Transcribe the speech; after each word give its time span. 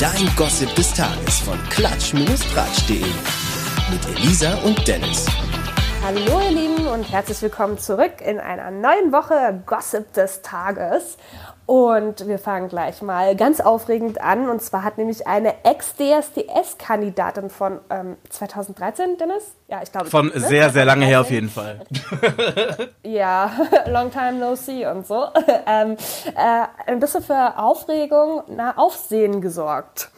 Dein 0.00 0.34
Gossip 0.34 0.74
des 0.76 0.94
Tages 0.94 1.40
von 1.40 1.58
klatsch-tratsch.de. 1.68 3.04
Mit 3.90 4.18
Elisa 4.18 4.54
und 4.64 4.88
Dennis. 4.88 5.26
Hallo 6.02 6.40
ihr 6.40 6.50
Lieben 6.50 6.86
und 6.86 7.12
herzlich 7.12 7.42
willkommen 7.42 7.78
zurück 7.78 8.22
in 8.24 8.40
einer 8.40 8.70
neuen 8.70 9.12
Woche 9.12 9.62
Gossip 9.66 10.12
des 10.14 10.40
Tages. 10.40 11.18
Und 11.66 12.26
wir 12.26 12.38
fangen 12.38 12.68
gleich 12.68 13.02
mal 13.02 13.36
ganz 13.36 13.60
aufregend 13.60 14.20
an. 14.20 14.48
Und 14.48 14.62
zwar 14.62 14.82
hat 14.82 14.96
nämlich 14.96 15.26
eine 15.26 15.62
Ex-DSDS-Kandidatin 15.62 17.50
von 17.50 17.80
ähm, 17.90 18.16
2013, 18.30 19.18
Dennis? 19.18 19.54
Ja, 19.68 19.82
ich 19.82 19.92
glaube. 19.92 20.08
Von 20.08 20.28
ne? 20.28 20.40
sehr, 20.40 20.70
sehr 20.70 20.86
lange 20.86 21.04
her 21.04 21.20
auf 21.20 21.30
jeden 21.30 21.50
Fall. 21.50 21.82
ja, 23.04 23.52
long 23.86 24.10
time 24.10 24.32
no 24.32 24.56
see 24.56 24.86
und 24.86 25.06
so. 25.06 25.26
ähm, 25.66 25.96
äh, 26.34 26.90
ein 26.90 26.98
bisschen 26.98 27.22
für 27.22 27.58
Aufregung, 27.58 28.42
na, 28.48 28.76
Aufsehen 28.78 29.40
gesorgt. 29.42 30.10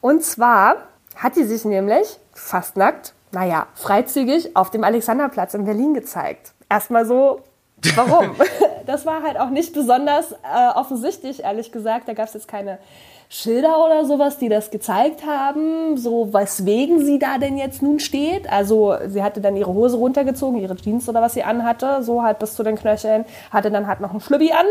Und 0.00 0.22
zwar 0.22 0.76
hat 1.16 1.34
die 1.36 1.44
sich 1.44 1.64
nämlich 1.64 2.18
fast 2.34 2.76
nackt, 2.76 3.14
naja, 3.34 3.66
freizügig 3.74 4.56
auf 4.56 4.70
dem 4.70 4.84
Alexanderplatz 4.84 5.54
in 5.54 5.64
Berlin 5.64 5.92
gezeigt. 5.92 6.52
Erstmal 6.70 7.04
so 7.04 7.40
Warum? 7.94 8.34
das 8.86 9.04
war 9.06 9.22
halt 9.22 9.38
auch 9.38 9.50
nicht 9.50 9.74
besonders 9.74 10.32
äh, 10.32 10.36
offensichtlich, 10.74 11.42
ehrlich 11.42 11.72
gesagt. 11.72 12.08
Da 12.08 12.14
gab 12.14 12.28
es 12.28 12.34
jetzt 12.34 12.48
keine 12.48 12.78
Schilder 13.28 13.84
oder 13.84 14.04
sowas, 14.04 14.38
die 14.38 14.48
das 14.48 14.70
gezeigt 14.70 15.26
haben, 15.26 15.96
so 15.96 16.32
weswegen 16.32 17.04
sie 17.04 17.18
da 17.18 17.38
denn 17.38 17.56
jetzt 17.56 17.82
nun 17.82 17.98
steht. 17.98 18.50
Also 18.50 18.94
sie 19.08 19.22
hatte 19.22 19.40
dann 19.40 19.56
ihre 19.56 19.72
Hose 19.72 19.96
runtergezogen, 19.96 20.60
ihre 20.60 20.76
Jeans 20.76 21.08
oder 21.08 21.20
was 21.20 21.34
sie 21.34 21.42
anhatte, 21.42 22.02
so 22.02 22.22
halt 22.22 22.38
bis 22.38 22.54
zu 22.54 22.62
den 22.62 22.76
Knöcheln, 22.76 23.24
hatte 23.50 23.70
dann 23.70 23.86
halt 23.86 24.00
noch 24.00 24.12
ein 24.12 24.20
Schlübbi 24.20 24.52
an 24.52 24.66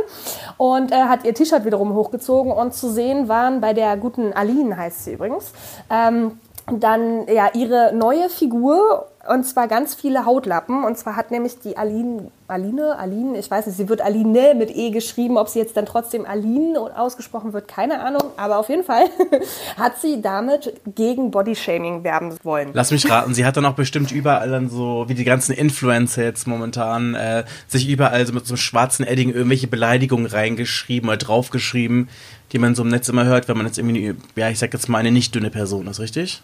und 0.57 0.91
äh, 0.91 0.95
hat 0.95 1.25
ihr 1.25 1.33
T-Shirt 1.33 1.65
wiederum 1.65 1.93
hochgezogen 1.93 2.51
und 2.51 2.73
zu 2.73 2.89
sehen 2.89 3.27
waren 3.27 3.59
bei 3.59 3.73
der 3.73 3.97
guten 3.97 4.31
Aline, 4.31 4.77
heißt 4.77 5.05
sie 5.05 5.13
übrigens, 5.13 5.51
ähm, 5.89 6.39
dann 6.71 7.27
ja 7.27 7.49
ihre 7.53 7.93
neue 7.93 8.29
Figur 8.29 9.07
und 9.25 9.45
zwar 9.45 9.69
ganz 9.69 9.95
viele 9.95 10.25
Hautlappen. 10.25 10.83
Und 10.83 10.97
zwar 10.97 11.15
hat 11.15 11.31
nämlich 11.31 11.59
die 11.59 11.77
Aline, 11.77 12.29
Aline, 12.49 12.97
Aline, 12.97 13.39
ich 13.39 13.49
weiß 13.49 13.67
nicht, 13.67 13.77
sie 13.77 13.87
wird 13.87 14.01
Aline 14.01 14.53
mit 14.53 14.75
E 14.75 14.89
geschrieben, 14.91 15.37
ob 15.37 15.47
sie 15.47 15.59
jetzt 15.59 15.77
dann 15.77 15.85
trotzdem 15.85 16.25
Aline 16.25 16.77
ausgesprochen 16.97 17.53
wird, 17.53 17.69
keine 17.69 18.01
Ahnung. 18.01 18.23
Aber 18.35 18.57
auf 18.57 18.67
jeden 18.67 18.83
Fall 18.83 19.05
hat 19.77 19.99
sie 20.01 20.21
damit 20.21 20.73
gegen 20.93 21.31
Bodyshaming 21.31 22.03
werben 22.03 22.35
wollen. 22.43 22.71
Lass 22.73 22.91
mich 22.91 23.09
raten, 23.09 23.33
sie 23.33 23.45
hat 23.45 23.55
dann 23.55 23.65
auch 23.65 23.75
bestimmt 23.75 24.11
überall 24.11 24.49
dann 24.49 24.69
so, 24.69 25.05
wie 25.07 25.15
die 25.15 25.23
ganzen 25.23 25.53
Influencer 25.53 26.23
jetzt 26.23 26.45
momentan, 26.45 27.15
äh, 27.15 27.45
sich 27.67 27.87
überall 27.87 28.25
so 28.27 28.33
mit 28.33 28.45
so 28.45 28.53
einem 28.53 28.57
schwarzen 28.57 29.07
Edding 29.07 29.29
irgendwelche 29.29 29.67
Beleidigungen 29.67 30.25
reingeschrieben 30.25 31.07
oder 31.07 31.17
draufgeschrieben, 31.17 32.09
die 32.51 32.59
man 32.59 32.75
so 32.75 32.83
im 32.83 32.89
Netz 32.89 33.07
immer 33.07 33.23
hört, 33.23 33.47
wenn 33.47 33.55
man 33.55 33.67
jetzt 33.67 33.77
irgendwie, 33.77 34.15
ja, 34.35 34.49
ich 34.49 34.59
sag 34.59 34.73
jetzt 34.73 34.89
mal 34.89 34.97
eine 34.97 35.11
nicht 35.11 35.33
dünne 35.33 35.49
Person 35.49 35.87
ist, 35.87 36.01
richtig? 36.01 36.43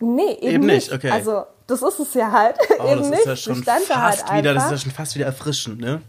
Nee, 0.00 0.32
eben, 0.40 0.54
eben 0.54 0.66
nicht. 0.66 0.92
Okay. 0.92 1.10
Also, 1.10 1.44
das 1.66 1.82
ist 1.82 2.00
es 2.00 2.14
ja 2.14 2.30
halt. 2.32 2.56
Oh, 2.78 2.86
eben 2.88 3.00
das 3.00 3.10
nicht. 3.10 3.20
ist 3.20 3.26
ja 3.26 3.36
schon 3.36 3.62
fast 3.62 3.90
halt 4.28 4.38
wieder, 4.38 4.54
das 4.54 4.64
ist 4.64 4.70
ja 4.70 4.78
schon 4.78 4.92
fast 4.92 5.14
wieder 5.14 5.26
erfrischend, 5.26 5.80
ne? 5.80 6.00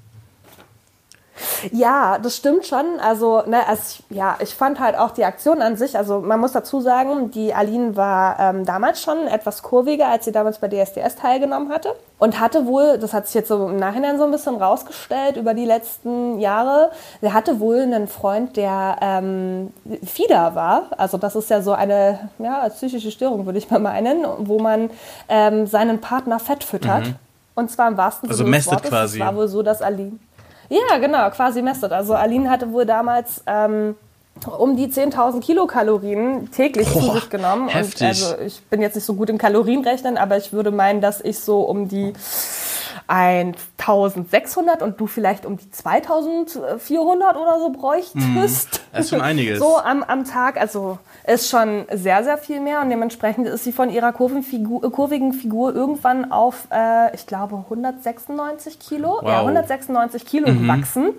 Ja, 1.71 2.17
das 2.17 2.37
stimmt 2.37 2.65
schon. 2.65 2.99
Also, 2.99 3.43
ne, 3.45 3.67
also 3.67 3.81
ich, 4.09 4.17
ja, 4.17 4.37
ich 4.39 4.53
fand 4.53 4.79
halt 4.79 4.97
auch 4.97 5.11
die 5.11 5.25
Aktion 5.25 5.61
an 5.61 5.77
sich, 5.77 5.97
also 5.97 6.19
man 6.19 6.39
muss 6.39 6.51
dazu 6.51 6.81
sagen, 6.81 7.31
die 7.31 7.53
Aline 7.53 7.95
war 7.95 8.39
ähm, 8.39 8.65
damals 8.65 9.01
schon 9.01 9.27
etwas 9.27 9.63
kurviger, 9.63 10.07
als 10.07 10.25
sie 10.25 10.31
damals 10.31 10.59
bei 10.59 10.67
DSDS 10.67 11.15
teilgenommen 11.15 11.69
hatte. 11.69 11.95
Und 12.19 12.39
hatte 12.39 12.67
wohl, 12.67 12.99
das 12.99 13.13
hat 13.13 13.25
sich 13.25 13.33
jetzt 13.33 13.47
so 13.47 13.67
im 13.67 13.77
Nachhinein 13.77 14.19
so 14.19 14.25
ein 14.25 14.31
bisschen 14.31 14.55
rausgestellt 14.55 15.37
über 15.37 15.55
die 15.55 15.65
letzten 15.65 16.39
Jahre, 16.39 16.91
sie 17.19 17.33
hatte 17.33 17.59
wohl 17.59 17.79
einen 17.79 18.07
Freund, 18.07 18.57
der 18.57 18.97
ähm, 19.01 19.73
Fieder 20.05 20.53
war. 20.53 20.83
Also 20.97 21.17
das 21.17 21.35
ist 21.35 21.49
ja 21.49 21.61
so 21.61 21.71
eine 21.71 22.29
ja, 22.37 22.69
psychische 22.69 23.09
Störung, 23.09 23.45
würde 23.45 23.57
ich 23.57 23.71
mal 23.71 23.79
meinen, 23.79 24.23
wo 24.37 24.59
man 24.59 24.91
ähm, 25.29 25.65
seinen 25.65 25.99
Partner 25.99 26.39
fett 26.39 26.63
füttert. 26.63 27.07
Mhm. 27.07 27.15
Und 27.53 27.69
zwar 27.69 27.87
im 27.89 27.97
wahrsten 27.97 28.29
also 28.29 28.43
Sinne 28.43 28.57
des 28.57 28.67
Wortes. 28.67 28.89
Quasi. 28.89 29.19
Es 29.19 29.25
war 29.25 29.35
wohl 29.35 29.47
so, 29.47 29.61
dass 29.61 29.81
Aline 29.81 30.19
ja, 30.71 30.97
genau, 30.99 31.29
quasi 31.31 31.61
mestet. 31.61 31.91
Also 31.91 32.13
Aline 32.13 32.49
hatte 32.49 32.71
wohl 32.71 32.85
damals 32.85 33.43
ähm, 33.45 33.95
um 34.57 34.75
die 34.75 34.87
10.000 34.87 35.41
Kilokalorien 35.41 36.49
täglich 36.51 36.87
Boah, 36.91 37.01
zu 37.01 37.11
sich 37.11 37.29
genommen. 37.29 37.67
Heftig. 37.67 38.01
Und 38.01 38.07
also 38.07 38.35
ich 38.45 38.61
bin 38.63 38.81
jetzt 38.81 38.95
nicht 38.95 39.05
so 39.05 39.13
gut 39.13 39.29
im 39.29 39.37
Kalorienrechnen, 39.37 40.17
aber 40.17 40.37
ich 40.37 40.53
würde 40.53 40.71
meinen, 40.71 41.01
dass 41.01 41.21
ich 41.21 41.39
so 41.39 41.61
um 41.61 41.87
die 41.87 42.13
1600 43.11 44.81
und 44.81 44.99
du 45.01 45.05
vielleicht 45.05 45.45
um 45.45 45.57
die 45.57 45.69
2400 45.69 47.35
oder 47.35 47.59
so 47.59 47.69
bräuchtest. 47.71 48.81
Das 48.93 49.01
ist 49.01 49.09
schon 49.09 49.21
einiges. 49.21 49.59
So 49.71 49.77
am, 49.77 50.01
am 50.03 50.23
Tag, 50.23 50.59
also 50.59 50.97
ist 51.27 51.49
schon 51.49 51.85
sehr, 51.91 52.23
sehr 52.23 52.37
viel 52.37 52.61
mehr 52.61 52.81
und 52.81 52.89
dementsprechend 52.89 53.47
ist 53.47 53.65
sie 53.65 53.73
von 53.73 53.89
ihrer 53.89 54.13
Figur, 54.43 54.89
kurvigen 54.91 55.33
Figur 55.33 55.75
irgendwann 55.75 56.31
auf, 56.31 56.67
äh, 56.71 57.13
ich 57.13 57.27
glaube, 57.27 57.57
196 57.57 58.79
Kilo, 58.79 59.19
wow. 59.21 59.23
ja, 59.23 59.39
196 59.39 60.25
Kilo 60.25 60.49
mhm. 60.49 60.61
gewachsen 60.61 61.09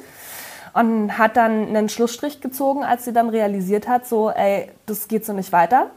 und 0.72 1.18
hat 1.18 1.36
dann 1.36 1.68
einen 1.68 1.90
Schlussstrich 1.90 2.40
gezogen, 2.40 2.84
als 2.84 3.04
sie 3.04 3.12
dann 3.12 3.28
realisiert 3.28 3.86
hat, 3.86 4.06
so, 4.06 4.30
ey, 4.30 4.70
das 4.86 5.08
geht 5.08 5.26
so 5.26 5.34
nicht 5.34 5.52
weiter 5.52 5.90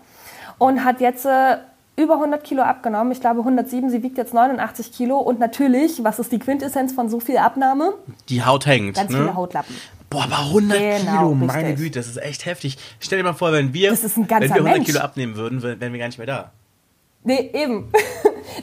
und 0.57 0.83
hat 0.83 0.99
jetzt 0.99 1.25
äh, 1.25 1.57
über 1.97 2.15
100 2.15 2.43
Kilo 2.43 2.63
abgenommen. 2.63 3.11
Ich 3.11 3.21
glaube 3.21 3.39
107, 3.39 3.89
sie 3.89 4.03
wiegt 4.03 4.17
jetzt 4.17 4.33
89 4.33 4.91
Kilo. 4.91 5.17
Und 5.17 5.39
natürlich, 5.39 6.03
was 6.03 6.19
ist 6.19 6.31
die 6.31 6.39
Quintessenz 6.39 6.93
von 6.93 7.09
so 7.09 7.19
viel 7.19 7.37
Abnahme? 7.37 7.93
Die 8.29 8.43
Haut 8.43 8.65
hängt. 8.65 8.95
Ganz 8.95 9.11
ne? 9.11 9.17
viele 9.17 9.35
Hautlappen. 9.35 9.75
Boah, 10.09 10.23
aber 10.23 10.39
100 10.39 10.77
genau, 10.77 11.29
Kilo, 11.29 11.35
meine 11.35 11.75
Güte, 11.75 11.99
das 11.99 12.07
ist 12.07 12.17
echt 12.17 12.45
heftig. 12.45 12.77
Stell 12.99 13.17
dir 13.19 13.23
mal 13.23 13.33
vor, 13.33 13.51
wenn 13.51 13.73
wir, 13.73 13.91
wenn 13.91 14.27
wir 14.29 14.35
100 14.35 14.63
Mensch. 14.63 14.85
Kilo 14.85 14.99
abnehmen 14.99 15.35
würden, 15.35 15.61
wären 15.63 15.79
wir 15.79 15.99
gar 15.99 16.07
nicht 16.07 16.17
mehr 16.17 16.27
da. 16.27 16.51
Nee, 17.25 17.49
eben. 17.53 17.91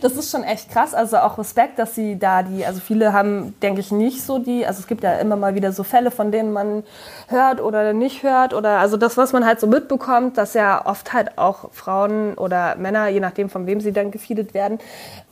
Das 0.00 0.12
ist 0.12 0.30
schon 0.30 0.44
echt 0.44 0.70
krass. 0.70 0.94
Also 0.94 1.18
auch 1.18 1.38
Respekt, 1.38 1.78
dass 1.78 1.94
sie 1.94 2.18
da 2.18 2.42
die, 2.42 2.64
also 2.64 2.80
viele 2.80 3.12
haben, 3.12 3.54
denke 3.60 3.80
ich, 3.80 3.90
nicht 3.90 4.22
so 4.22 4.38
die, 4.38 4.64
also 4.64 4.80
es 4.80 4.86
gibt 4.86 5.02
ja 5.02 5.14
immer 5.16 5.36
mal 5.36 5.54
wieder 5.54 5.72
so 5.72 5.82
Fälle, 5.82 6.10
von 6.10 6.30
denen 6.30 6.52
man 6.52 6.84
hört 7.28 7.60
oder 7.60 7.92
nicht 7.92 8.22
hört 8.22 8.54
oder 8.54 8.78
also 8.78 8.96
das, 8.96 9.16
was 9.16 9.32
man 9.32 9.44
halt 9.44 9.60
so 9.60 9.66
mitbekommt, 9.66 10.38
dass 10.38 10.54
ja 10.54 10.86
oft 10.86 11.12
halt 11.12 11.36
auch 11.36 11.72
Frauen 11.72 12.34
oder 12.34 12.76
Männer, 12.76 13.08
je 13.08 13.20
nachdem 13.20 13.50
von 13.50 13.66
wem 13.66 13.80
sie 13.80 13.92
dann 13.92 14.12
gefeedet 14.12 14.54
werden, 14.54 14.78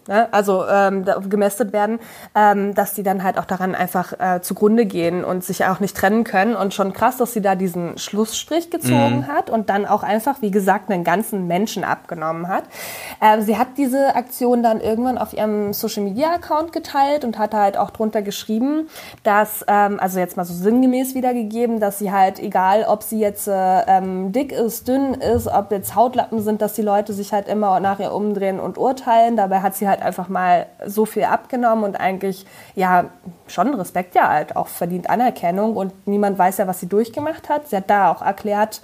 ne, 0.09 0.33
also 0.33 0.66
ähm, 0.66 1.05
gemästet 1.28 1.72
werden, 1.72 1.99
ähm, 2.34 2.75
dass 2.75 2.94
die 2.94 3.03
dann 3.03 3.22
halt 3.22 3.38
auch 3.38 3.44
daran 3.44 3.75
einfach 3.75 4.12
äh, 4.19 4.41
zugrunde 4.41 4.87
gehen 4.87 5.25
und 5.25 5.44
sich 5.44 5.65
auch 5.65 5.81
nicht 5.81 5.97
trennen 5.97 6.25
können. 6.25 6.55
Und 6.56 6.75
schon 6.75 6.93
krass, 6.93 7.16
dass 7.16 7.33
sie 7.33 7.41
da 7.41 7.55
diesen 7.55 7.99
Schlussstrich 7.99 8.71
gezogen 8.71 9.19
mhm. 9.19 9.27
hat 9.27 9.50
und 9.50 9.71
dann 9.71 9.87
auch 9.87 10.03
einfach, 10.03 10.43
wie 10.43 10.50
gesagt, 10.50 10.91
einen 10.91 11.05
ganzen 11.05 11.47
Menschen 11.47 11.84
abgenommen 11.84 12.49
hat. 12.49 12.65
Ähm, 13.21 13.43
sie 13.43 13.59
hat 13.59 13.69
diese 13.77 14.15
Aktion 14.15 14.62
dann 14.62 14.81
irgendwann 14.81 15.19
auf 15.19 15.33
ihrem 15.33 15.72
Social 15.72 16.05
Media 16.05 16.31
Account 16.32 16.72
geteilt 16.72 17.25
und 17.25 17.38
hat 17.38 17.55
halt 17.55 17.77
auch 17.77 17.91
drunter 17.91 18.22
geschrieben, 18.22 18.88
dass, 19.22 19.65
ähm, 19.69 19.99
also 20.00 20.19
jetzt 20.19 20.37
mal 20.37 20.44
so 20.44 20.55
sinngemäß 20.55 21.15
wiedergegeben, 21.15 21.81
dass 21.81 21.99
sie 21.99 22.12
halt, 22.12 22.38
egal 22.38 22.84
ob 22.88 23.03
sie 23.03 23.21
jetzt 23.21 23.49
äh, 23.49 23.81
ähm, 23.87 24.32
dick 24.32 24.53
ist, 24.53 24.88
dünn 24.88 25.15
ist, 25.15 25.47
ob 25.47 25.71
jetzt 25.71 25.94
Hautlappen 25.94 26.41
sind, 26.41 26.62
dass 26.62 26.75
die 26.75 26.82
Leute 26.82 27.12
sich 27.12 27.32
halt 27.32 27.49
immer 27.49 27.81
nachher 27.81 28.15
umdrehen 28.15 28.61
und 28.61 28.78
urteilen. 28.78 29.37
Dabei 29.37 29.61
hat 29.61 29.75
sie 29.75 29.88
halt 29.91 30.03
einfach 30.03 30.28
mal 30.28 30.67
so 30.87 31.05
viel 31.05 31.25
abgenommen 31.25 31.84
und 31.84 31.97
eigentlich 31.97 32.47
ja 32.75 33.06
schon 33.47 33.75
Respekt 33.75 34.15
ja 34.15 34.28
halt 34.28 34.56
auch 34.56 34.69
verdient 34.69 35.11
Anerkennung 35.11 35.77
und 35.77 36.06
niemand 36.06 36.39
weiß 36.39 36.59
ja, 36.59 36.67
was 36.67 36.81
sie 36.81 36.89
durchgemacht 36.89 37.49
hat. 37.49 37.69
Sie 37.69 37.77
hat 37.77 37.91
da 37.91 38.11
auch 38.11 38.23
erklärt 38.23 38.81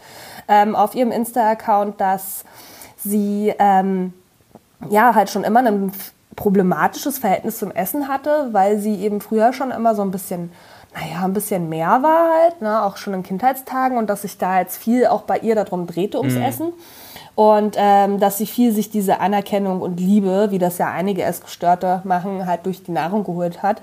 ähm, 0.48 0.76
auf 0.76 0.94
ihrem 0.94 1.12
Insta-Account, 1.12 2.00
dass 2.00 2.44
sie 2.96 3.54
ähm, 3.58 4.12
ja 4.90 5.14
halt 5.14 5.30
schon 5.30 5.44
immer 5.44 5.60
ein 5.60 5.92
problematisches 6.34 7.18
Verhältnis 7.18 7.58
zum 7.58 7.70
Essen 7.70 8.08
hatte, 8.08 8.48
weil 8.52 8.78
sie 8.78 8.96
eben 8.96 9.20
früher 9.20 9.54
schon 9.54 9.70
immer 9.70 9.94
so 9.94 10.02
ein 10.02 10.10
bisschen 10.10 10.52
naja, 10.98 11.24
ein 11.24 11.34
bisschen 11.34 11.68
mehr 11.68 12.02
war 12.02 12.30
halt, 12.40 12.62
ne, 12.62 12.82
auch 12.82 12.96
schon 12.96 13.12
in 13.12 13.22
Kindheitstagen 13.22 13.98
und 13.98 14.08
dass 14.08 14.22
sich 14.22 14.38
da 14.38 14.60
jetzt 14.60 14.78
viel 14.78 15.06
auch 15.06 15.22
bei 15.22 15.38
ihr 15.38 15.54
darum 15.54 15.86
drehte 15.86 16.18
ums 16.18 16.34
mhm. 16.34 16.42
Essen. 16.42 16.72
Und 17.36 17.76
ähm, 17.78 18.18
dass 18.18 18.38
sie 18.38 18.46
viel 18.46 18.72
sich 18.72 18.90
diese 18.90 19.20
Anerkennung 19.20 19.82
und 19.82 20.00
Liebe, 20.00 20.48
wie 20.50 20.58
das 20.58 20.78
ja 20.78 20.90
einige 20.90 21.22
Essgestörte 21.22 22.00
machen, 22.04 22.46
halt 22.46 22.64
durch 22.64 22.82
die 22.82 22.92
Nahrung 22.92 23.24
geholt 23.24 23.62
hat. 23.62 23.82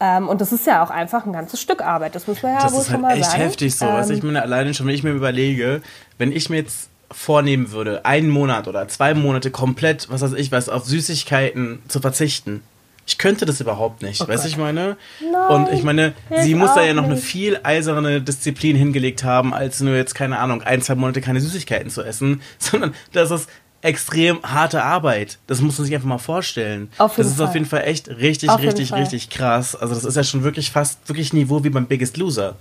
Ähm, 0.00 0.28
und 0.28 0.42
das 0.42 0.52
ist 0.52 0.66
ja 0.66 0.84
auch 0.84 0.90
einfach 0.90 1.24
ein 1.24 1.32
ganzes 1.32 1.60
Stück 1.60 1.82
Arbeit. 1.82 2.14
Das 2.14 2.26
muss 2.26 2.42
man 2.42 2.52
ja 2.52 2.62
das 2.62 2.72
wohl 2.72 2.80
ist 2.80 2.86
schon 2.86 2.94
halt 2.94 3.02
mal 3.02 3.16
echt 3.16 3.30
sagen. 3.30 3.42
heftig 3.42 3.74
so. 3.74 3.86
Ähm, 3.86 3.92
also 3.92 4.12
ich 4.12 4.22
meine, 4.22 4.42
alleine 4.42 4.74
schon, 4.74 4.86
wenn 4.86 4.94
ich 4.94 5.02
mir 5.02 5.12
überlege, 5.12 5.80
wenn 6.18 6.30
ich 6.30 6.50
mir 6.50 6.58
jetzt 6.58 6.90
vornehmen 7.10 7.72
würde, 7.72 8.04
einen 8.04 8.28
Monat 8.28 8.68
oder 8.68 8.86
zwei 8.88 9.14
Monate 9.14 9.50
komplett, 9.50 10.10
was 10.10 10.20
weiß 10.20 10.34
ich 10.34 10.52
was, 10.52 10.68
auf 10.68 10.84
Süßigkeiten 10.84 11.82
zu 11.88 12.00
verzichten, 12.00 12.62
ich 13.10 13.18
könnte 13.18 13.44
das 13.44 13.60
überhaupt 13.60 14.02
nicht, 14.02 14.20
oh 14.20 14.28
weißt 14.28 14.44
du, 14.44 14.48
ich 14.48 14.56
meine? 14.56 14.96
Nein, 15.20 15.50
und 15.50 15.72
ich 15.72 15.82
meine, 15.82 16.12
sie 16.42 16.54
muss 16.54 16.74
da 16.74 16.84
ja 16.84 16.94
noch 16.94 17.02
nicht. 17.02 17.10
eine 17.10 17.20
viel 17.20 17.58
eiserne 17.64 18.22
Disziplin 18.22 18.76
hingelegt 18.76 19.24
haben, 19.24 19.52
als 19.52 19.80
nur 19.80 19.96
jetzt, 19.96 20.14
keine 20.14 20.38
Ahnung, 20.38 20.62
ein, 20.62 20.80
zwei 20.80 20.94
Monate 20.94 21.20
keine 21.20 21.40
Süßigkeiten 21.40 21.90
zu 21.90 22.04
essen, 22.04 22.40
sondern 22.58 22.94
das 23.12 23.32
ist 23.32 23.48
extrem 23.82 24.40
harte 24.44 24.84
Arbeit. 24.84 25.38
Das 25.48 25.60
muss 25.60 25.76
man 25.76 25.86
sich 25.86 25.94
einfach 25.94 26.06
mal 26.06 26.18
vorstellen. 26.18 26.92
Auf 26.98 27.16
jeden 27.16 27.22
das 27.22 27.32
ist 27.32 27.38
Fall. 27.38 27.48
auf 27.48 27.54
jeden 27.54 27.66
Fall 27.66 27.82
echt 27.82 28.08
richtig, 28.08 28.48
auf 28.48 28.62
richtig, 28.62 28.92
richtig 28.92 29.28
krass. 29.28 29.74
Also 29.74 29.94
das 29.94 30.04
ist 30.04 30.16
ja 30.16 30.22
schon 30.22 30.44
wirklich 30.44 30.70
fast 30.70 31.08
wirklich 31.08 31.32
Niveau 31.32 31.64
wie 31.64 31.70
beim 31.70 31.86
Biggest 31.86 32.16
Loser. 32.16 32.54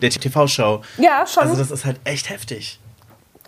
der 0.00 0.08
TV-Show. 0.08 0.80
Ja, 0.96 1.26
schon. 1.26 1.42
Also 1.42 1.56
das 1.56 1.70
ist 1.70 1.84
halt 1.84 2.00
echt 2.04 2.30
heftig. 2.30 2.78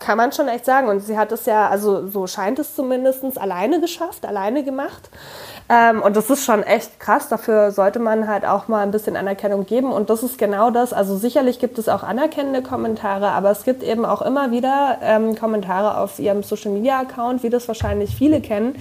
Kann 0.01 0.19
man 0.19 0.33
schon 0.33 0.49
echt 0.49 0.65
sagen. 0.65 0.89
Und 0.89 1.01
sie 1.01 1.17
hat 1.17 1.31
es 1.31 1.47
ja, 1.47 1.69
also 1.69 2.11
so 2.11 2.27
scheint 2.27 2.59
es 2.59 2.75
zumindest, 2.75 3.23
alleine 3.39 3.81
geschafft, 3.81 4.27
alleine 4.27 4.65
gemacht. 4.65 5.09
Ähm, 5.69 6.03
und 6.03 6.17
das 6.17 6.29
ist 6.31 6.45
schon 6.45 6.63
echt 6.63 6.99
krass. 7.01 7.29
Dafür 7.29 7.71
sollte 7.71 7.99
man 7.99 8.29
halt 8.29 8.45
auch 8.45 8.69
mal 8.69 8.83
ein 8.83 8.91
bisschen 8.91 9.17
Anerkennung 9.17 9.67
geben. 9.67 9.93
Und 9.93 10.11
das 10.11 10.23
ist 10.23 10.39
genau 10.39 10.71
das. 10.71 10.93
Also 10.93 11.17
sicherlich 11.17 11.59
gibt 11.59 11.79
es 11.79 11.89
auch 11.89 12.03
anerkennende 12.03 12.63
Kommentare, 12.63 13.29
aber 13.29 13.51
es 13.51 13.65
gibt 13.65 13.83
eben 13.83 14.05
auch 14.05 14.23
immer 14.23 14.51
wieder 14.51 14.99
ähm, 15.03 15.37
Kommentare 15.37 15.99
auf 15.99 16.19
ihrem 16.19 16.43
Social-Media-Account, 16.43 17.43
wie 17.43 17.51
das 17.51 17.69
wahrscheinlich 17.69 18.15
viele 18.17 18.41
kennen, 18.41 18.77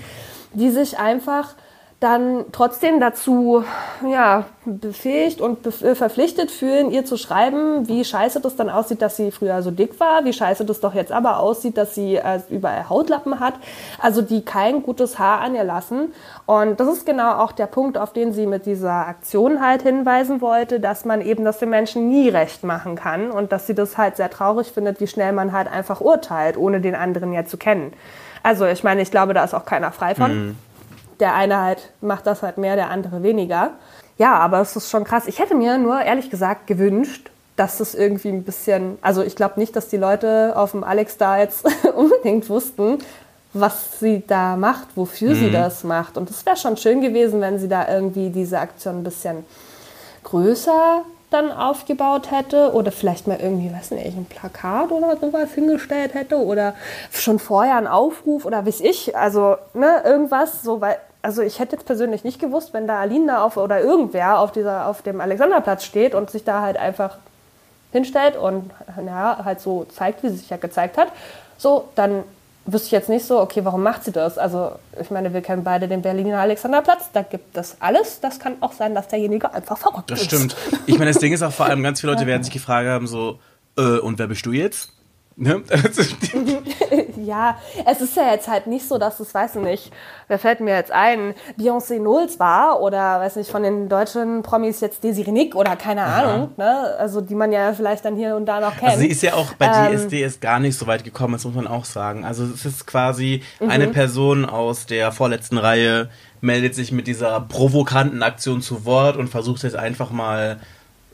die 0.53 0.69
sich 0.69 0.99
einfach 0.99 1.55
dann 2.01 2.45
trotzdem 2.51 2.99
dazu 2.99 3.63
ja, 4.03 4.45
befähigt 4.65 5.39
und 5.39 5.61
bef 5.61 5.83
äh, 5.83 5.93
verpflichtet 5.93 6.49
fühlen, 6.49 6.89
ihr 6.89 7.05
zu 7.05 7.15
schreiben, 7.15 7.87
wie 7.87 8.03
scheiße 8.03 8.41
das 8.41 8.55
dann 8.55 8.71
aussieht, 8.71 9.03
dass 9.03 9.17
sie 9.17 9.29
früher 9.29 9.61
so 9.61 9.69
dick 9.69 9.99
war, 9.99 10.25
wie 10.25 10.33
scheiße 10.33 10.65
das 10.65 10.79
doch 10.79 10.95
jetzt 10.95 11.11
aber 11.11 11.39
aussieht, 11.39 11.77
dass 11.77 11.93
sie 11.93 12.15
äh, 12.15 12.39
überall 12.49 12.89
Hautlappen 12.89 13.39
hat, 13.39 13.53
also 13.99 14.23
die 14.23 14.43
kein 14.43 14.81
gutes 14.81 15.19
Haar 15.19 15.41
an 15.41 15.53
ihr 15.53 15.63
lassen. 15.63 16.11
Und 16.47 16.79
das 16.79 16.87
ist 16.87 17.05
genau 17.05 17.33
auch 17.33 17.51
der 17.51 17.67
Punkt, 17.67 17.99
auf 17.99 18.13
den 18.13 18.33
sie 18.33 18.47
mit 18.47 18.65
dieser 18.65 19.05
Aktion 19.07 19.61
halt 19.61 19.83
hinweisen 19.83 20.41
wollte, 20.41 20.79
dass 20.79 21.05
man 21.05 21.21
eben 21.21 21.45
das 21.45 21.59
den 21.59 21.69
Menschen 21.69 22.09
nie 22.09 22.29
recht 22.29 22.63
machen 22.63 22.95
kann 22.95 23.29
und 23.29 23.51
dass 23.51 23.67
sie 23.67 23.75
das 23.75 23.99
halt 23.99 24.17
sehr 24.17 24.31
traurig 24.31 24.71
findet, 24.71 24.99
wie 25.01 25.07
schnell 25.07 25.33
man 25.33 25.51
halt 25.51 25.71
einfach 25.71 26.01
urteilt, 26.01 26.57
ohne 26.57 26.81
den 26.81 26.95
anderen 26.95 27.31
ja 27.31 27.45
zu 27.45 27.57
kennen. 27.57 27.93
Also 28.41 28.65
ich 28.65 28.83
meine, 28.83 29.03
ich 29.03 29.11
glaube, 29.11 29.35
da 29.35 29.43
ist 29.43 29.53
auch 29.53 29.65
keiner 29.65 29.91
frei 29.91 30.15
von. 30.15 30.47
Mhm 30.47 30.70
der 31.21 31.33
eine 31.35 31.61
halt 31.61 31.91
macht 32.01 32.27
das 32.27 32.43
halt 32.43 32.57
mehr, 32.57 32.75
der 32.75 32.89
andere 32.89 33.23
weniger. 33.23 33.71
Ja, 34.17 34.33
aber 34.35 34.59
es 34.59 34.75
ist 34.75 34.89
schon 34.89 35.03
krass. 35.03 35.27
Ich 35.27 35.39
hätte 35.39 35.55
mir 35.55 35.77
nur 35.77 36.01
ehrlich 36.01 36.29
gesagt 36.29 36.67
gewünscht, 36.67 37.31
dass 37.55 37.79
es 37.79 37.95
irgendwie 37.95 38.29
ein 38.29 38.43
bisschen, 38.43 38.97
also 39.01 39.21
ich 39.21 39.35
glaube 39.35 39.59
nicht, 39.59 39.75
dass 39.75 39.87
die 39.87 39.97
Leute 39.97 40.53
auf 40.55 40.71
dem 40.71 40.83
Alex 40.83 41.17
da 41.17 41.37
jetzt 41.37 41.65
unbedingt 41.95 42.49
wussten, 42.49 42.99
was 43.53 43.99
sie 43.99 44.23
da 44.25 44.55
macht, 44.55 44.89
wofür 44.95 45.31
mhm. 45.31 45.35
sie 45.35 45.51
das 45.51 45.83
macht. 45.83 46.17
Und 46.17 46.29
es 46.29 46.45
wäre 46.45 46.57
schon 46.57 46.77
schön 46.77 47.01
gewesen, 47.01 47.41
wenn 47.41 47.59
sie 47.59 47.67
da 47.67 47.87
irgendwie 47.87 48.29
diese 48.29 48.59
Aktion 48.59 48.99
ein 48.99 49.03
bisschen 49.03 49.45
größer 50.23 51.03
dann 51.31 51.51
aufgebaut 51.51 52.29
hätte 52.29 52.73
oder 52.73 52.91
vielleicht 52.91 53.27
mal 53.27 53.39
irgendwie, 53.41 53.73
weiß 53.73 53.91
nicht, 53.91 54.05
ein 54.05 54.25
Plakat 54.25 54.91
oder 54.91 55.15
sowas 55.17 55.53
hingestellt 55.53 56.13
hätte 56.13 56.37
oder 56.37 56.75
schon 57.11 57.39
vorher 57.39 57.77
einen 57.77 57.87
Aufruf 57.87 58.45
oder 58.45 58.65
weiß 58.65 58.81
ich, 58.81 59.15
also 59.15 59.55
ne, 59.73 60.01
irgendwas, 60.03 60.61
so, 60.61 60.81
weil 60.81 60.97
also 61.21 61.41
ich 61.41 61.59
hätte 61.59 61.75
jetzt 61.75 61.85
persönlich 61.85 62.23
nicht 62.23 62.39
gewusst, 62.39 62.73
wenn 62.73 62.87
da 62.87 62.99
Alina 62.99 63.43
auf 63.43 63.57
oder 63.57 63.81
irgendwer 63.81 64.39
auf, 64.39 64.51
dieser, 64.51 64.87
auf 64.87 65.01
dem 65.01 65.21
Alexanderplatz 65.21 65.83
steht 65.83 66.15
und 66.15 66.29
sich 66.29 66.43
da 66.43 66.61
halt 66.61 66.77
einfach 66.77 67.17
hinstellt 67.91 68.37
und 68.37 68.71
ja, 69.05 69.41
halt 69.43 69.59
so 69.59 69.85
zeigt, 69.85 70.23
wie 70.23 70.29
sie 70.29 70.37
sich 70.37 70.49
ja 70.49 70.57
gezeigt 70.57 70.97
hat, 70.97 71.09
so, 71.57 71.89
dann 71.95 72.23
wüsste 72.65 72.87
ich 72.87 72.91
jetzt 72.91 73.09
nicht 73.09 73.25
so, 73.25 73.39
okay, 73.39 73.65
warum 73.65 73.83
macht 73.83 74.03
sie 74.03 74.11
das? 74.11 74.37
Also 74.37 74.71
ich 74.99 75.11
meine, 75.11 75.33
wir 75.33 75.41
kennen 75.41 75.63
beide 75.63 75.87
den 75.87 76.01
Berliner 76.01 76.39
Alexanderplatz, 76.39 77.09
da 77.11 77.23
gibt 77.23 77.57
es 77.57 77.77
alles. 77.79 78.19
Das 78.19 78.39
kann 78.39 78.55
auch 78.61 78.73
sein, 78.73 78.95
dass 78.95 79.07
derjenige 79.07 79.53
einfach 79.53 79.77
verrückt 79.77 80.11
das 80.11 80.21
ist. 80.21 80.31
Das 80.31 80.39
stimmt. 80.39 80.55
Ich 80.85 80.97
meine, 80.97 81.11
das 81.11 81.19
Ding 81.19 81.33
ist 81.33 81.41
auch 81.41 81.51
vor 81.51 81.65
allem, 81.65 81.83
ganz 81.83 82.01
viele 82.01 82.13
Leute 82.13 82.25
werden 82.27 82.43
sich 82.43 82.53
gefragt 82.53 82.87
haben, 82.87 83.07
so, 83.07 83.39
äh, 83.77 83.99
und 83.99 84.19
wer 84.19 84.27
bist 84.27 84.45
du 84.45 84.51
jetzt? 84.51 84.89
Ne? 85.37 85.63
ja, 87.25 87.57
es 87.85 88.01
ist 88.01 88.15
ja 88.17 88.31
jetzt 88.31 88.47
halt 88.47 88.67
nicht 88.67 88.87
so, 88.87 88.97
dass 88.97 89.19
es, 89.19 89.33
weiß 89.33 89.55
ich 89.55 89.61
nicht, 89.61 89.93
wer 90.27 90.37
fällt 90.37 90.59
mir 90.59 90.75
jetzt 90.75 90.91
ein, 90.91 91.33
Beyoncé 91.57 91.97
Knowles 91.97 92.39
war 92.39 92.81
oder, 92.81 93.19
weiß 93.19 93.37
nicht, 93.37 93.49
von 93.49 93.63
den 93.63 93.87
deutschen 93.87 94.43
Promis 94.43 94.81
jetzt 94.81 95.03
Desiree 95.03 95.31
Nick 95.31 95.55
oder 95.55 95.75
keine 95.77 96.03
Aha. 96.03 96.21
Ahnung, 96.21 96.51
ne? 96.57 96.95
also 96.99 97.21
die 97.21 97.35
man 97.35 97.51
ja 97.51 97.73
vielleicht 97.73 98.03
dann 98.03 98.15
hier 98.15 98.35
und 98.35 98.45
da 98.45 98.59
noch 98.59 98.75
kennt. 98.75 98.91
Also 98.91 99.01
sie 99.01 99.07
ist 99.07 99.23
ja 99.23 99.33
auch 99.33 99.53
bei 99.53 99.67
ähm, 99.67 100.09
DSDS 100.09 100.41
gar 100.41 100.59
nicht 100.59 100.77
so 100.77 100.85
weit 100.85 101.03
gekommen, 101.03 101.33
das 101.33 101.45
muss 101.45 101.55
man 101.55 101.67
auch 101.67 101.85
sagen. 101.85 102.25
Also 102.25 102.43
es 102.43 102.65
ist 102.65 102.85
quasi 102.85 103.41
mhm. 103.59 103.69
eine 103.69 103.87
Person 103.87 104.45
aus 104.45 104.85
der 104.85 105.11
vorletzten 105.11 105.57
Reihe, 105.57 106.09
meldet 106.41 106.75
sich 106.75 106.91
mit 106.91 107.07
dieser 107.07 107.39
provokanten 107.39 108.21
Aktion 108.21 108.61
zu 108.61 108.85
Wort 108.85 109.15
und 109.15 109.29
versucht 109.29 109.63
jetzt 109.63 109.75
einfach 109.75 110.11
mal 110.11 110.59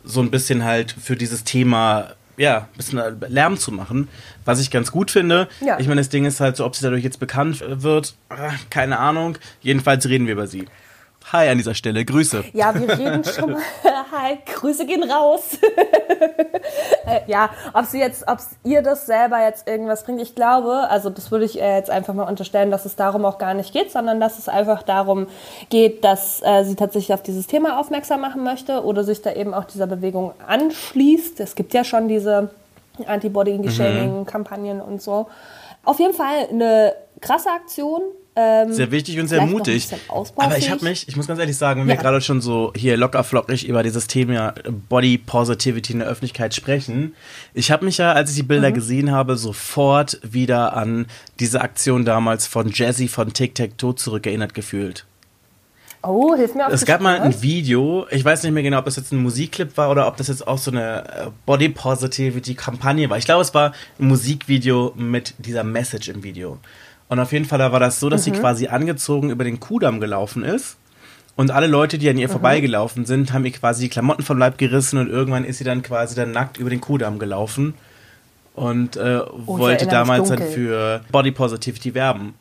so 0.03 0.21
ein 0.21 0.31
bisschen 0.31 0.63
halt 0.63 0.91
für 0.91 1.15
dieses 1.15 1.43
Thema 1.43 2.13
ja, 2.37 2.57
ein 2.59 2.77
bisschen 2.77 3.01
Lärm 3.27 3.57
zu 3.57 3.71
machen, 3.71 4.07
was 4.45 4.61
ich 4.61 4.71
ganz 4.71 4.91
gut 4.91 5.11
finde. 5.11 5.47
Ja. 5.59 5.79
Ich 5.79 5.87
meine, 5.87 6.01
das 6.01 6.09
Ding 6.09 6.25
ist 6.25 6.39
halt 6.39 6.55
so, 6.55 6.65
ob 6.65 6.75
sie 6.75 6.83
dadurch 6.83 7.03
jetzt 7.03 7.19
bekannt 7.19 7.63
wird, 7.67 8.15
äh, 8.29 8.51
keine 8.69 8.99
Ahnung. 8.99 9.37
Jedenfalls 9.61 10.07
reden 10.07 10.27
wir 10.27 10.33
über 10.33 10.47
sie. 10.47 10.67
Hi 11.33 11.49
an 11.49 11.57
dieser 11.57 11.73
Stelle, 11.73 12.05
Grüße. 12.05 12.45
Ja, 12.53 12.73
wir 12.73 12.87
reden 12.87 13.21
schon 13.25 13.51
mal. 13.51 13.61
Hi, 14.11 14.37
Grüße 14.45 14.85
gehen 14.85 15.03
raus. 15.03 15.57
Äh, 17.05 17.21
ja, 17.27 17.51
ob 17.73 17.85
sie 17.85 17.99
jetzt, 17.99 18.27
ob 18.27 18.39
ihr 18.65 18.81
das 18.81 19.05
selber 19.05 19.41
jetzt 19.41 19.65
irgendwas 19.65 20.03
bringt, 20.03 20.21
ich 20.21 20.35
glaube, 20.35 20.89
also 20.89 21.09
das 21.09 21.31
würde 21.31 21.45
ich 21.45 21.53
jetzt 21.53 21.89
einfach 21.89 22.13
mal 22.13 22.27
unterstellen, 22.27 22.69
dass 22.69 22.83
es 22.83 22.97
darum 22.97 23.23
auch 23.23 23.37
gar 23.37 23.53
nicht 23.53 23.71
geht, 23.71 23.93
sondern 23.93 24.19
dass 24.19 24.37
es 24.37 24.49
einfach 24.49 24.83
darum 24.83 25.27
geht, 25.69 26.03
dass 26.03 26.41
äh, 26.43 26.65
sie 26.65 26.75
tatsächlich 26.75 27.13
auf 27.13 27.23
dieses 27.23 27.47
Thema 27.47 27.79
aufmerksam 27.79 28.19
machen 28.19 28.43
möchte 28.43 28.83
oder 28.83 29.05
sich 29.05 29.21
da 29.21 29.31
eben 29.31 29.53
auch 29.53 29.63
dieser 29.63 29.87
Bewegung 29.87 30.33
anschließt. 30.45 31.39
Es 31.39 31.55
gibt 31.55 31.73
ja 31.73 31.85
schon 31.85 32.09
diese 32.09 32.49
Anti-Body-Shaming-Kampagnen 33.05 34.77
mhm. 34.77 34.83
und 34.83 35.01
so. 35.01 35.27
Auf 35.85 35.99
jeden 35.99 36.13
Fall 36.13 36.49
eine 36.51 36.93
krasse 37.21 37.51
Aktion, 37.51 38.01
ähm, 38.39 38.71
sehr 38.71 38.91
wichtig 38.91 39.19
und 39.19 39.27
sehr 39.27 39.43
mutig. 39.47 39.89
Aber 40.35 40.57
ich 40.59 40.69
habe 40.69 40.83
mich, 40.83 41.07
ich 41.07 41.15
muss 41.15 41.25
ganz 41.25 41.39
ehrlich 41.39 41.57
sagen, 41.57 41.81
wenn 41.81 41.89
ja. 41.89 41.95
wir 41.95 42.01
gerade 42.01 42.21
schon 42.21 42.39
so 42.39 42.71
hier 42.75 42.95
locker 42.95 43.23
flockig 43.23 43.67
über 43.67 43.81
dieses 43.81 44.05
Thema 44.05 44.53
Body 44.89 45.17
Positivity 45.17 45.93
in 45.93 45.99
der 45.99 46.07
Öffentlichkeit 46.07 46.53
sprechen, 46.53 47.15
ich 47.55 47.71
habe 47.71 47.83
mich 47.83 47.97
ja, 47.97 48.11
als 48.11 48.29
ich 48.29 48.35
die 48.35 48.43
Bilder 48.43 48.69
mhm. 48.69 48.75
gesehen 48.75 49.11
habe, 49.11 49.37
sofort 49.37 50.19
wieder 50.21 50.77
an 50.77 51.07
diese 51.39 51.61
Aktion 51.61 52.05
damals 52.05 52.45
von 52.45 52.69
Jazzy 52.71 53.07
von 53.07 53.33
Tic 53.33 53.55
Tac 53.55 53.75
Toe 53.79 53.95
zurückerinnert 53.95 54.53
gefühlt. 54.53 55.07
Oh, 56.03 56.35
hilf 56.35 56.53
mir 56.53 56.67
auf 56.67 56.73
Es 56.73 56.85
gab 56.85 57.01
mal 57.01 57.19
ein 57.19 57.41
Video, 57.41 58.05
ich 58.11 58.23
weiß 58.23 58.43
nicht 58.43 58.53
mehr 58.53 58.61
genau, 58.61 58.77
ob 58.77 58.85
das 58.85 58.97
jetzt 58.97 59.11
ein 59.11 59.17
Musikclip 59.17 59.75
war 59.77 59.89
oder 59.89 60.07
ob 60.07 60.15
das 60.15 60.27
jetzt 60.27 60.47
auch 60.47 60.59
so 60.59 60.69
eine 60.69 61.03
äh, 61.05 61.27
Body 61.47 61.69
Positivity 61.69 62.53
Kampagne 62.53 63.09
war. 63.09 63.17
Ich 63.17 63.25
glaube, 63.25 63.41
es 63.41 63.53
war 63.55 63.73
ein 63.99 64.07
Musikvideo 64.07 64.93
mit 64.95 65.33
dieser 65.39 65.63
Message 65.63 66.09
im 66.09 66.23
Video. 66.23 66.59
Und 67.09 67.19
auf 67.19 67.31
jeden 67.31 67.45
Fall 67.45 67.59
da 67.59 67.71
war 67.71 67.79
das 67.79 67.99
so, 67.99 68.09
dass 68.09 68.27
mhm. 68.27 68.33
sie 68.33 68.39
quasi 68.39 68.67
angezogen 68.67 69.29
über 69.29 69.43
den 69.43 69.59
Kudamm 69.59 69.99
gelaufen 69.99 70.43
ist. 70.43 70.77
Und 71.35 71.51
alle 71.51 71.67
Leute, 71.67 71.97
die 71.97 72.09
an 72.09 72.17
ihr 72.17 72.27
mhm. 72.27 72.31
vorbeigelaufen 72.31 73.05
sind, 73.05 73.31
haben 73.31 73.45
ihr 73.45 73.51
quasi 73.51 73.83
die 73.83 73.89
Klamotten 73.89 74.23
vom 74.23 74.37
Leib 74.37 74.57
gerissen 74.57 74.97
und 74.97 75.07
irgendwann 75.07 75.45
ist 75.45 75.59
sie 75.59 75.63
dann 75.63 75.83
quasi 75.83 76.15
dann 76.15 76.31
nackt 76.31 76.57
über 76.57 76.69
den 76.69 76.81
Kudamm 76.81 77.19
gelaufen 77.19 77.75
und 78.55 78.97
äh, 78.97 79.19
oh, 79.45 79.59
wollte 79.59 79.85
damals 79.85 80.29
dann 80.29 80.41
für 80.41 81.01
Body 81.11 81.31
Positivity 81.31 81.93
werben. 81.93 82.33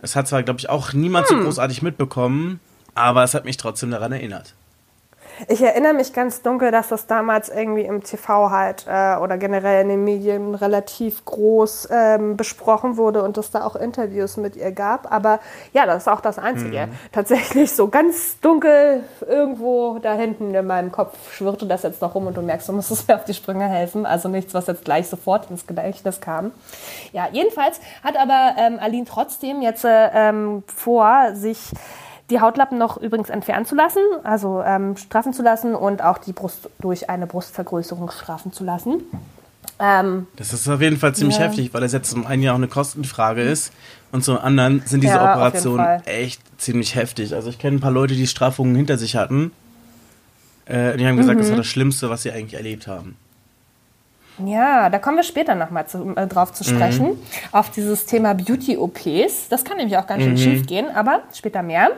Es 0.00 0.14
hat 0.14 0.28
zwar, 0.28 0.44
glaube 0.44 0.60
ich, 0.60 0.68
auch 0.68 0.92
niemand 0.92 1.28
hm. 1.28 1.38
so 1.38 1.44
großartig 1.44 1.82
mitbekommen, 1.82 2.60
aber 2.94 3.24
es 3.24 3.34
hat 3.34 3.44
mich 3.44 3.56
trotzdem 3.56 3.90
daran 3.90 4.12
erinnert. 4.12 4.54
Ich 5.46 5.62
erinnere 5.62 5.94
mich 5.94 6.12
ganz 6.12 6.42
dunkel, 6.42 6.72
dass 6.72 6.88
das 6.88 7.06
damals 7.06 7.48
irgendwie 7.48 7.82
im 7.82 8.02
TV 8.02 8.50
halt 8.50 8.86
äh, 8.88 9.16
oder 9.16 9.38
generell 9.38 9.82
in 9.82 9.88
den 9.88 10.04
Medien 10.04 10.54
relativ 10.54 11.24
groß 11.24 11.88
ähm, 11.92 12.36
besprochen 12.36 12.96
wurde 12.96 13.22
und 13.22 13.38
es 13.38 13.50
da 13.50 13.64
auch 13.64 13.76
Interviews 13.76 14.36
mit 14.36 14.56
ihr 14.56 14.72
gab. 14.72 15.12
Aber 15.12 15.38
ja, 15.72 15.86
das 15.86 16.02
ist 16.02 16.08
auch 16.08 16.20
das 16.20 16.38
Einzige. 16.38 16.86
Mhm. 16.86 16.92
Tatsächlich 17.12 17.72
so 17.72 17.88
ganz 17.88 18.40
dunkel 18.40 19.04
irgendwo 19.26 19.98
da 20.00 20.14
hinten 20.14 20.54
in 20.54 20.66
meinem 20.66 20.90
Kopf 20.90 21.32
schwirrte 21.32 21.66
das 21.66 21.84
jetzt 21.84 22.02
noch 22.02 22.14
rum 22.14 22.26
und 22.26 22.36
du 22.36 22.42
merkst, 22.42 22.68
du 22.68 22.72
musst 22.72 23.06
mir 23.06 23.14
auf 23.14 23.24
die 23.24 23.34
Sprünge 23.34 23.68
helfen. 23.68 24.06
Also 24.06 24.28
nichts, 24.28 24.54
was 24.54 24.66
jetzt 24.66 24.84
gleich 24.84 25.08
sofort 25.08 25.50
ins 25.50 25.66
Gedächtnis 25.66 26.20
kam. 26.20 26.50
Ja, 27.12 27.28
jedenfalls 27.30 27.80
hat 28.02 28.16
aber 28.16 28.54
ähm, 28.58 28.78
Aline 28.80 29.06
trotzdem 29.06 29.62
jetzt 29.62 29.84
äh, 29.84 30.08
ähm, 30.12 30.64
vor, 30.66 31.34
sich 31.34 31.58
die 32.30 32.40
Hautlappen 32.40 32.78
noch 32.78 32.98
übrigens 32.98 33.30
entfernen 33.30 33.64
zu 33.64 33.74
lassen, 33.74 34.02
also 34.22 34.62
ähm, 34.62 34.96
straffen 34.96 35.32
zu 35.32 35.42
lassen 35.42 35.74
und 35.74 36.02
auch 36.02 36.18
die 36.18 36.32
Brust 36.32 36.68
durch 36.80 37.08
eine 37.08 37.26
Brustvergrößerung 37.26 38.10
straffen 38.10 38.52
zu 38.52 38.64
lassen. 38.64 39.00
Ähm, 39.80 40.26
das 40.36 40.52
ist 40.52 40.68
auf 40.68 40.80
jeden 40.80 40.96
Fall 40.96 41.14
ziemlich 41.14 41.38
ja. 41.38 41.44
heftig, 41.44 41.72
weil 41.72 41.80
das 41.80 41.92
jetzt 41.92 42.10
zum 42.10 42.26
einen 42.26 42.42
ja 42.42 42.52
auch 42.52 42.56
eine 42.56 42.68
Kostenfrage 42.68 43.42
ist 43.42 43.72
und 44.12 44.24
zum 44.24 44.36
anderen 44.38 44.82
sind 44.84 45.02
diese 45.02 45.14
ja, 45.14 45.32
Operationen 45.32 46.02
echt 46.04 46.42
ziemlich 46.58 46.94
heftig. 46.94 47.34
Also 47.34 47.48
ich 47.48 47.58
kenne 47.58 47.76
ein 47.76 47.80
paar 47.80 47.92
Leute, 47.92 48.14
die 48.14 48.26
Straffungen 48.26 48.74
hinter 48.74 48.98
sich 48.98 49.16
hatten. 49.16 49.52
Äh, 50.66 50.96
die 50.96 51.06
haben 51.06 51.16
gesagt, 51.16 51.36
mhm. 51.36 51.42
das 51.42 51.50
war 51.50 51.56
das 51.58 51.66
Schlimmste, 51.66 52.10
was 52.10 52.22
sie 52.22 52.32
eigentlich 52.32 52.54
erlebt 52.54 52.86
haben. 52.88 53.16
Ja, 54.44 54.88
da 54.90 54.98
kommen 54.98 55.16
wir 55.16 55.24
später 55.24 55.54
nochmal 55.54 55.84
äh, 56.16 56.26
drauf 56.26 56.52
zu 56.52 56.64
sprechen, 56.64 57.08
mhm. 57.08 57.18
auf 57.52 57.70
dieses 57.70 58.06
Thema 58.06 58.34
Beauty-OPs. 58.34 59.48
Das 59.48 59.64
kann 59.64 59.76
nämlich 59.78 59.96
auch 59.96 60.06
ganz 60.06 60.22
schön 60.22 60.32
mhm. 60.32 60.38
schief 60.38 60.66
gehen, 60.66 60.86
aber 60.94 61.22
später 61.34 61.62
mehr. 61.62 61.90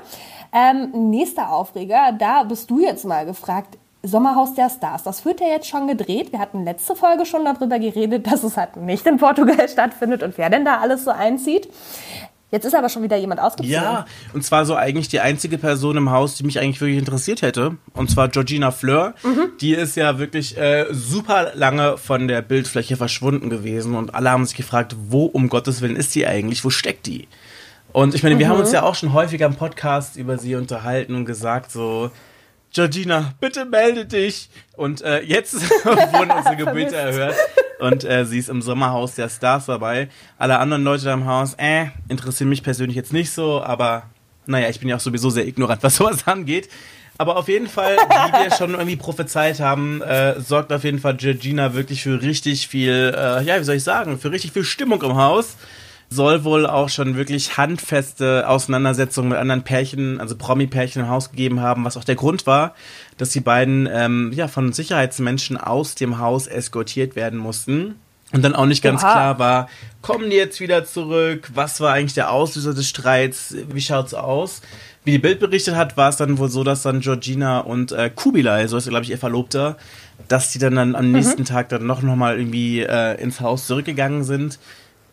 Ähm, 0.52 1.10
nächster 1.10 1.52
Aufreger, 1.52 2.12
da 2.18 2.42
bist 2.42 2.70
du 2.70 2.80
jetzt 2.80 3.04
mal 3.04 3.24
gefragt. 3.24 3.78
Sommerhaus 4.02 4.54
der 4.54 4.70
Stars, 4.70 5.02
das 5.02 5.26
wird 5.26 5.42
ja 5.42 5.48
jetzt 5.48 5.68
schon 5.68 5.86
gedreht. 5.86 6.32
Wir 6.32 6.38
hatten 6.38 6.64
letzte 6.64 6.96
Folge 6.96 7.26
schon 7.26 7.44
darüber 7.44 7.78
geredet, 7.78 8.26
dass 8.32 8.42
es 8.44 8.56
halt 8.56 8.76
nicht 8.76 9.06
in 9.06 9.18
Portugal 9.18 9.68
stattfindet 9.68 10.22
und 10.22 10.38
wer 10.38 10.48
denn 10.48 10.64
da 10.64 10.78
alles 10.78 11.04
so 11.04 11.10
einzieht. 11.10 11.68
Jetzt 12.50 12.64
ist 12.64 12.74
aber 12.74 12.88
schon 12.88 13.02
wieder 13.04 13.16
jemand 13.16 13.40
ausgezogen. 13.40 13.72
Ja, 13.72 14.06
und 14.32 14.44
zwar 14.44 14.66
so 14.66 14.74
eigentlich 14.74 15.08
die 15.08 15.20
einzige 15.20 15.56
Person 15.56 15.96
im 15.96 16.10
Haus, 16.10 16.34
die 16.34 16.42
mich 16.42 16.58
eigentlich 16.58 16.80
wirklich 16.80 16.98
interessiert 16.98 17.42
hätte. 17.42 17.76
Und 17.92 18.10
zwar 18.10 18.28
Georgina 18.28 18.72
Fleur. 18.72 19.14
Mhm. 19.22 19.52
Die 19.60 19.72
ist 19.72 19.96
ja 19.96 20.18
wirklich 20.18 20.58
äh, 20.58 20.86
super 20.90 21.52
lange 21.54 21.96
von 21.96 22.26
der 22.26 22.42
Bildfläche 22.42 22.96
verschwunden 22.96 23.50
gewesen. 23.50 23.94
Und 23.94 24.14
alle 24.14 24.30
haben 24.30 24.44
sich 24.46 24.56
gefragt, 24.56 24.96
wo 25.08 25.26
um 25.26 25.48
Gottes 25.48 25.80
Willen 25.80 25.96
ist 25.96 26.12
sie 26.12 26.26
eigentlich? 26.26 26.64
Wo 26.64 26.70
steckt 26.70 27.06
die? 27.06 27.28
Und 27.92 28.14
ich 28.14 28.22
meine, 28.22 28.38
wir 28.38 28.46
mhm. 28.46 28.50
haben 28.50 28.60
uns 28.60 28.72
ja 28.72 28.82
auch 28.82 28.94
schon 28.94 29.12
häufiger 29.12 29.46
im 29.46 29.54
Podcast 29.54 30.16
über 30.16 30.38
sie 30.38 30.56
unterhalten 30.56 31.14
und 31.14 31.26
gesagt, 31.26 31.70
so, 31.70 32.10
Georgina, 32.72 33.34
bitte 33.40 33.64
melde 33.64 34.06
dich. 34.06 34.48
Und 34.76 35.02
äh, 35.02 35.22
jetzt 35.22 35.54
wurden 35.84 36.30
unsere 36.30 36.56
Gebete 36.64 36.96
erhört. 36.96 37.36
Und 37.80 38.04
äh, 38.04 38.24
sie 38.24 38.38
ist 38.38 38.48
im 38.48 38.62
Sommerhaus 38.62 39.14
der 39.14 39.28
Stars 39.28 39.66
dabei. 39.66 40.08
Alle 40.38 40.58
anderen 40.58 40.84
Leute 40.84 41.04
da 41.04 41.14
im 41.14 41.26
Haus, 41.26 41.54
äh, 41.58 41.86
interessieren 42.08 42.48
mich 42.48 42.62
persönlich 42.62 42.96
jetzt 42.96 43.12
nicht 43.12 43.30
so, 43.30 43.62
aber 43.62 44.04
naja, 44.46 44.68
ich 44.68 44.80
bin 44.80 44.88
ja 44.88 44.96
auch 44.96 45.00
sowieso 45.00 45.30
sehr 45.30 45.46
ignorant, 45.46 45.82
was 45.82 45.96
sowas 45.96 46.26
angeht. 46.26 46.68
Aber 47.18 47.36
auf 47.36 47.48
jeden 47.48 47.68
Fall, 47.68 47.96
wie 47.96 48.44
wir 48.44 48.50
schon 48.56 48.72
irgendwie 48.72 48.96
prophezeit 48.96 49.60
haben, 49.60 50.00
äh, 50.00 50.40
sorgt 50.40 50.72
auf 50.72 50.84
jeden 50.84 51.00
Fall 51.00 51.16
Georgina 51.16 51.74
wirklich 51.74 52.02
für 52.02 52.22
richtig 52.22 52.66
viel, 52.68 53.14
äh, 53.14 53.42
ja, 53.42 53.60
wie 53.60 53.64
soll 53.64 53.74
ich 53.74 53.84
sagen, 53.84 54.18
für 54.18 54.30
richtig 54.30 54.52
viel 54.52 54.64
Stimmung 54.64 55.02
im 55.02 55.16
Haus 55.16 55.56
soll 56.12 56.42
wohl 56.42 56.66
auch 56.66 56.88
schon 56.88 57.16
wirklich 57.16 57.56
handfeste 57.56 58.48
Auseinandersetzungen 58.48 59.30
mit 59.30 59.38
anderen 59.38 59.62
Pärchen, 59.62 60.20
also 60.20 60.36
Promi-Pärchen 60.36 61.02
im 61.02 61.08
Haus 61.08 61.30
gegeben 61.30 61.60
haben, 61.60 61.84
was 61.84 61.96
auch 61.96 62.04
der 62.04 62.16
Grund 62.16 62.48
war, 62.48 62.74
dass 63.16 63.30
die 63.30 63.40
beiden 63.40 63.88
ähm, 63.90 64.32
ja 64.34 64.48
von 64.48 64.72
Sicherheitsmenschen 64.72 65.56
aus 65.56 65.94
dem 65.94 66.18
Haus 66.18 66.48
eskortiert 66.48 67.14
werden 67.14 67.38
mussten. 67.38 67.94
Und 68.32 68.42
dann 68.42 68.54
auch 68.54 68.66
nicht 68.66 68.82
ganz 68.82 69.02
Oha. 69.02 69.12
klar 69.12 69.38
war, 69.38 69.68
kommen 70.02 70.30
die 70.30 70.36
jetzt 70.36 70.60
wieder 70.60 70.84
zurück? 70.84 71.50
Was 71.54 71.80
war 71.80 71.92
eigentlich 71.92 72.14
der 72.14 72.30
Auslöser 72.30 72.74
des 72.74 72.88
Streits? 72.88 73.56
Wie 73.72 73.80
schaut's 73.80 74.14
aus? 74.14 74.62
Wie 75.04 75.12
die 75.12 75.18
Bild 75.18 75.40
berichtet 75.40 75.74
hat, 75.74 75.96
war 75.96 76.10
es 76.10 76.16
dann 76.16 76.38
wohl 76.38 76.48
so, 76.48 76.62
dass 76.62 76.82
dann 76.82 77.00
Georgina 77.00 77.60
und 77.60 77.90
äh, 77.90 78.10
Kubilai, 78.14 78.66
so 78.66 78.76
ist 78.76 78.88
glaube 78.88 79.04
ich 79.04 79.10
ihr 79.10 79.18
Verlobter, 79.18 79.76
dass 80.28 80.52
die 80.52 80.58
dann, 80.58 80.76
dann 80.76 80.94
am 80.94 81.10
nächsten 81.10 81.42
mhm. 81.42 81.46
Tag 81.46 81.70
dann 81.70 81.86
noch, 81.86 82.02
noch 82.02 82.16
mal 82.16 82.38
irgendwie 82.38 82.80
äh, 82.80 83.20
ins 83.20 83.40
Haus 83.40 83.66
zurückgegangen 83.66 84.24
sind 84.24 84.58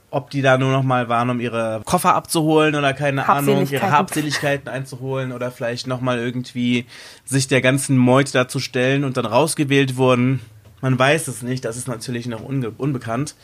ob 0.10 0.30
die 0.30 0.42
da 0.42 0.58
nur 0.58 0.72
noch 0.72 0.84
mal 0.84 1.10
waren, 1.10 1.30
um 1.30 1.40
ihre 1.40 1.82
Koffer 1.84 2.16
abzuholen 2.16 2.76
oder 2.76 2.94
keine 2.94 3.28
Ahnung, 3.28 3.68
ihre 3.70 3.92
Habseligkeiten 3.92 4.70
einzuholen 4.70 5.32
oder 5.34 5.52
vielleicht 5.52 5.88
noch 5.88 6.00
mal 6.00 6.18
irgendwie 6.18 6.86
sich 7.26 7.48
der 7.48 7.62
ganzen 7.62 7.98
Meute 7.98 8.32
dazu 8.32 8.60
stellen 8.60 9.04
und 9.04 9.18
dann 9.18 9.26
rausgewählt 9.26 9.98
wurden. 9.98 10.40
Man 10.82 10.98
weiß 10.98 11.28
es 11.28 11.42
nicht, 11.42 11.66
das 11.66 11.76
ist 11.76 11.88
natürlich 11.88 12.28
noch 12.28 12.42
unge 12.42 12.72
unbekannt. 12.78 13.36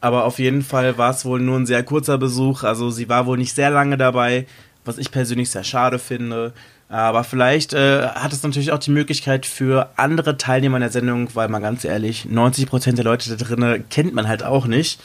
Aber 0.00 0.24
auf 0.24 0.38
jeden 0.38 0.62
Fall 0.62 0.96
war 0.96 1.10
es 1.10 1.24
wohl 1.24 1.40
nur 1.40 1.58
ein 1.58 1.66
sehr 1.66 1.82
kurzer 1.82 2.18
Besuch. 2.18 2.62
Also 2.62 2.90
sie 2.90 3.08
war 3.08 3.26
wohl 3.26 3.36
nicht 3.36 3.54
sehr 3.54 3.70
lange 3.70 3.98
dabei, 3.98 4.46
was 4.84 4.96
ich 4.96 5.10
persönlich 5.10 5.50
sehr 5.50 5.64
schade 5.64 5.98
finde. 5.98 6.52
Aber 6.88 7.22
vielleicht 7.22 7.72
äh, 7.72 8.08
hat 8.08 8.32
es 8.32 8.42
natürlich 8.42 8.72
auch 8.72 8.78
die 8.78 8.90
Möglichkeit 8.90 9.46
für 9.46 9.90
andere 9.96 10.36
Teilnehmer 10.36 10.78
in 10.78 10.82
der 10.82 10.90
Sendung, 10.90 11.28
weil 11.34 11.48
mal 11.48 11.60
ganz 11.60 11.84
ehrlich, 11.84 12.26
90% 12.30 12.94
der 12.94 13.04
Leute 13.04 13.36
da 13.36 13.44
drinnen 13.44 13.84
kennt 13.90 14.14
man 14.14 14.26
halt 14.26 14.42
auch 14.42 14.66
nicht. 14.66 15.00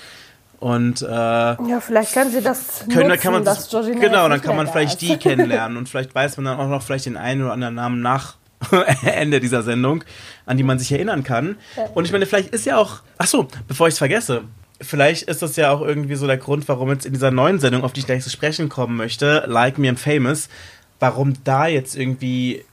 Und 0.60 1.02
äh, 1.02 1.06
ja, 1.06 1.80
vielleicht 1.82 2.14
können 2.14 2.32
sie 2.32 2.42
das 2.42 2.86
können, 2.92 3.10
nutzen, 3.10 3.22
kann 3.22 3.34
man 3.34 3.46
das, 3.46 3.70
genau, 3.70 4.30
dann 4.30 4.42
kann 4.42 4.56
man 4.56 4.68
vielleicht 4.68 5.02
die 5.02 5.18
kennenlernen 5.18 5.78
und 5.78 5.90
vielleicht 5.90 6.16
weiß 6.16 6.38
man 6.38 6.46
dann 6.46 6.60
auch 6.60 6.70
noch 6.70 6.82
vielleicht 6.82 7.06
den 7.06 7.18
einen 7.18 7.44
oder 7.44 7.54
anderen 7.54 7.76
Namen 7.76 8.02
nach 8.02 8.36
Ende 9.06 9.40
dieser 9.40 9.64
Sendung, 9.64 10.04
an 10.46 10.58
die 10.58 10.64
man 10.64 10.80
sich 10.80 10.92
erinnern 10.92 11.24
kann. 11.24 11.58
Und 11.94 12.06
ich 12.06 12.12
meine, 12.12 12.26
vielleicht 12.26 12.50
ist 12.50 12.66
ja 12.66 12.78
auch, 12.78 13.02
ach 13.18 13.28
so, 13.28 13.48
bevor 13.68 13.88
ich 13.88 13.94
es 13.94 13.98
vergesse, 13.98 14.44
vielleicht 14.82 15.24
ist 15.24 15.42
das 15.42 15.56
ja 15.56 15.72
auch 15.72 15.82
irgendwie 15.82 16.16
so 16.16 16.28
der 16.28 16.38
Grund, 16.38 16.68
warum 16.68 16.90
jetzt 16.90 17.06
in 17.06 17.14
dieser 17.14 17.32
neuen 17.32 17.60
Sendung, 17.60 17.84
auf 17.84 17.94
die 17.94 18.02
ich 18.02 18.06
gleich 18.06 18.24
zu 18.24 18.30
sprechen 18.30 18.70
kommen 18.70 18.96
möchte, 18.96 19.44
Like 19.48 19.78
Me 19.78 19.90
and 19.90 20.00
Famous, 20.00 20.50
warum 21.00 21.34
da 21.44 21.68
jetzt 21.68 21.96
irgendwie 21.96 22.64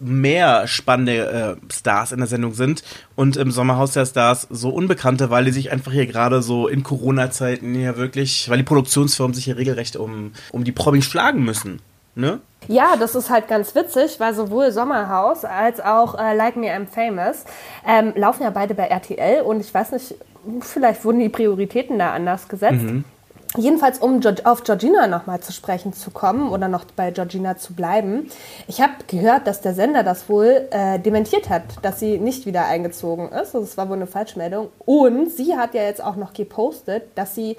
mehr 0.00 0.66
spannende 0.66 1.58
äh, 1.68 1.72
Stars 1.72 2.12
in 2.12 2.18
der 2.18 2.26
Sendung 2.26 2.54
sind 2.54 2.82
und 3.14 3.36
im 3.36 3.50
Sommerhaus 3.50 3.92
der 3.92 4.06
Stars 4.06 4.46
so 4.50 4.70
unbekannte, 4.70 5.30
weil 5.30 5.44
die 5.44 5.52
sich 5.52 5.70
einfach 5.70 5.92
hier 5.92 6.06
gerade 6.06 6.42
so 6.42 6.66
in 6.66 6.82
Corona-Zeiten 6.82 7.74
ja 7.78 7.96
wirklich, 7.96 8.48
weil 8.48 8.58
die 8.58 8.64
Produktionsfirmen 8.64 9.34
sich 9.34 9.44
hier 9.44 9.56
regelrecht 9.56 9.96
um, 9.96 10.32
um 10.50 10.64
die 10.64 10.72
Promis 10.72 11.04
schlagen 11.04 11.44
müssen. 11.44 11.80
Ne? 12.14 12.40
Ja, 12.66 12.96
das 12.98 13.14
ist 13.14 13.30
halt 13.30 13.48
ganz 13.48 13.74
witzig, 13.74 14.18
weil 14.18 14.34
sowohl 14.34 14.72
Sommerhaus 14.72 15.44
als 15.44 15.80
auch 15.80 16.18
äh, 16.18 16.34
Like 16.34 16.56
Me 16.56 16.66
I'm 16.66 16.86
Famous 16.86 17.44
ähm, 17.86 18.12
laufen 18.16 18.42
ja 18.42 18.50
beide 18.50 18.74
bei 18.74 18.84
RTL 18.84 19.42
und 19.42 19.60
ich 19.60 19.72
weiß 19.72 19.92
nicht, 19.92 20.14
vielleicht 20.60 21.04
wurden 21.04 21.20
die 21.20 21.28
Prioritäten 21.28 21.98
da 21.98 22.12
anders 22.12 22.48
gesetzt. 22.48 22.82
Mhm. 22.82 23.04
Jedenfalls, 23.56 23.98
um 23.98 24.20
auf 24.44 24.62
Georgina 24.62 25.08
nochmal 25.08 25.40
zu 25.40 25.52
sprechen 25.52 25.92
zu 25.92 26.12
kommen 26.12 26.50
oder 26.50 26.68
noch 26.68 26.84
bei 26.84 27.10
Georgina 27.10 27.56
zu 27.56 27.74
bleiben. 27.74 28.30
Ich 28.68 28.80
habe 28.80 28.92
gehört, 29.08 29.48
dass 29.48 29.60
der 29.60 29.74
Sender 29.74 30.04
das 30.04 30.28
wohl 30.28 30.68
äh, 30.70 31.00
dementiert 31.00 31.50
hat, 31.50 31.64
dass 31.82 31.98
sie 31.98 32.18
nicht 32.18 32.46
wieder 32.46 32.66
eingezogen 32.66 33.28
ist. 33.28 33.54
Also 33.54 33.62
es 33.62 33.76
war 33.76 33.88
wohl 33.88 33.96
eine 33.96 34.06
Falschmeldung. 34.06 34.68
Und 34.78 35.30
sie 35.30 35.56
hat 35.56 35.74
ja 35.74 35.82
jetzt 35.82 36.02
auch 36.02 36.14
noch 36.14 36.32
gepostet, 36.32 37.08
dass 37.16 37.34
sie 37.34 37.56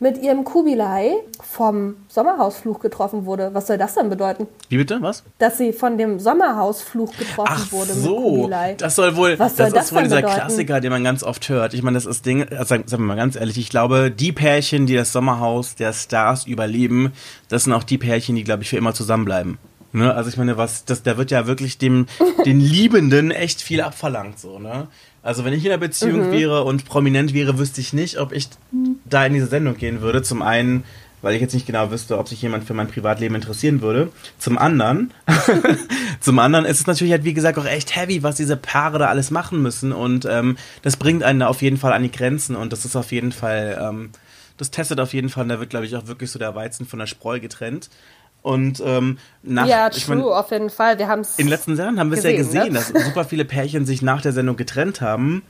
mit 0.00 0.18
ihrem 0.18 0.44
Kubilai 0.44 1.12
vom 1.42 1.96
Sommerhausfluch 2.08 2.80
getroffen 2.80 3.26
wurde. 3.26 3.50
Was 3.52 3.66
soll 3.66 3.76
das 3.76 3.94
denn 3.94 4.08
bedeuten? 4.08 4.48
Wie 4.70 4.78
bitte? 4.78 4.98
Was? 5.02 5.22
Dass 5.38 5.58
sie 5.58 5.74
von 5.74 5.98
dem 5.98 6.18
Sommerhausfluch 6.18 7.16
getroffen 7.16 7.52
Ach 7.54 7.70
wurde 7.70 7.92
so. 7.92 8.50
Das 8.78 8.96
soll 8.96 9.14
wohl, 9.14 9.38
Was 9.38 9.58
soll 9.58 9.66
das, 9.66 9.74
das 9.74 9.84
ist 9.86 9.94
wohl 9.94 10.02
dieser 10.04 10.16
bedeuten? 10.16 10.34
Klassiker, 10.34 10.80
den 10.80 10.90
man 10.90 11.04
ganz 11.04 11.22
oft 11.22 11.48
hört. 11.50 11.74
Ich 11.74 11.82
meine, 11.82 11.96
das 11.96 12.06
ist 12.06 12.24
Ding, 12.24 12.48
also 12.48 12.76
sagen 12.76 12.84
wir 12.88 12.98
mal 12.98 13.16
ganz 13.16 13.36
ehrlich, 13.36 13.58
ich 13.58 13.68
glaube, 13.68 14.10
die 14.10 14.32
Pärchen, 14.32 14.86
die 14.86 14.96
das 14.96 15.12
Sommerhaus 15.12 15.74
der 15.74 15.92
Stars 15.92 16.46
überleben, 16.46 17.12
das 17.48 17.64
sind 17.64 17.74
auch 17.74 17.84
die 17.84 17.98
Pärchen, 17.98 18.36
die, 18.36 18.44
glaube 18.44 18.62
ich, 18.62 18.70
für 18.70 18.78
immer 18.78 18.94
zusammenbleiben. 18.94 19.58
Ne? 19.92 20.14
Also 20.14 20.30
ich 20.30 20.36
meine, 20.36 20.56
was, 20.56 20.84
das, 20.84 21.02
da 21.02 21.16
wird 21.16 21.30
ja 21.30 21.46
wirklich 21.46 21.76
dem, 21.76 22.06
den 22.46 22.60
Liebenden 22.60 23.30
echt 23.32 23.60
viel 23.60 23.80
abverlangt, 23.80 24.38
so, 24.38 24.58
ne? 24.58 24.86
Also 25.22 25.44
wenn 25.44 25.52
ich 25.52 25.64
in 25.64 25.70
einer 25.70 25.78
Beziehung 25.78 26.28
mhm. 26.28 26.32
wäre 26.32 26.64
und 26.64 26.84
prominent 26.86 27.34
wäre, 27.34 27.58
wüsste 27.58 27.80
ich 27.80 27.92
nicht, 27.92 28.18
ob 28.18 28.32
ich 28.32 28.48
da 29.04 29.26
in 29.26 29.34
diese 29.34 29.46
Sendung 29.46 29.76
gehen 29.76 30.00
würde. 30.00 30.22
Zum 30.22 30.40
einen, 30.40 30.84
weil 31.20 31.34
ich 31.34 31.42
jetzt 31.42 31.52
nicht 31.52 31.66
genau 31.66 31.90
wüsste, 31.90 32.18
ob 32.18 32.28
sich 32.28 32.40
jemand 32.40 32.64
für 32.64 32.72
mein 32.72 32.88
Privatleben 32.88 33.34
interessieren 33.34 33.82
würde. 33.82 34.10
Zum 34.38 34.56
anderen, 34.56 35.12
zum 36.20 36.38
anderen 36.38 36.64
ist 36.64 36.80
es 36.80 36.86
natürlich 36.86 37.12
halt 37.12 37.24
wie 37.24 37.34
gesagt 37.34 37.58
auch 37.58 37.66
echt 37.66 37.94
heavy, 37.94 38.22
was 38.22 38.36
diese 38.36 38.56
Paare 38.56 38.98
da 38.98 39.08
alles 39.08 39.30
machen 39.30 39.60
müssen 39.60 39.92
und 39.92 40.24
ähm, 40.24 40.56
das 40.82 40.96
bringt 40.96 41.22
einen 41.22 41.40
da 41.40 41.48
auf 41.48 41.60
jeden 41.60 41.76
Fall 41.76 41.92
an 41.92 42.02
die 42.02 42.10
Grenzen 42.10 42.56
und 42.56 42.72
das 42.72 42.86
ist 42.86 42.96
auf 42.96 43.12
jeden 43.12 43.32
Fall, 43.32 43.78
ähm, 43.80 44.10
das 44.56 44.70
testet 44.70 45.00
auf 45.00 45.12
jeden 45.12 45.28
Fall, 45.28 45.46
da 45.48 45.60
wird 45.60 45.70
glaube 45.70 45.84
ich 45.84 45.94
auch 45.96 46.06
wirklich 46.06 46.30
so 46.30 46.38
der 46.38 46.54
Weizen 46.54 46.86
von 46.86 46.98
der 46.98 47.06
Spreu 47.06 47.40
getrennt. 47.40 47.90
Und 48.42 48.82
ähm, 48.84 49.18
nach, 49.42 49.66
ja, 49.66 49.88
true, 49.90 49.98
ich 49.98 50.08
mein, 50.08 50.22
auf 50.22 50.50
jeden 50.50 50.70
Fall. 50.70 50.98
Wir 50.98 51.08
haben 51.08 51.22
in 51.36 51.46
den 51.46 51.48
letzten 51.48 51.76
Jahren 51.76 52.00
haben 52.00 52.10
wir 52.10 52.18
es 52.18 52.24
ja 52.24 52.34
gesehen, 52.34 52.72
ne? 52.72 52.80
dass 52.80 52.88
super 52.88 53.24
viele 53.24 53.44
Pärchen 53.44 53.84
sich 53.84 54.00
nach 54.00 54.22
der 54.22 54.32
Sendung 54.32 54.56
getrennt 54.56 55.00
haben. 55.00 55.42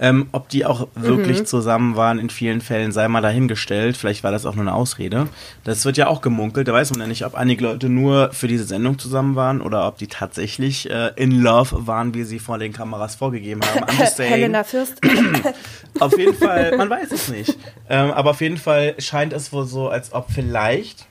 Ähm, 0.00 0.28
ob 0.30 0.48
die 0.48 0.64
auch 0.64 0.86
wirklich 0.94 1.40
mhm. 1.40 1.46
zusammen 1.46 1.96
waren, 1.96 2.20
in 2.20 2.30
vielen 2.30 2.60
Fällen 2.60 2.92
sei 2.92 3.08
mal 3.08 3.20
dahingestellt. 3.20 3.96
Vielleicht 3.96 4.22
war 4.22 4.30
das 4.30 4.46
auch 4.46 4.54
nur 4.54 4.62
eine 4.62 4.72
Ausrede. 4.72 5.28
Das 5.64 5.84
wird 5.84 5.96
ja 5.96 6.06
auch 6.06 6.20
gemunkelt. 6.20 6.68
Da 6.68 6.72
weiß 6.72 6.92
man 6.92 7.00
ja 7.00 7.06
nicht, 7.08 7.26
ob 7.26 7.34
einige 7.34 7.64
Leute 7.64 7.88
nur 7.88 8.32
für 8.32 8.46
diese 8.46 8.64
Sendung 8.64 8.98
zusammen 8.98 9.34
waren 9.34 9.60
oder 9.60 9.88
ob 9.88 9.98
die 9.98 10.06
tatsächlich 10.06 10.88
äh, 10.88 11.10
in 11.16 11.32
Love 11.32 11.86
waren, 11.86 12.14
wie 12.14 12.22
sie 12.22 12.38
vor 12.38 12.58
den 12.58 12.72
Kameras 12.72 13.16
vorgegeben 13.16 13.60
haben. 13.62 13.86
Helena 14.18 14.62
Fürst. 14.62 15.00
auf 15.98 16.16
jeden 16.16 16.34
Fall, 16.34 16.76
man 16.76 16.88
weiß 16.88 17.10
es 17.10 17.28
nicht. 17.28 17.58
Ähm, 17.88 18.12
aber 18.12 18.30
auf 18.30 18.40
jeden 18.40 18.58
Fall 18.58 18.94
scheint 18.98 19.32
es 19.32 19.52
wohl 19.52 19.66
so, 19.66 19.88
als 19.88 20.12
ob 20.12 20.30
vielleicht 20.30 21.08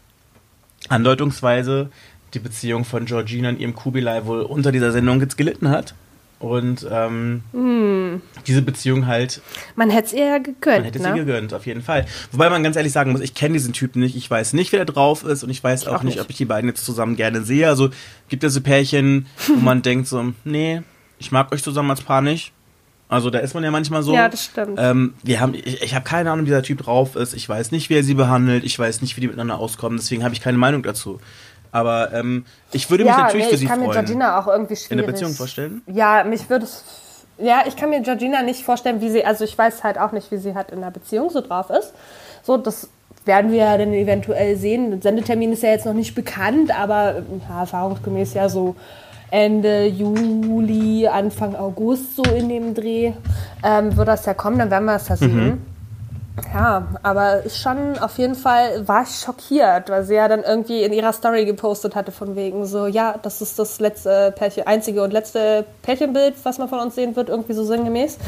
andeutungsweise 0.90 1.90
die 2.34 2.40
Beziehung 2.40 2.86
von 2.86 3.06
Georgina 3.06 3.50
und 3.50 3.60
ihrem 3.60 3.76
Kubilai 3.76 4.26
wohl 4.26 4.42
unter 4.42 4.72
dieser 4.72 4.92
Sendung 4.92 5.22
jetzt 5.22 5.38
gelitten 5.38 5.70
hat. 5.70 5.96
Und 6.40 6.86
ähm, 6.92 7.42
mm. 7.52 8.22
diese 8.46 8.62
Beziehung 8.62 9.08
halt. 9.08 9.42
Man 9.76 9.90
hätte 9.90 10.08
es 10.08 10.14
ihr 10.14 10.26
ja 10.26 10.38
gegönnt. 10.38 10.66
Man 10.66 10.84
hätte 10.84 11.00
ne? 11.02 11.10
sie 11.14 11.20
gegönnt, 11.20 11.54
auf 11.54 11.66
jeden 11.66 11.82
Fall. 11.82 12.06
Wobei 12.32 12.52
man 12.52 12.62
ganz 12.62 12.76
ehrlich 12.76 12.92
sagen 12.92 13.12
muss, 13.12 13.22
ich 13.22 13.34
kenne 13.34 13.54
diesen 13.54 13.74
Typen 13.74 14.02
nicht. 14.02 14.16
Ich 14.16 14.30
weiß 14.30 14.54
nicht, 14.54 14.72
wer 14.72 14.86
da 14.86 14.94
drauf 14.94 15.24
ist 15.24 15.44
und 15.44 15.50
ich 15.50 15.64
weiß 15.64 15.84
ich 15.84 15.88
auch, 15.88 15.96
auch 15.96 16.04
nicht, 16.04 16.22
ob 16.22 16.30
ich 16.30 16.38
die 16.38 16.46
beiden 16.46 16.70
jetzt 16.70 16.86
zusammen 16.86 17.16
gerne 17.16 17.42
sehe. 17.42 17.68
Also 17.68 17.90
gibt 18.30 18.44
es 18.44 18.54
so 18.54 18.62
Pärchen, 18.62 19.26
wo 19.48 19.56
man 19.56 19.82
denkt 19.82 20.08
so, 20.08 20.34
nee, 20.44 20.84
ich 21.18 21.32
mag 21.32 21.52
euch 21.52 21.64
zusammen 21.64 21.90
als 21.90 22.02
Paar 22.02 22.22
nicht. 22.22 22.54
Also 23.10 23.30
da 23.30 23.40
ist 23.40 23.54
man 23.54 23.64
ja 23.64 23.72
manchmal 23.72 24.04
so. 24.04 24.14
Ja, 24.14 24.28
das 24.28 24.44
stimmt. 24.44 24.78
Ähm, 24.82 25.14
wir 25.24 25.40
haben, 25.40 25.54
ich, 25.54 25.82
ich 25.82 25.96
habe 25.96 26.04
keine 26.04 26.30
Ahnung, 26.32 26.46
wie 26.46 26.50
dieser 26.50 26.64
Typ 26.64 26.80
drauf 26.80 27.16
ist. 27.16 27.34
Ich 27.34 27.48
weiß 27.48 27.72
nicht, 27.72 27.90
wie 27.90 27.96
er 27.96 28.04
sie 28.04 28.16
behandelt. 28.16 28.66
Ich 28.66 28.78
weiß 28.78 29.02
nicht, 29.02 29.16
wie 29.16 29.22
die 29.22 29.28
miteinander 29.28 29.60
auskommen. 29.60 29.98
Deswegen 29.98 30.24
habe 30.24 30.34
ich 30.34 30.42
keine 30.42 30.58
Meinung 30.58 30.84
dazu. 30.84 31.20
Aber 31.72 32.12
ähm, 32.14 32.46
ich 32.72 32.90
würde 32.90 33.06
mich 33.06 33.14
ja, 33.14 33.24
natürlich 33.24 33.46
nee, 33.46 33.52
für 33.52 33.58
sie 33.58 33.68
freuen. 33.68 33.80
Ich 33.82 33.86
kann 33.86 33.96
mir 33.96 34.06
Georgina 34.06 34.40
auch 34.40 34.48
irgendwie 34.48 34.76
schwierig. 34.76 34.92
In 34.92 34.98
der 34.98 35.06
Beziehung 35.06 35.34
vorstellen? 35.34 35.82
Ja, 35.88 36.24
mich 36.24 36.50
würde 36.50 36.66
es. 36.66 36.84
Ja, 37.38 37.64
ich 37.68 37.76
kann 37.76 37.92
mir 37.92 38.02
Georgina 38.02 38.42
nicht 38.42 38.64
vorstellen, 38.64 39.00
wie 39.00 39.10
sie. 39.10 39.24
Also 39.24 39.44
ich 39.46 39.58
weiß 39.58 39.84
halt 39.84 39.98
auch 39.98 40.12
nicht, 40.12 40.32
wie 40.32 40.38
sie 40.38 40.56
halt 40.56 40.72
in 40.72 40.82
der 40.82 40.92
Beziehung 40.92 41.30
so 41.30 41.42
drauf 41.42 41.70
ist. 41.70 41.94
So, 42.44 42.58
das 42.58 42.90
werden 43.26 43.52
wir 43.52 43.60
ja 43.60 43.78
dann 43.78 43.94
eventuell 43.94 44.58
sehen. 44.58 44.92
Der 44.92 45.02
Sendetermin 45.02 45.54
ist 45.54 45.64
ja 45.64 45.70
jetzt 45.70 45.86
noch 45.86 45.94
nicht 45.94 46.16
bekannt, 46.16 46.78
aber 46.78 47.24
ja, 47.50 47.60
erfahrungsgemäß 47.60 48.34
ja 48.34 48.50
so 48.50 48.76
Ende 49.30 49.88
Juli, 49.88 51.08
Anfang 51.08 51.56
August 51.56 52.16
so 52.16 52.24
in 52.24 52.50
dem 52.50 52.74
Dreh 52.74 53.14
ähm, 53.64 53.96
wird 53.98 54.08
das 54.08 54.26
ja 54.26 54.34
kommen, 54.34 54.58
dann 54.60 54.72
werden 54.72 54.86
wir 54.86 54.96
es 54.96 55.08
ja 55.10 55.18
sehen. 55.18 55.46
Mhm. 55.46 55.62
Ja, 56.54 56.88
aber 57.02 57.50
schon 57.50 57.98
auf 58.00 58.18
jeden 58.20 58.36
Fall 58.36 58.88
war 58.88 59.04
ich 59.04 59.20
schockiert, 59.20 59.90
weil 59.90 60.04
sie 60.04 60.14
ja 60.14 60.28
dann 60.28 60.44
irgendwie 60.44 60.84
in 60.84 60.94
ihrer 60.94 61.12
Story 61.12 61.46
gepostet 61.46 61.96
hatte 61.96 62.12
von 62.12 62.36
wegen 62.36 62.66
so, 62.66 62.86
ja, 62.86 63.16
das 63.22 63.42
ist 63.42 63.58
das 63.58 63.80
letzte 63.80 64.32
Pärchen, 64.36 64.68
einzige 64.68 65.04
und 65.04 65.12
letzte 65.12 65.66
Pärchenbild, 65.82 66.36
was 66.44 66.60
man 66.60 66.70
von 66.70 66.80
uns 66.80 66.96
sehen 66.96 67.16
wird, 67.16 67.30
irgendwie 67.30 67.54
so 67.54 67.64
sinngemäß. 67.64 68.20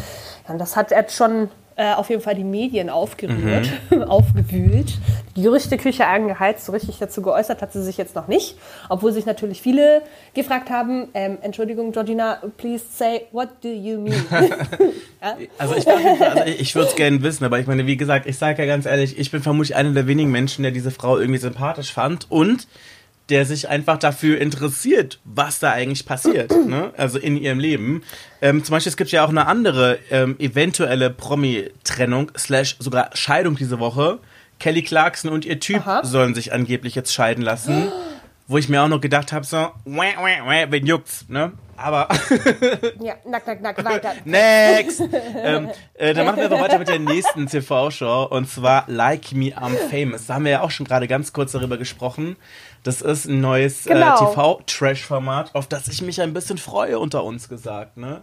Ja, 0.48 0.53
und 0.53 0.60
das 0.60 0.75
hat 0.75 0.89
jetzt 0.91 1.15
schon 1.15 1.50
äh, 1.79 1.93
auf 1.93 2.09
jeden 2.09 2.21
Fall 2.21 2.36
die 2.36 2.43
Medien 2.43 2.89
aufgerührt, 2.89 3.69
mhm. 3.89 4.03
aufgewühlt, 4.03 4.98
die 5.38 5.43
Gerüchteküche 5.43 6.05
angeheizt. 6.05 6.65
So 6.65 6.74
richtig 6.74 6.98
dazu 7.00 7.21
geäußert 7.21 7.62
hat 7.62 7.71
sie 7.71 7.81
sich 7.81 7.95
jetzt 7.95 8.15
noch 8.15 8.27
nicht, 8.27 8.57
obwohl 8.89 9.13
sich 9.13 9.25
natürlich 9.25 9.62
viele 9.62 10.01
gefragt 10.33 10.69
haben, 10.69 11.07
ähm, 11.13 11.38
Entschuldigung, 11.41 11.93
Georgina, 11.93 12.41
please 12.57 12.83
say, 12.91 13.27
what 13.31 13.48
do 13.63 13.69
you 13.69 13.98
mean? 13.98 14.25
ja? 15.21 15.38
Also 15.57 15.75
ich, 15.75 15.88
also 15.88 16.43
ich 16.45 16.75
würde 16.75 16.89
es 16.89 16.95
gerne 16.98 17.24
wissen, 17.24 17.45
aber 17.45 17.59
ich 17.59 17.67
meine, 17.67 17.88
wie 17.88 17.95
gesagt, 17.95 18.25
ich 18.25 18.38
sage 18.38 18.62
ja 18.62 18.67
ganz 18.67 18.86
ehrlich, 18.86 19.17
ich 19.17 19.31
bin 19.31 19.41
vermutlich 19.41 19.77
einer 19.77 19.91
der 19.91 20.05
wenigen 20.05 20.31
Menschen, 20.31 20.63
der 20.63 20.74
diese 20.74 20.91
Frau 20.91 21.17
irgendwie 21.17 21.39
sympathisch 21.39 21.93
fand 21.93 22.29
und 22.29 22.67
der 23.29 23.45
sich 23.45 23.69
einfach 23.69 23.98
dafür 23.98 24.39
interessiert, 24.39 25.19
was 25.24 25.59
da 25.59 25.71
eigentlich 25.71 26.05
passiert, 26.05 26.51
ne? 26.67 26.91
also 26.98 27.19
in 27.19 27.38
ihrem 27.38 27.59
Leben. 27.59 28.03
Ähm, 28.41 28.63
zum 28.63 28.74
Beispiel, 28.74 28.89
es 28.89 28.98
gibt 28.98 29.12
ja 29.12 29.24
auch 29.24 29.29
eine 29.29 29.48
andere 29.48 30.00
ähm, 30.09 30.36
eventuelle 30.39 31.09
Promi-Trennung, 31.09 32.31
slash 32.38 32.75
sogar 32.79 33.09
Scheidung 33.13 33.55
diese 33.55 33.79
Woche. 33.79 34.19
Kelly 34.59 34.81
Clarkson 34.81 35.31
und 35.31 35.45
ihr 35.45 35.59
Typ 35.59 35.88
Aha. 35.88 36.03
sollen 36.03 36.36
sich 36.36 36.51
angeblich 36.51 36.93
jetzt 36.93 37.13
scheiden 37.13 37.43
lassen. 37.43 37.91
Wo 38.48 38.57
ich 38.57 38.67
mir 38.67 38.81
auch 38.81 38.88
noch 38.88 39.00
gedacht 39.00 39.31
habe, 39.31 39.45
so, 39.45 39.57
wah, 39.57 39.74
wah, 39.86 40.45
wah, 40.45 40.71
wen 40.71 40.86
juckt's, 40.86 41.25
ne? 41.29 41.53
Aber. 41.81 42.09
ja, 43.00 43.15
nack, 43.25 43.48
nack, 43.48 43.62
nack, 43.62 43.86
weiter. 43.86 44.13
Next! 44.25 45.01
ähm, 45.43 45.69
äh, 45.93 46.13
dann 46.13 46.25
machen 46.25 46.38
wir 46.38 46.45
aber 46.45 46.59
weiter 46.59 46.77
mit 46.77 46.89
der 46.89 47.00
nächsten 47.00 47.48
TV-Show 47.48 48.27
und 48.29 48.50
zwar 48.50 48.83
Like 48.88 49.31
Me 49.31 49.57
I'm 49.57 49.77
Famous. 49.89 50.27
Da 50.27 50.36
haben 50.36 50.43
wir 50.43 50.51
ja 50.51 50.62
auch 50.62 50.71
schon 50.71 50.86
gerade 50.86 51.07
ganz 51.07 51.31
kurz 51.31 51.53
darüber 51.53 51.77
gesprochen. 51.77 52.36
Das 52.83 53.01
ist 53.01 53.25
ein 53.25 53.41
neues 53.41 53.86
äh, 53.86 53.93
genau. 53.93 54.15
äh, 54.15 54.33
TV-Trash-Format, 54.33 55.53
auf 55.53 55.67
das 55.67 55.88
ich 55.88 56.01
mich 56.01 56.21
ein 56.21 56.33
bisschen 56.33 56.57
freue, 56.57 57.00
unter 57.00 57.24
uns 57.24 57.50
gesagt. 57.50 57.98
Ne? 57.98 58.21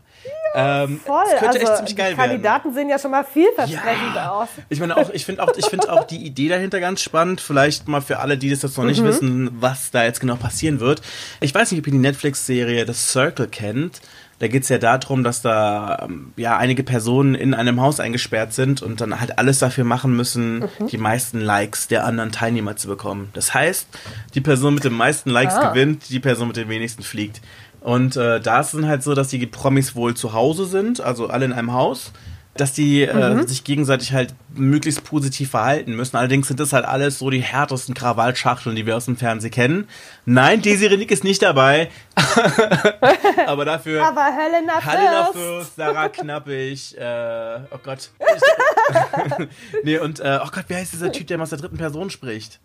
Ja, 0.54 0.84
ähm, 0.84 1.00
voll. 1.04 1.24
Das 1.30 1.40
könnte 1.40 1.60
also, 1.60 1.60
echt 1.60 1.76
ziemlich 1.76 1.96
geil 1.96 2.10
die 2.12 2.16
Kandidaten 2.16 2.64
werden. 2.64 2.74
sehen 2.74 2.88
ja 2.88 2.98
schon 2.98 3.10
mal 3.10 3.24
vielversprechend 3.24 4.14
ja. 4.14 4.30
aus. 4.30 4.48
Ich 4.68 4.80
meine 4.80 4.96
auch, 4.96 5.10
ich 5.10 5.24
finde 5.24 5.42
auch, 5.42 5.52
ich 5.56 5.66
finde 5.66 5.92
auch 5.92 6.04
die 6.04 6.24
Idee 6.24 6.48
dahinter 6.48 6.80
ganz 6.80 7.02
spannend. 7.02 7.40
Vielleicht 7.40 7.88
mal 7.88 8.00
für 8.00 8.18
alle, 8.18 8.38
die 8.38 8.50
das 8.50 8.62
jetzt 8.62 8.78
noch 8.78 8.84
nicht 8.84 9.02
mhm. 9.02 9.06
wissen, 9.06 9.50
was 9.60 9.90
da 9.90 10.04
jetzt 10.04 10.20
genau 10.20 10.36
passieren 10.36 10.80
wird. 10.80 11.02
Ich 11.40 11.54
weiß 11.54 11.70
nicht, 11.70 11.80
ob 11.80 11.86
ihr 11.86 11.92
die 11.92 11.98
Netflix-Serie 11.98 12.86
The 12.86 12.94
Circle 12.94 13.48
kennt. 13.48 14.00
Da 14.38 14.48
geht 14.48 14.64
es 14.64 14.68
ja 14.68 14.78
darum, 14.78 15.24
dass 15.24 15.40
da 15.40 16.00
ähm, 16.02 16.32
ja 16.36 16.58
einige 16.58 16.82
Personen 16.82 17.34
in 17.34 17.54
einem 17.54 17.80
Haus 17.80 18.00
eingesperrt 18.00 18.52
sind 18.52 18.82
und 18.82 19.00
dann 19.00 19.18
halt 19.18 19.38
alles 19.38 19.58
dafür 19.58 19.84
machen 19.84 20.14
müssen, 20.14 20.58
mhm. 20.58 20.88
die 20.90 20.98
meisten 20.98 21.40
Likes 21.40 21.88
der 21.88 22.04
anderen 22.04 22.32
Teilnehmer 22.32 22.76
zu 22.76 22.88
bekommen. 22.88 23.30
Das 23.32 23.54
heißt, 23.54 23.86
die 24.34 24.40
Person 24.40 24.74
mit 24.74 24.84
den 24.84 24.92
meisten 24.92 25.30
Likes 25.30 25.54
ah. 25.54 25.70
gewinnt, 25.70 26.10
die 26.10 26.20
Person 26.20 26.48
mit 26.48 26.56
den 26.56 26.68
wenigsten 26.68 27.02
fliegt. 27.02 27.40
Und 27.80 28.16
äh, 28.16 28.40
da 28.40 28.60
ist 28.60 28.74
es 28.74 28.84
halt 28.84 29.02
so, 29.02 29.14
dass 29.14 29.28
die 29.28 29.46
Promis 29.46 29.94
wohl 29.94 30.14
zu 30.14 30.32
Hause 30.32 30.66
sind, 30.66 31.00
also 31.00 31.28
alle 31.28 31.44
in 31.44 31.52
einem 31.52 31.72
Haus 31.72 32.12
dass 32.60 32.72
die 32.72 33.02
äh, 33.02 33.32
mhm. 33.32 33.40
äh, 33.40 33.48
sich 33.48 33.64
gegenseitig 33.64 34.12
halt 34.12 34.34
möglichst 34.54 35.04
positiv 35.04 35.50
verhalten 35.50 35.94
müssen. 35.94 36.16
Allerdings 36.16 36.48
sind 36.48 36.60
das 36.60 36.72
halt 36.72 36.84
alles 36.84 37.18
so 37.18 37.30
die 37.30 37.40
härtesten 37.40 37.94
Krawallschachteln, 37.94 38.76
die 38.76 38.86
wir 38.86 38.96
aus 38.96 39.06
dem 39.06 39.16
Fernsehen 39.16 39.50
kennen. 39.50 39.88
Nein, 40.24 40.62
Desiree 40.62 40.96
Nick 40.96 41.10
ist 41.10 41.24
nicht 41.24 41.42
dabei. 41.42 41.90
Aber 43.46 43.64
dafür 43.64 44.04
Aber 44.04 44.24
Helena, 44.24 44.80
Helena 44.80 45.32
Fürst, 45.32 45.76
Sarah 45.76 46.08
Knappig, 46.08 46.96
äh, 46.96 47.60
oh 47.70 47.78
Gott. 47.82 48.10
nee, 49.84 49.98
und 49.98 50.20
äh, 50.20 50.38
oh 50.42 50.48
Gott, 50.52 50.64
wie 50.68 50.74
heißt 50.74 50.92
dieser 50.92 51.12
Typ, 51.12 51.26
der 51.26 51.40
aus 51.40 51.50
der 51.50 51.58
dritten 51.58 51.76
Person 51.76 52.10
spricht? 52.10 52.60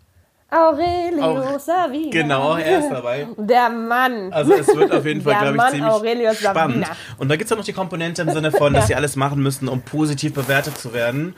Aurelio 0.52 1.22
Aure 1.22 1.58
Savina. 1.58 2.10
Genau, 2.10 2.56
er 2.56 2.80
ist 2.80 2.90
dabei. 2.90 3.26
Der 3.38 3.70
Mann. 3.70 4.30
Also 4.32 4.52
es 4.52 4.66
wird 4.68 4.92
auf 4.92 5.06
jeden 5.06 5.22
Fall, 5.22 5.40
glaube 5.40 5.56
ich, 5.56 5.70
ziemlich 5.70 5.90
Aurelio 5.90 6.34
spannend. 6.34 6.86
Savina. 6.86 6.96
Und 7.16 7.28
da 7.28 7.36
gibt 7.36 7.44
es 7.44 7.50
ja 7.50 7.56
noch 7.56 7.64
die 7.64 7.72
Komponente 7.72 8.20
im 8.20 8.30
Sinne 8.30 8.52
von, 8.52 8.74
dass 8.74 8.86
sie 8.86 8.94
alles 8.94 9.16
machen 9.16 9.42
müssen, 9.42 9.66
um 9.66 9.80
positiv 9.80 10.34
bewertet 10.34 10.76
zu 10.76 10.92
werden. 10.92 11.34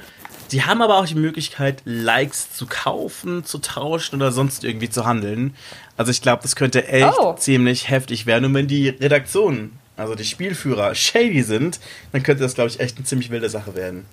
Die 0.50 0.62
haben 0.62 0.82
aber 0.82 0.98
auch 0.98 1.06
die 1.06 1.14
Möglichkeit, 1.14 1.82
Likes 1.84 2.52
zu 2.52 2.66
kaufen, 2.66 3.44
zu 3.44 3.58
tauschen 3.58 4.16
oder 4.16 4.32
sonst 4.32 4.64
irgendwie 4.64 4.90
zu 4.90 5.06
handeln. 5.06 5.54
Also 5.96 6.10
ich 6.10 6.20
glaube, 6.20 6.42
das 6.42 6.56
könnte 6.56 6.88
echt 6.88 7.18
oh. 7.18 7.34
ziemlich 7.34 7.90
heftig 7.90 8.26
werden. 8.26 8.46
Und 8.46 8.54
wenn 8.54 8.66
die 8.66 8.88
Redaktionen, 8.88 9.78
also 9.96 10.16
die 10.16 10.24
Spielführer, 10.24 10.94
shady 10.94 11.42
sind, 11.42 11.78
dann 12.12 12.22
könnte 12.24 12.42
das, 12.42 12.54
glaube 12.54 12.70
ich, 12.70 12.80
echt 12.80 12.96
eine 12.96 13.06
ziemlich 13.06 13.30
wilde 13.30 13.48
Sache 13.48 13.76
werden. 13.76 14.06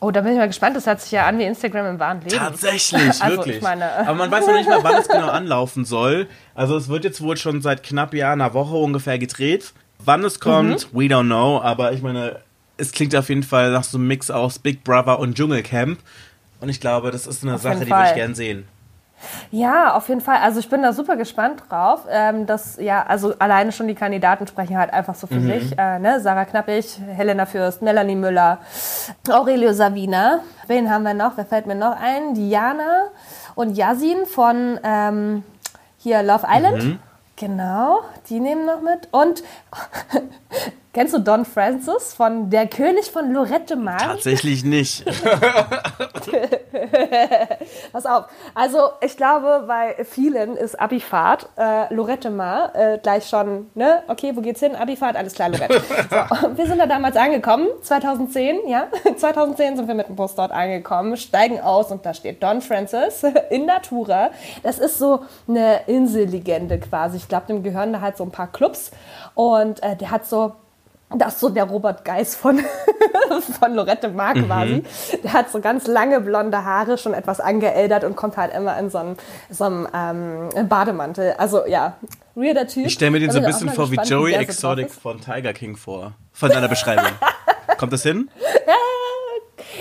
Oh, 0.00 0.10
da 0.10 0.20
bin 0.20 0.32
ich 0.32 0.38
mal 0.38 0.46
gespannt. 0.46 0.76
Das 0.76 0.86
hört 0.86 1.00
sich 1.00 1.12
ja 1.12 1.26
an 1.26 1.38
wie 1.38 1.44
Instagram 1.44 1.86
im 1.86 1.98
wahren 1.98 2.20
Leben. 2.20 2.36
Tatsächlich, 2.36 3.22
also, 3.22 3.38
wirklich. 3.38 3.62
Meine, 3.62 3.90
Aber 4.06 4.14
man 4.14 4.30
weiß 4.30 4.46
noch 4.46 4.54
nicht 4.54 4.68
mal, 4.68 4.82
wann 4.82 4.96
es 4.96 5.08
genau 5.08 5.28
anlaufen 5.28 5.84
soll. 5.84 6.26
Also 6.54 6.76
es 6.76 6.88
wird 6.88 7.04
jetzt 7.04 7.20
wohl 7.22 7.36
schon 7.36 7.62
seit 7.62 7.82
knapp 7.82 8.12
ja 8.14 8.32
einer 8.32 8.52
Woche 8.54 8.76
ungefähr 8.76 9.18
gedreht. 9.18 9.72
Wann 10.04 10.24
es 10.24 10.40
kommt, 10.40 10.92
mhm. 10.92 10.98
we 10.98 11.04
don't 11.04 11.26
know. 11.26 11.60
Aber 11.62 11.92
ich 11.92 12.02
meine, 12.02 12.40
es 12.76 12.92
klingt 12.92 13.14
auf 13.16 13.28
jeden 13.28 13.42
Fall 13.42 13.70
nach 13.72 13.84
so 13.84 13.98
einem 13.98 14.06
Mix 14.08 14.30
aus 14.30 14.58
Big 14.58 14.84
Brother 14.84 15.18
und 15.18 15.36
Dschungelcamp. 15.36 15.98
Und 16.60 16.68
ich 16.68 16.80
glaube, 16.80 17.10
das 17.10 17.26
ist 17.26 17.42
eine 17.42 17.54
auf 17.54 17.62
Sache, 17.62 17.84
die 17.84 17.90
würde 17.90 18.08
ich 18.08 18.14
gern 18.14 18.34
sehen. 18.34 18.66
Ja, 19.50 19.94
auf 19.94 20.08
jeden 20.08 20.20
Fall. 20.20 20.38
Also 20.38 20.60
ich 20.60 20.68
bin 20.68 20.82
da 20.82 20.92
super 20.92 21.16
gespannt 21.16 21.62
drauf. 21.68 22.06
Ähm, 22.10 22.46
dass, 22.46 22.76
ja, 22.76 23.04
also 23.06 23.34
alleine 23.38 23.72
schon 23.72 23.88
die 23.88 23.94
Kandidaten 23.94 24.46
sprechen 24.46 24.76
halt 24.76 24.92
einfach 24.92 25.14
so 25.14 25.26
für 25.26 25.34
mhm. 25.34 25.52
sich. 25.52 25.78
Äh, 25.78 25.98
ne? 25.98 26.20
Sarah 26.20 26.44
Knappig, 26.44 26.98
Helena 27.06 27.46
Fürst, 27.46 27.82
Melanie 27.82 28.16
Müller, 28.16 28.58
Aurelio 29.30 29.72
Savina. 29.72 30.40
Wen 30.66 30.90
haben 30.90 31.04
wir 31.04 31.14
noch? 31.14 31.36
Wer 31.36 31.46
fällt 31.46 31.66
mir 31.66 31.74
noch 31.74 31.96
ein? 32.00 32.34
Diana 32.34 33.08
und 33.54 33.76
Yasin 33.76 34.26
von 34.26 34.78
ähm, 34.82 35.44
hier 35.98 36.22
Love 36.22 36.46
Island. 36.48 36.84
Mhm. 36.84 36.98
Genau, 37.36 38.00
die 38.28 38.38
nehmen 38.38 38.64
noch 38.64 38.80
mit. 38.80 39.08
Und 39.10 39.42
Kennst 40.94 41.12
du 41.12 41.18
Don 41.18 41.44
Francis 41.44 42.14
von 42.14 42.50
Der 42.50 42.68
König 42.68 43.10
von 43.10 43.32
Lorette 43.32 43.74
Mar? 43.74 43.98
Tatsächlich 43.98 44.62
nicht. 44.64 45.04
Pass 47.92 48.06
auf. 48.06 48.26
Also 48.54 48.78
ich 49.00 49.16
glaube, 49.16 49.64
bei 49.66 49.96
vielen 50.04 50.56
ist 50.56 50.78
Abifahrt, 50.78 51.48
äh, 51.58 51.92
Lorette 51.92 52.30
Mar, 52.30 52.76
äh, 52.76 52.98
gleich 53.02 53.28
schon, 53.28 53.72
ne? 53.74 54.04
Okay, 54.06 54.36
wo 54.36 54.40
geht's 54.40 54.60
hin? 54.60 54.76
Abifahrt, 54.76 55.16
alles 55.16 55.34
klar, 55.34 55.48
Lorette. 55.48 55.80
So, 55.80 56.56
wir 56.56 56.66
sind 56.66 56.78
da 56.78 56.86
damals 56.86 57.16
angekommen, 57.16 57.66
2010, 57.82 58.68
ja? 58.68 58.86
2010 59.16 59.76
sind 59.76 59.88
wir 59.88 59.96
mit 59.96 60.06
dem 60.06 60.14
Bus 60.14 60.36
dort 60.36 60.52
angekommen, 60.52 61.16
steigen 61.16 61.60
aus 61.60 61.90
und 61.90 62.06
da 62.06 62.14
steht 62.14 62.40
Don 62.40 62.60
Francis 62.60 63.24
in 63.50 63.66
Natura. 63.66 64.30
Das 64.62 64.78
ist 64.78 65.00
so 65.00 65.24
eine 65.48 65.80
Insellegende 65.88 66.78
quasi. 66.78 67.16
Ich 67.16 67.26
glaube, 67.26 67.46
dem 67.48 67.64
gehören 67.64 67.92
da 67.92 68.00
halt 68.00 68.16
so 68.16 68.22
ein 68.22 68.30
paar 68.30 68.52
Clubs 68.52 68.92
und 69.34 69.82
äh, 69.82 69.96
der 69.96 70.12
hat 70.12 70.24
so 70.26 70.52
das 71.10 71.34
ist 71.34 71.40
so 71.40 71.48
der 71.48 71.64
Robert 71.64 72.04
Geis 72.04 72.34
von, 72.34 72.60
von 73.60 73.74
Lorette 73.74 74.08
Mar 74.08 74.36
mhm. 74.36 74.46
quasi. 74.46 74.82
Der 75.22 75.32
hat 75.32 75.50
so 75.50 75.60
ganz 75.60 75.86
lange 75.86 76.20
blonde 76.20 76.64
Haare, 76.64 76.98
schon 76.98 77.14
etwas 77.14 77.40
angeäldert 77.40 78.04
und 78.04 78.16
kommt 78.16 78.36
halt 78.36 78.54
immer 78.54 78.78
in 78.78 78.90
so 78.90 78.98
einem, 78.98 79.16
so 79.50 79.64
einem 79.64 79.88
ähm, 79.94 80.68
Bademantel. 80.68 81.34
Also 81.38 81.66
ja, 81.66 81.94
weirder 82.34 82.66
Typ. 82.66 82.86
Ich 82.86 82.94
stelle 82.94 83.12
mir 83.12 83.20
den 83.20 83.30
so 83.30 83.38
ein 83.38 83.44
bisschen 83.44 83.70
vor 83.70 83.90
wie 83.90 83.96
Joey 83.96 84.34
Exotic 84.34 84.90
von 84.90 85.20
Tiger 85.20 85.52
King 85.52 85.76
vor. 85.76 86.12
Von 86.32 86.50
deiner 86.50 86.68
Beschreibung. 86.68 87.12
kommt 87.78 87.92
das 87.92 88.02
hin? 88.02 88.28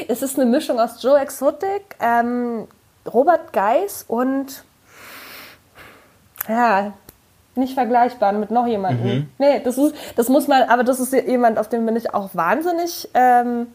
es 0.07 0.21
ist 0.21 0.39
eine 0.39 0.49
Mischung 0.49 0.79
aus 0.79 1.01
Joe 1.01 1.19
Exotic, 1.19 1.95
ähm, 1.99 2.67
Robert 3.11 3.53
Geis 3.53 4.05
und 4.07 4.63
ja, 6.47 6.93
nicht 7.55 7.73
vergleichbar 7.73 8.33
mit 8.33 8.51
noch 8.51 8.67
jemandem. 8.67 9.05
Mhm. 9.05 9.29
Nee, 9.37 9.61
das, 9.63 9.77
ist, 9.77 9.95
das 10.15 10.29
muss 10.29 10.47
man, 10.47 10.63
aber 10.63 10.83
das 10.83 10.99
ist 10.99 11.13
jemand, 11.13 11.57
auf 11.59 11.69
den 11.69 11.85
bin 11.85 11.95
ich 11.95 12.13
auch 12.13 12.29
wahnsinnig 12.33 13.09
ähm, 13.13 13.67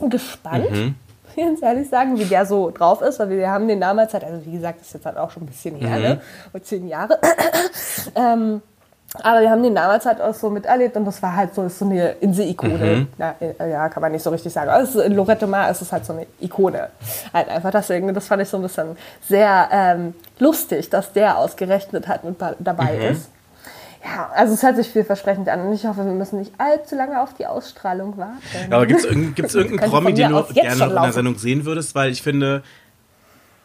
gespannt. 0.00 0.70
Mhm. 0.70 0.94
Ganz 1.36 1.62
ehrlich 1.62 1.88
sagen, 1.88 2.18
wie 2.18 2.24
der 2.24 2.46
so 2.46 2.70
drauf 2.70 3.02
ist, 3.02 3.18
weil 3.18 3.30
wir 3.30 3.50
haben 3.50 3.66
den 3.66 3.80
damals 3.80 4.14
halt, 4.14 4.24
also 4.24 4.44
wie 4.46 4.52
gesagt, 4.52 4.80
das 4.80 4.88
ist 4.88 4.94
jetzt 4.94 5.06
halt 5.06 5.16
auch 5.16 5.30
schon 5.30 5.42
ein 5.42 5.46
bisschen 5.46 5.76
her, 5.76 5.96
mhm. 5.96 6.02
ne? 6.52 6.62
zehn 6.62 6.86
Jahre. 6.86 7.18
ähm, 8.14 8.62
aber 9.22 9.42
wir 9.42 9.50
haben 9.50 9.62
den 9.62 9.74
damals 9.74 10.06
halt 10.06 10.20
auch 10.20 10.34
so 10.34 10.50
miterlebt 10.50 10.96
und 10.96 11.04
das 11.04 11.22
war 11.22 11.36
halt 11.36 11.54
so, 11.54 11.68
so 11.68 11.84
eine 11.84 12.12
Insel-Ikone. 12.20 12.96
Mhm. 12.96 13.08
Ja, 13.16 13.34
äh, 13.40 13.70
ja, 13.70 13.88
kann 13.88 14.00
man 14.00 14.10
nicht 14.10 14.22
so 14.22 14.30
richtig 14.30 14.52
sagen. 14.52 14.70
Also 14.70 15.00
in 15.02 15.14
Lorette 15.14 15.46
Mar 15.46 15.70
ist 15.70 15.82
es 15.82 15.92
halt 15.92 16.04
so 16.04 16.12
eine 16.12 16.26
Ikone. 16.40 16.88
Halt 17.32 17.48
einfach 17.48 17.70
deswegen, 17.70 18.12
das 18.12 18.26
fand 18.26 18.42
ich 18.42 18.48
so 18.48 18.56
ein 18.56 18.62
bisschen 18.62 18.96
sehr 19.28 19.68
ähm, 19.70 20.14
lustig, 20.40 20.90
dass 20.90 21.12
der 21.12 21.38
ausgerechnet 21.38 22.08
halt 22.08 22.24
mit 22.24 22.36
dabei 22.58 22.96
mhm. 22.96 23.12
ist. 23.12 23.30
Ja, 24.04 24.30
also 24.34 24.52
es 24.52 24.62
hört 24.62 24.76
sich 24.76 24.90
vielversprechend 24.90 25.48
an 25.48 25.60
und 25.66 25.72
ich 25.72 25.86
hoffe, 25.86 26.04
wir 26.04 26.12
müssen 26.12 26.40
nicht 26.40 26.52
allzu 26.58 26.94
lange 26.94 27.22
auf 27.22 27.34
die 27.34 27.46
Ausstrahlung 27.46 28.18
warten. 28.18 28.42
Ja, 28.68 28.76
aber 28.76 28.86
gibt 28.86 29.00
es 29.00 29.04
irgendeinen 29.54 29.90
Promi, 29.90 30.12
den 30.12 30.30
du 30.30 30.42
gerne 30.52 30.84
in 30.84 30.94
der 30.94 31.12
Sendung 31.12 31.38
sehen 31.38 31.64
würdest? 31.64 31.94
Weil 31.94 32.10
ich 32.10 32.20
finde, 32.20 32.62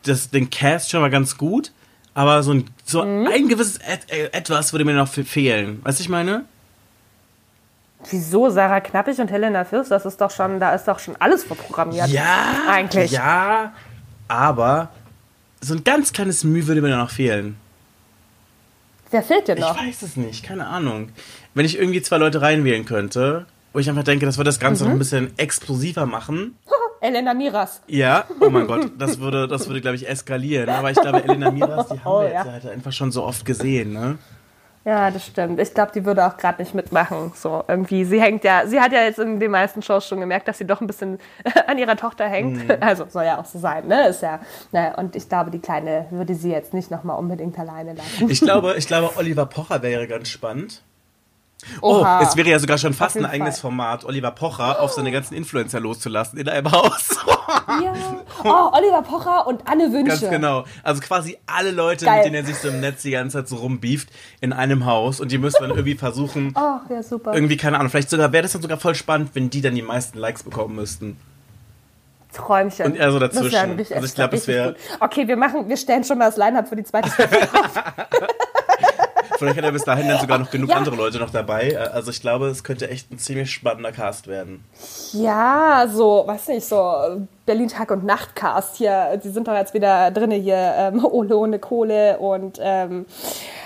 das, 0.06 0.30
den 0.30 0.50
Cast 0.50 0.92
schon 0.92 1.02
mal 1.02 1.10
ganz 1.10 1.38
gut, 1.38 1.74
aber 2.20 2.44
so 2.44 2.52
ein, 2.52 2.66
so 2.84 3.06
mhm. 3.06 3.28
ein 3.28 3.48
gewisses 3.48 3.78
Et 3.78 4.12
äh, 4.12 4.26
Etwas 4.34 4.74
würde 4.74 4.84
mir 4.84 4.94
noch 4.94 5.08
fehlen. 5.08 5.80
Weißt 5.86 6.00
du, 6.00 6.04
ich 6.04 6.10
meine? 6.10 6.44
Wieso 8.10 8.50
Sarah 8.50 8.82
Knappig 8.82 9.20
und 9.20 9.32
Helena 9.32 9.64
Fürst? 9.64 9.90
Das 9.90 10.06
ist 10.06 10.20
doch 10.20 10.30
schon, 10.30 10.60
da 10.60 10.76
ist 10.76 10.86
doch 10.86 11.00
schon 11.00 11.16
alles 11.20 11.46
vorprogrammiert. 11.46 12.10
Ja, 12.10 12.66
Eigentlich. 12.70 13.12
Ja, 13.12 13.72
aber 14.28 14.90
so 15.62 15.76
ein 15.76 15.86
ganz 15.86 16.12
kleines 16.12 16.44
Mühe 16.44 16.68
würde 16.68 16.82
mir 16.82 16.94
noch 16.94 17.10
fehlen. 17.10 17.56
Wer 19.12 19.24
fehlt 19.24 19.48
dir 19.48 19.56
noch? 19.56 19.78
Ich 19.82 19.88
weiß 19.88 20.02
es 20.02 20.18
nicht, 20.18 20.44
keine 20.44 20.68
Ahnung. 20.68 21.14
Wenn 21.54 21.66
ich 21.66 21.80
irgendwie 21.80 22.02
zwei 22.02 22.18
Leute 22.18 22.42
reinwählen 22.42 22.84
könnte, 22.84 23.46
wo 23.72 23.80
ich 23.80 23.88
einfach 23.88 24.04
denke, 24.04 24.26
das 24.26 24.38
würde 24.38 24.50
das 24.50 24.60
Ganze 24.60 24.84
noch 24.84 24.92
ein 24.92 25.00
bisschen 25.00 25.32
explosiver 25.38 26.06
machen. 26.06 26.58
Elena 27.02 27.34
Miras. 27.34 27.82
Ja, 27.88 28.26
oh 28.40 28.50
mein 28.50 28.68
Gott, 28.68 28.92
das 28.98 29.20
würde, 29.20 29.48
das 29.48 29.68
würde, 29.68 29.82
glaube 29.82 29.96
ich, 29.96 30.08
eskalieren. 30.08 30.70
Aber 30.70 30.92
ich 30.92 31.00
glaube, 31.00 31.24
Elena 31.24 31.52
Miras, 31.52 31.88
die 31.88 32.00
haben 32.04 32.12
Oh, 32.12 32.22
wir 32.22 32.30
ja. 32.32 32.44
jetzt 32.44 32.52
halt 32.52 32.68
einfach 32.74 32.92
schon 32.92 33.12
so 33.12 33.24
oft 33.24 33.46
gesehen, 33.46 33.94
ne? 33.94 34.18
Ja, 34.86 35.12
das 35.12 35.26
stimmt. 35.26 35.60
Ich 35.60 35.74
glaube, 35.74 35.92
die 35.94 36.06
würde 36.06 36.26
auch 36.26 36.38
gerade 36.38 36.62
nicht 36.62 36.74
mitmachen. 36.74 37.34
So 37.36 37.64
irgendwie. 37.68 38.06
Sie 38.06 38.20
hängt 38.20 38.44
ja, 38.46 38.66
sie 38.66 38.80
hat 38.80 38.94
ja 38.94 39.04
jetzt 39.04 39.20
in 39.20 39.40
den 39.40 39.52
meisten 39.52 39.82
Shows 39.82 40.08
schon 40.08 40.20
gemerkt, 40.22 40.48
dass 40.48 40.58
sie 40.58 40.66
doch 40.66 40.80
ein 40.82 40.88
bisschen 40.88 41.20
an 41.68 41.78
ihrer 41.78 41.96
Tochter 41.98 42.28
hängt. 42.28 42.64
Mhm. 42.68 42.78
Also 42.80 43.06
soll 43.10 43.26
ja 43.26 43.40
auch 43.40 43.46
so 43.46 43.60
sein, 43.60 43.88
ne? 43.88 44.08
Ist 44.08 44.22
ja. 44.22 44.40
Ne? 44.72 44.94
Und 44.98 45.16
ich 45.18 45.28
glaube, 45.28 45.52
die 45.52 45.60
Kleine 45.60 46.06
würde 46.12 46.34
sie 46.34 46.50
jetzt 46.50 46.74
nicht 46.74 46.90
nochmal 46.92 47.20
unbedingt 47.20 47.60
alleine 47.60 47.94
lassen. 47.94 48.30
Ich 48.30 48.40
glaube, 48.40 48.76
ich 48.78 48.88
glaube, 48.88 49.12
Oliver 49.18 49.46
Pocher 49.46 49.82
wäre 49.84 50.08
ganz 50.08 50.30
spannend. 50.30 50.82
Oh, 51.82 52.00
Oha. 52.00 52.22
es 52.24 52.36
wäre 52.38 52.50
ja 52.50 52.58
sogar 52.60 52.78
schon 52.78 52.94
fast 52.94 53.18
Auf 53.18 53.24
ein 53.24 53.30
eigenes 53.30 53.56
Fall. 53.56 53.70
Format, 53.72 54.06
Oliver 54.06 54.32
Pocher 54.32 54.80
auf 54.82 54.94
seine 54.94 55.12
ganzen 55.12 55.34
Influencer 55.36 55.80
loszulassen 55.82 56.40
in 56.40 56.48
einem 56.48 56.72
Haus. 56.72 57.10
Ja. 57.84 57.94
Oh, 58.42 58.70
Oliver 58.72 59.02
Pocher 59.02 59.48
und 59.48 59.68
Anne 59.68 59.92
Wünsche. 59.92 60.18
Ganz 60.18 60.30
genau. 60.30 60.64
Also 60.82 61.02
quasi 61.02 61.38
alle 61.46 61.72
Leute, 61.72 62.06
Geil. 62.06 62.18
mit 62.18 62.26
denen 62.28 62.36
er 62.36 62.46
sich 62.46 62.56
so 62.56 62.70
im 62.70 62.80
Netz 62.80 63.02
die 63.02 63.12
ganze 63.12 63.38
Zeit 63.40 63.50
so 63.50 63.58
rumbieft, 63.58 64.08
in 64.40 64.54
einem 64.54 64.86
Haus 64.86 65.20
und 65.20 65.30
die 65.34 65.38
müssen 65.38 65.58
dann 65.60 65.72
irgendwie 65.72 65.96
versuchen, 65.96 66.54
Oh, 66.58 66.78
ja, 66.90 67.04
super. 67.04 67.34
irgendwie, 67.34 67.58
keine 67.58 67.78
Ahnung, 67.78 67.90
vielleicht 67.90 68.10
sogar 68.10 68.32
wäre 68.32 68.44
das 68.44 68.54
dann 68.54 68.62
sogar 68.62 68.78
voll 68.80 68.96
spannend, 68.96 69.32
wenn 69.34 69.50
die 69.50 69.60
dann 69.60 69.76
die 69.76 69.82
meisten 69.82 70.18
Likes 70.18 70.44
bekommen 70.44 70.76
müssten. 70.76 71.18
Träumchen. 72.32 72.86
Und 72.86 72.96
er 72.96 73.12
so 73.12 73.20
dazwischen. 73.20 73.72
richtig- 73.72 73.94
Also 73.96 74.08
ich 74.08 74.16
glaub, 74.16 74.32
das 74.32 74.40
richtig 74.48 74.56
wär- 74.56 74.68
gut. 74.68 74.78
Okay, 75.02 75.28
wir 75.28 75.36
machen, 75.36 75.68
wir 75.68 75.76
stellen 75.78 76.06
schon 76.06 76.18
mal 76.18 76.28
das 76.28 76.38
Line-Up 76.38 76.70
für 76.70 76.78
die 76.78 76.84
zweite 76.86 77.10
Staffel. 77.10 77.40
Vielleicht 79.40 79.58
hat 79.58 79.64
er 79.66 79.72
bis 79.72 79.84
dahin 79.86 80.08
dann 80.08 80.20
sogar 80.20 80.38
noch 80.38 80.52
genug 80.52 80.70
Ja. 80.70 80.76
andere 80.76 80.96
Leute 80.96 81.18
noch 81.18 81.30
dabei. 81.32 81.78
Also 81.80 82.12
ich 82.12 82.22
glaube, 82.22 82.48
es 82.48 82.64
könnte 82.64 82.90
echt 82.90 83.12
ein 83.12 83.18
ziemlich 83.18 83.50
spannender 83.52 83.92
Cast 83.92 84.28
werden. 84.28 84.64
Ja, 85.14 85.88
so, 85.92 86.24
weiß 86.28 86.50
nicht, 86.50 86.66
so 86.68 87.26
Berlin 87.46 87.68
Tag 87.70 87.90
und 87.92 88.04
Nacht 88.06 88.36
Cast 88.36 88.76
hier. 88.76 89.20
Die 89.24 89.30
sind 89.30 89.48
doch 89.48 89.56
jetzt 89.56 89.74
wieder 89.74 90.12
drinne 90.12 90.36
hier. 90.36 90.56
Ähm, 90.78 91.04
Ole 91.12 91.36
ohne 91.36 91.58
Kohle 91.60 92.20
und 92.20 92.60
ähm, 92.62 93.06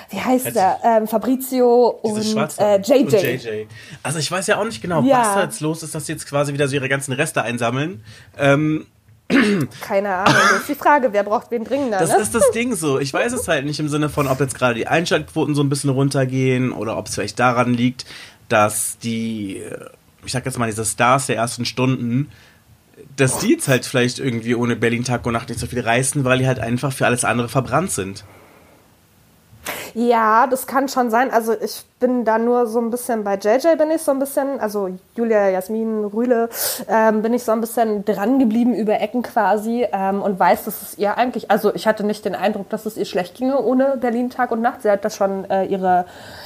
wie 0.09 0.19
heißt 0.21 0.45
Jetzt- 0.45 0.55
der? 0.55 0.77
Ähm, 0.83 1.07
Fabrizio 1.07 1.87
und 2.01 2.37
äh, 2.59 2.77
JJ. 2.79 2.93
und 3.03 3.11
JJ. 3.13 3.65
Also 4.03 4.19
ich 4.19 4.31
weiß 4.31 4.45
ja 4.47 4.59
auch 4.59 4.63
nicht 4.65 4.81
genau, 4.81 5.01
Ja. 5.01 5.19
was 5.21 5.33
da 5.33 5.43
jetzt 5.43 5.59
los 5.59 5.81
ist, 5.83 5.95
dass 5.95 6.05
sie 6.05 6.13
jetzt 6.13 6.27
quasi 6.29 6.53
wieder 6.53 6.67
so 6.67 6.75
ihre 6.75 6.87
ganzen 6.87 7.13
Reste 7.13 7.41
einsammeln. 7.41 8.03
Ähm, 8.37 8.85
Keine 9.81 10.09
Ahnung. 10.15 10.33
Das 10.51 10.59
ist 10.61 10.69
die 10.69 10.75
Frage, 10.75 11.09
wer 11.11 11.23
braucht 11.23 11.51
wen 11.51 11.63
dringender, 11.63 11.99
Das 11.99 12.11
ne? 12.11 12.17
ist 12.17 12.33
das 12.33 12.51
Ding 12.51 12.75
so. 12.75 12.99
Ich 12.99 13.13
weiß 13.13 13.33
es 13.33 13.47
halt 13.47 13.65
nicht 13.65 13.79
im 13.79 13.89
Sinne 13.89 14.09
von, 14.09 14.27
ob 14.27 14.39
jetzt 14.39 14.55
gerade 14.55 14.75
die 14.75 14.87
Einschaltquoten 14.87 15.55
so 15.55 15.63
ein 15.63 15.69
bisschen 15.69 15.89
runtergehen 15.89 16.71
oder 16.71 16.97
ob 16.97 17.07
es 17.07 17.15
vielleicht 17.15 17.39
daran 17.39 17.73
liegt, 17.73 18.05
dass 18.49 18.97
die, 18.99 19.57
äh, 19.57 19.85
ich 20.25 20.31
sag 20.31 20.45
jetzt 20.45 20.57
mal, 20.57 20.67
diese 20.69 20.85
Stars 20.85 21.27
der 21.27 21.37
ersten 21.37 21.65
Stunden, 21.65 22.29
dass 23.15 23.39
die 23.39 23.49
jetzt 23.51 23.67
halt 23.67 23.85
vielleicht 23.85 24.19
irgendwie 24.19 24.55
ohne 24.55 24.75
Berlin 24.75 25.03
Tag 25.03 25.25
und 25.25 25.33
Nacht 25.33 25.49
nicht 25.49 25.59
so 25.59 25.67
viel 25.67 25.81
reißen, 25.81 26.23
weil 26.23 26.39
die 26.39 26.47
halt 26.47 26.59
einfach 26.59 26.91
für 26.93 27.05
alles 27.05 27.25
andere 27.25 27.49
verbrannt 27.49 27.91
sind. 27.91 28.23
Ja, 29.93 30.47
das 30.47 30.65
kann 30.65 30.87
schon 30.87 31.09
sein. 31.11 31.31
Also 31.31 31.53
ich 31.53 31.83
bin 31.99 32.25
da 32.25 32.37
nur 32.37 32.67
so 32.67 32.79
ein 32.79 32.89
bisschen 32.89 33.23
bei 33.23 33.35
JJ 33.35 33.77
bin 33.77 33.91
ich 33.91 34.01
so 34.01 34.11
ein 34.11 34.19
bisschen, 34.19 34.59
also 34.59 34.89
Julia 35.15 35.49
Jasmin 35.49 36.05
Rühle, 36.05 36.49
ähm, 36.89 37.21
bin 37.21 37.33
ich 37.33 37.43
so 37.43 37.51
ein 37.51 37.61
bisschen 37.61 38.03
dran 38.03 38.39
geblieben 38.39 38.73
über 38.73 38.99
Ecken 38.99 39.21
quasi 39.21 39.87
ähm, 39.91 40.21
und 40.21 40.39
weiß, 40.39 40.65
dass 40.65 40.81
es 40.81 40.97
ihr 40.97 41.17
eigentlich, 41.17 41.51
also 41.51 41.73
ich 41.75 41.87
hatte 41.87 42.03
nicht 42.03 42.25
den 42.25 42.35
Eindruck, 42.35 42.69
dass 42.69 42.85
es 42.85 42.97
ihr 42.97 43.05
schlecht 43.05 43.35
ginge 43.35 43.61
ohne 43.61 43.97
Berlin 43.97 44.29
Tag 44.29 44.51
und 44.51 44.61
Nacht. 44.61 44.81
Sie 44.81 44.89
hat 44.89 45.05
da 45.05 45.09
schon 45.09 45.49
äh, 45.49 45.65
ihre 45.65 46.05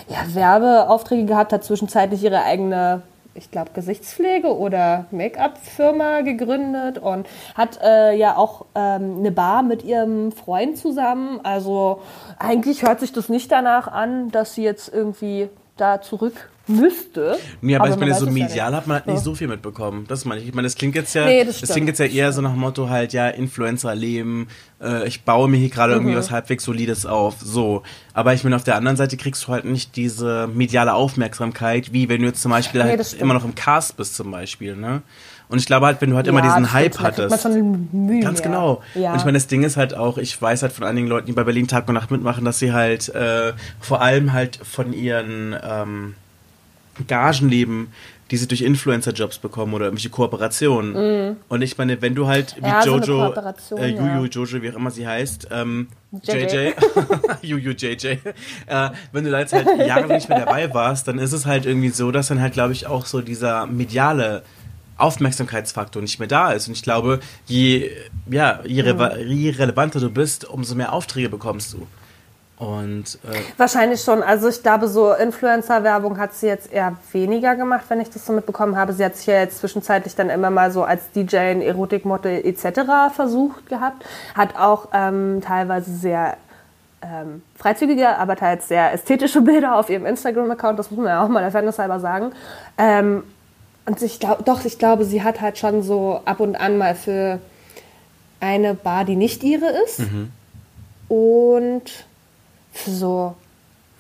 ja, 0.10 0.18
Werbeaufträge 0.34 1.26
gehabt, 1.26 1.54
hat 1.54 1.64
zwischenzeitlich 1.64 2.24
ihre 2.24 2.44
eigene 2.44 3.02
ich 3.38 3.52
glaube, 3.52 3.72
Gesichtspflege 3.74 4.56
oder 4.56 5.06
Make-up-Firma 5.12 6.22
gegründet 6.22 6.98
und 6.98 7.28
hat 7.56 7.80
äh, 7.82 8.16
ja 8.16 8.36
auch 8.36 8.66
ähm, 8.76 9.18
eine 9.20 9.32
Bar 9.32 9.64
mit 9.64 9.84
ihrem 9.84 10.32
Freund 10.32 10.78
zusammen. 10.78 11.40
Also 11.44 12.02
eigentlich 12.40 12.84
hört 12.84 13.00
sich 13.00 13.14
das 13.14 13.30
nicht 13.30 13.52
danach 13.52 13.88
an, 13.88 14.32
dass 14.32 14.56
sie 14.56 14.64
jetzt 14.64 14.92
irgendwie 14.94 15.50
da 15.78 16.02
zurück 16.02 16.50
müsste. 16.70 17.38
Ja, 17.62 17.80
aber, 17.80 17.88
ich 17.88 17.92
man 17.92 18.10
meine, 18.10 18.14
so 18.20 18.26
ja 18.26 18.32
medial 18.32 18.70
nicht. 18.72 18.78
hat 18.78 18.88
man 18.88 18.96
halt 18.98 19.08
nicht 19.08 19.24
so 19.24 19.34
viel 19.36 19.48
mitbekommen. 19.48 20.04
Das 20.10 20.26
meine 20.26 20.42
ich. 20.42 20.48
Ich 20.50 20.54
meine, 20.54 20.66
das 20.66 20.76
klingt 20.76 20.96
jetzt 20.96 21.14
ja, 21.16 21.26
Nee, 21.26 21.46
das 21.46 21.62
das, 21.62 21.70
klingt 21.72 21.88
jetzt 21.88 22.00
ja 22.00 22.06
eher 22.08 22.34
so 22.34 22.42
nach 22.42 22.52
dem 22.52 22.60
Motto 22.60 22.90
halt, 22.90 23.14
ja, 23.14 23.30
Influencer-Leben, 23.30 24.48
äh, 24.82 25.08
ich 25.08 25.24
baue 25.24 25.48
mir 25.50 25.58
hier 25.58 25.70
gerade 25.70 25.94
irgendwie 25.94 26.12
Mhm. 26.14 26.18
was 26.18 26.32
halbwegs 26.32 26.64
Solides 26.66 27.06
auf, 27.06 27.36
so. 27.40 27.84
Aber 28.14 28.34
ich 28.34 28.44
meine, 28.44 28.56
auf 28.56 28.64
der 28.66 28.76
anderen 28.76 28.98
Seite 28.98 29.16
kriegst 29.18 29.46
du 29.48 29.54
halt 29.54 29.64
nicht 29.66 29.96
diese 29.96 30.48
mediale 30.54 30.94
Aufmerksamkeit, 30.94 31.94
wie 31.94 32.10
wenn 32.10 32.22
du 32.22 32.28
jetzt 32.28 32.42
zum 32.42 32.52
Beispiel 32.52 32.84
Nee, 32.84 32.90
halt 32.98 33.14
immer 33.14 33.34
noch 33.34 33.46
im 33.46 33.56
Cast 33.56 33.96
bist 33.98 34.16
zum 34.16 34.32
Beispiel, 34.32 34.76
ne? 34.76 35.04
Und 35.50 35.60
ich 35.60 35.66
glaube 35.66 35.86
halt, 35.86 36.02
wenn 36.02 36.10
du 36.10 36.16
halt 36.18 36.28
immer 36.28 36.40
Ja, 36.40 36.46
diesen 36.48 36.64
das 36.64 36.74
Hype 36.74 36.94
stimmt, 36.94 37.08
hattest. 37.08 37.30
Man 37.44 37.54
schon 37.54 37.90
Mühe 37.92 38.20
Ganz 38.22 38.40
mehr. 38.40 38.50
genau. 38.50 38.82
Ja. 38.96 39.12
Und 39.12 39.18
ich 39.20 39.26
meine, 39.26 39.38
das 39.38 39.48
Ding 39.48 39.64
ist 39.64 39.78
halt 39.78 39.96
auch, 39.96 40.18
ich 40.18 40.40
weiß 40.42 40.62
halt 40.62 40.74
von 40.74 40.84
einigen 40.86 41.08
Leuten, 41.08 41.28
die 41.28 41.34
bei 41.34 41.44
Berlin 41.46 41.68
Tag 41.68 41.88
und 41.88 41.94
Nacht 41.94 42.12
mitmachen, 42.12 42.44
dass 42.44 42.60
sie 42.60 42.74
halt 42.74 43.08
äh, 43.10 43.54
vor 43.80 44.02
allem 44.02 44.34
halt 44.34 44.60
von 44.62 44.92
ihren 44.92 45.56
ähm, 45.64 46.16
Gagen 47.08 47.48
leben, 47.48 47.92
die 48.30 48.36
sie 48.36 48.48
durch 48.48 48.62
Influencer-Jobs 48.62 49.38
bekommen 49.38 49.74
oder 49.74 49.86
irgendwelche 49.86 50.10
Kooperationen. 50.10 51.38
Und 51.48 51.62
ich 51.62 51.78
meine, 51.78 52.02
wenn 52.02 52.14
du 52.14 52.28
halt 52.28 52.58
wie. 52.58 52.68
Ja, 52.68 52.82
so 52.82 52.98
Jojo, 52.98 53.28
Kooperation, 53.28 53.80
äh, 53.80 53.90
ja. 53.92 54.18
Juju, 54.18 54.26
Jojo, 54.26 54.62
wie 54.62 54.72
auch 54.72 54.76
immer 54.76 54.92
sie 54.92 55.08
heißt, 55.08 55.48
ähm, 55.52 55.88
JJ. 56.24 56.34
JJ, 56.34 56.72
Juju, 57.42 57.72
JJ, 57.72 58.06
äh, 58.08 58.18
wenn 59.14 59.24
du 59.24 59.32
da 59.32 59.40
jetzt 59.40 59.54
halt 59.54 59.68
jahrelang 59.86 60.18
nicht 60.18 60.28
mehr 60.28 60.40
dabei 60.40 60.74
warst, 60.74 61.08
dann 61.08 61.20
ist 61.20 61.32
es 61.32 61.46
halt 61.46 61.66
irgendwie 61.66 61.90
so, 61.90 62.12
dass 62.12 62.28
dann 62.28 62.42
halt, 62.42 62.52
glaube 62.52 62.74
ich, 62.74 62.86
auch 62.88 63.06
so 63.06 63.22
dieser 63.22 63.66
mediale 63.66 64.44
Aufmerksamkeitsfaktor 64.98 66.02
nicht 66.02 66.20
mehr 66.20 66.28
da 66.28 66.52
ist. 66.52 66.68
Und 66.68 66.74
ich 66.74 66.84
glaube, 66.84 67.20
je, 67.46 67.92
ja, 68.30 68.60
je, 68.66 68.82
reva- 68.84 69.18
je 69.18 69.52
relevanter 69.52 70.00
du 70.00 70.10
bist, 70.10 70.46
umso 70.46 70.76
mehr 70.76 70.94
Aufträge 70.94 71.30
bekommst 71.30 71.74
du. 71.74 71.88
Und 72.58 73.20
äh, 73.32 73.38
Wahrscheinlich 73.58 74.02
schon. 74.02 74.24
Also 74.24 74.48
ich 74.50 74.64
glaube, 74.64 74.88
so 74.88 75.14
Influencer-Werbung 75.14 76.18
hat 76.18 76.34
sie 76.34 76.48
jetzt 76.48 76.74
eher 76.74 76.98
weniger 77.12 77.56
gemacht, 77.56 77.86
wenn 77.90 78.02
ich 78.02 78.10
das 78.10 78.26
so 78.26 78.34
mitbekommen 78.34 78.76
habe. 78.76 78.94
Sie 78.94 79.06
hat 79.06 79.16
sich 79.16 79.28
ja 79.28 79.36
jetzt 79.36 79.60
zwischenzeitlich 79.60 80.16
dann 80.16 80.32
immer 80.32 80.50
mal 80.50 80.72
so 80.72 80.84
als 80.84 81.12
DJ, 81.12 81.36
Erotikmodel 81.36 82.44
etc. 82.44 83.14
versucht 83.16 83.68
gehabt. 83.70 84.04
Hat 84.34 84.56
auch 84.56 84.88
ähm, 84.92 85.40
teilweise 85.46 85.94
sehr 85.96 86.38
ähm, 87.04 87.44
freizügige, 87.56 88.18
aber 88.18 88.36
teils 88.36 88.68
sehr 88.68 88.92
ästhetische 88.92 89.42
Bilder 89.42 89.76
auf 89.76 89.92
ihrem 89.92 90.08
Instagram-Account. 90.08 90.80
Das 90.80 90.90
muss 90.90 90.98
man 90.98 91.10
ja 91.10 91.24
auch 91.24 91.28
mal 91.30 91.42
der 91.42 91.52
Fairness 91.52 91.78
halber 91.78 92.00
sagen. 92.00 92.32
Ähm, 92.80 93.22
und 93.88 94.02
ich 94.02 94.20
glaube, 94.20 94.44
doch, 94.44 94.66
ich 94.66 94.78
glaube, 94.78 95.06
sie 95.06 95.24
hat 95.24 95.40
halt 95.40 95.58
schon 95.58 95.82
so 95.82 96.20
ab 96.26 96.42
und 96.42 96.56
an 96.58 96.78
mal 96.78 96.94
für 96.94 97.40
eine 98.42 98.74
Bar, 98.74 99.06
die 99.06 99.16
nicht 99.16 99.44
ihre 99.44 99.70
ist. 99.86 100.02
Und 101.08 101.84
für 102.74 102.92
so, 102.92 103.36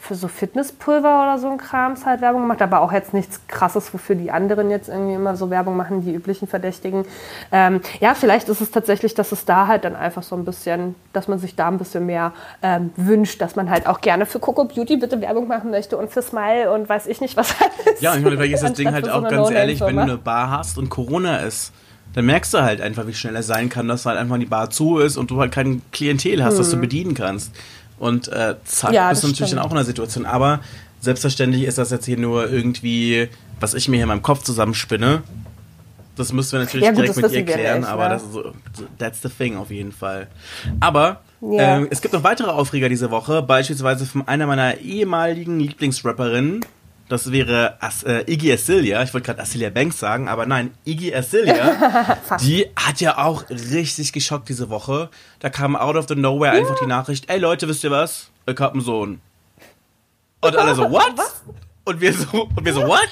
für 0.07 0.15
so 0.15 0.27
Fitnesspulver 0.27 1.23
oder 1.23 1.37
so 1.37 1.49
ein 1.49 1.57
Krams 1.57 2.05
halt 2.05 2.21
Werbung 2.21 2.41
gemacht, 2.41 2.61
aber 2.61 2.81
auch 2.81 2.91
jetzt 2.91 3.13
nichts 3.13 3.41
krasses, 3.47 3.93
wofür 3.93 4.15
die 4.15 4.31
anderen 4.31 4.69
jetzt 4.69 4.87
irgendwie 4.89 5.13
immer 5.13 5.35
so 5.35 5.49
Werbung 5.49 5.75
machen, 5.75 6.01
die 6.01 6.13
üblichen 6.13 6.47
Verdächtigen. 6.47 7.05
Ähm, 7.51 7.81
ja, 7.99 8.13
vielleicht 8.13 8.49
ist 8.49 8.61
es 8.61 8.71
tatsächlich, 8.71 9.13
dass 9.13 9.31
es 9.31 9.45
da 9.45 9.67
halt 9.67 9.83
dann 9.83 9.95
einfach 9.95 10.23
so 10.23 10.35
ein 10.35 10.45
bisschen, 10.45 10.95
dass 11.13 11.27
man 11.27 11.39
sich 11.39 11.55
da 11.55 11.67
ein 11.67 11.77
bisschen 11.77 12.05
mehr 12.05 12.33
ähm, 12.61 12.91
wünscht, 12.95 13.41
dass 13.41 13.55
man 13.55 13.69
halt 13.69 13.87
auch 13.87 14.01
gerne 14.01 14.25
für 14.25 14.39
Coco 14.39 14.65
Beauty 14.65 14.97
bitte 14.97 15.19
Werbung 15.21 15.47
machen 15.47 15.71
möchte 15.71 15.97
und 15.97 16.09
für 16.09 16.21
Smile 16.21 16.71
und 16.71 16.87
weiß 16.87 17.07
ich 17.07 17.21
nicht 17.21 17.35
was 17.35 17.53
alles. 17.59 18.01
ja, 18.01 18.11
und 18.11 18.19
ich 18.19 18.23
meine, 18.23 18.37
vielleicht 18.37 18.53
ist 18.53 18.63
das 18.63 18.73
Ding 18.73 18.91
halt 18.91 19.05
so 19.05 19.11
auch 19.11 19.27
ganz 19.27 19.51
ehrlich, 19.51 19.81
wenn 19.81 19.95
du 19.95 20.01
eine 20.01 20.17
Bar 20.17 20.51
hast 20.51 20.77
und 20.77 20.89
Corona 20.89 21.37
ist, 21.37 21.73
dann 22.13 22.25
merkst 22.25 22.53
du 22.53 22.61
halt 22.61 22.81
einfach, 22.81 23.05
wie 23.05 23.13
schnell 23.13 23.35
es 23.35 23.47
sein 23.47 23.69
kann, 23.69 23.87
dass 23.87 24.05
halt 24.05 24.17
einfach 24.17 24.37
die 24.37 24.45
Bar 24.45 24.69
zu 24.69 24.99
ist 24.99 25.17
und 25.17 25.29
du 25.29 25.39
halt 25.39 25.51
kein 25.51 25.81
Klientel 25.91 26.43
hast, 26.43 26.57
das 26.57 26.71
du 26.71 26.77
bedienen 26.77 27.13
kannst. 27.13 27.53
Und 27.99 28.27
äh, 28.27 28.55
zack. 28.65 28.93
Ja, 28.93 29.09
bist 29.09 29.23
du 29.23 29.27
natürlich 29.27 29.47
stimmt. 29.49 29.59
dann 29.59 29.65
auch 29.67 29.71
in 29.71 29.77
einer 29.77 29.85
Situation. 29.85 30.25
Aber 30.25 30.59
selbstverständlich 31.01 31.63
ist 31.63 31.77
das 31.77 31.91
jetzt 31.91 32.05
hier 32.05 32.17
nur 32.17 32.49
irgendwie, 32.49 33.27
was 33.59 33.73
ich 33.73 33.87
mir 33.87 33.95
hier 33.97 34.03
in 34.03 34.09
meinem 34.09 34.21
Kopf 34.21 34.43
zusammenspinne. 34.43 35.23
Das 36.15 36.33
müssen 36.33 36.53
wir 36.53 36.59
natürlich 36.59 36.83
Ja, 36.85 36.91
gut, 36.91 37.03
direkt 37.03 37.17
mit 37.21 37.31
ihr 37.31 37.45
klären, 37.45 37.79
nicht, 37.81 37.89
aber 37.89 38.05
ne? 38.05 38.09
das 38.15 38.23
ist 38.23 38.33
so, 38.33 38.51
that's 38.97 39.21
the 39.21 39.29
thing 39.29 39.55
auf 39.55 39.69
jeden 39.69 39.91
Fall. 39.91 40.27
Aber 40.79 41.21
Ja. 41.41 41.77
ähm, 41.77 41.87
es 41.91 42.01
gibt 42.01 42.13
noch 42.15 42.23
weitere 42.23 42.49
Aufreger 42.49 42.89
diese 42.89 43.11
Woche, 43.11 43.43
beispielsweise 43.43 44.05
von 44.07 44.27
einer 44.27 44.47
meiner 44.47 44.79
ehemaligen 44.79 45.59
Lieblingsrapperinnen. 45.59 46.65
Das 47.09 47.31
wäre 47.31 47.81
As 47.81 48.03
äh, 48.03 48.23
Iggy 48.27 48.51
Azalea. 48.51 49.01
Ich 49.03 49.13
wollte 49.13 49.27
gerade 49.27 49.41
Azalea 49.41 49.69
Banks 49.69 49.99
sagen, 49.99 50.27
aber 50.27 50.45
nein, 50.45 50.71
Iggy 50.83 51.15
Azalea. 51.15 52.17
die 52.41 52.67
hat 52.75 52.99
ja 52.99 53.17
auch 53.17 53.49
richtig 53.49 54.11
geschockt 54.11 54.49
diese 54.49 54.69
Woche. 54.69 55.09
Da 55.39 55.49
kam 55.49 55.75
out 55.75 55.95
of 55.95 56.07
the 56.09 56.15
nowhere 56.15 56.51
einfach 56.51 56.77
die 56.79 56.85
Nachricht, 56.85 57.29
ey 57.29 57.39
Leute, 57.39 57.67
wisst 57.69 57.83
ihr 57.83 57.91
was? 57.91 58.29
Ich 58.45 58.59
hab 58.59 58.73
einen 58.73 58.81
Sohn. 58.81 59.21
Und 60.41 60.55
alle 60.57 60.75
so, 60.75 60.83
what? 60.91 61.15
Und 61.85 62.01
wir 62.01 62.13
so, 62.13 62.49
und 62.53 62.65
wir 62.65 62.73
so, 62.73 62.85
what? 62.85 63.09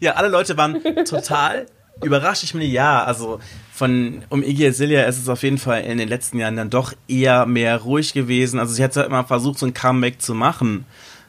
Ja, 0.00 0.12
alle 0.12 0.28
Leute 0.28 0.56
waren 0.56 0.82
total 1.04 1.66
überrascht. 2.02 2.44
Ich 2.44 2.54
meine, 2.54 2.66
ja, 2.66 3.04
also 3.04 3.40
von 3.72 4.22
um 4.30 4.42
Iggy 4.42 4.68
Azalea 4.68 5.04
ist 5.04 5.18
es 5.18 5.28
auf 5.28 5.42
jeden 5.42 5.58
Fall 5.58 5.82
in 5.82 5.98
den 5.98 6.08
letzten 6.08 6.38
Jahren 6.38 6.56
dann 6.56 6.70
doch 6.70 6.94
eher 7.06 7.44
mehr 7.44 7.76
ruhig 7.76 8.14
gewesen. 8.14 8.58
Also 8.58 8.72
sie 8.72 8.82
hat 8.82 8.94
zwar 8.94 9.04
immer 9.04 9.24
versucht, 9.24 9.58
so 9.58 9.66
ein 9.66 9.74
Comeback 9.74 10.22
zu 10.22 10.34
machen, 10.34 10.86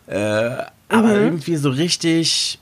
äh, 0.08 0.64
aber 0.90 1.10
Mhm. 1.10 1.24
irgendwie 1.26 1.56
so 1.56 1.70
richtig, 1.70 2.60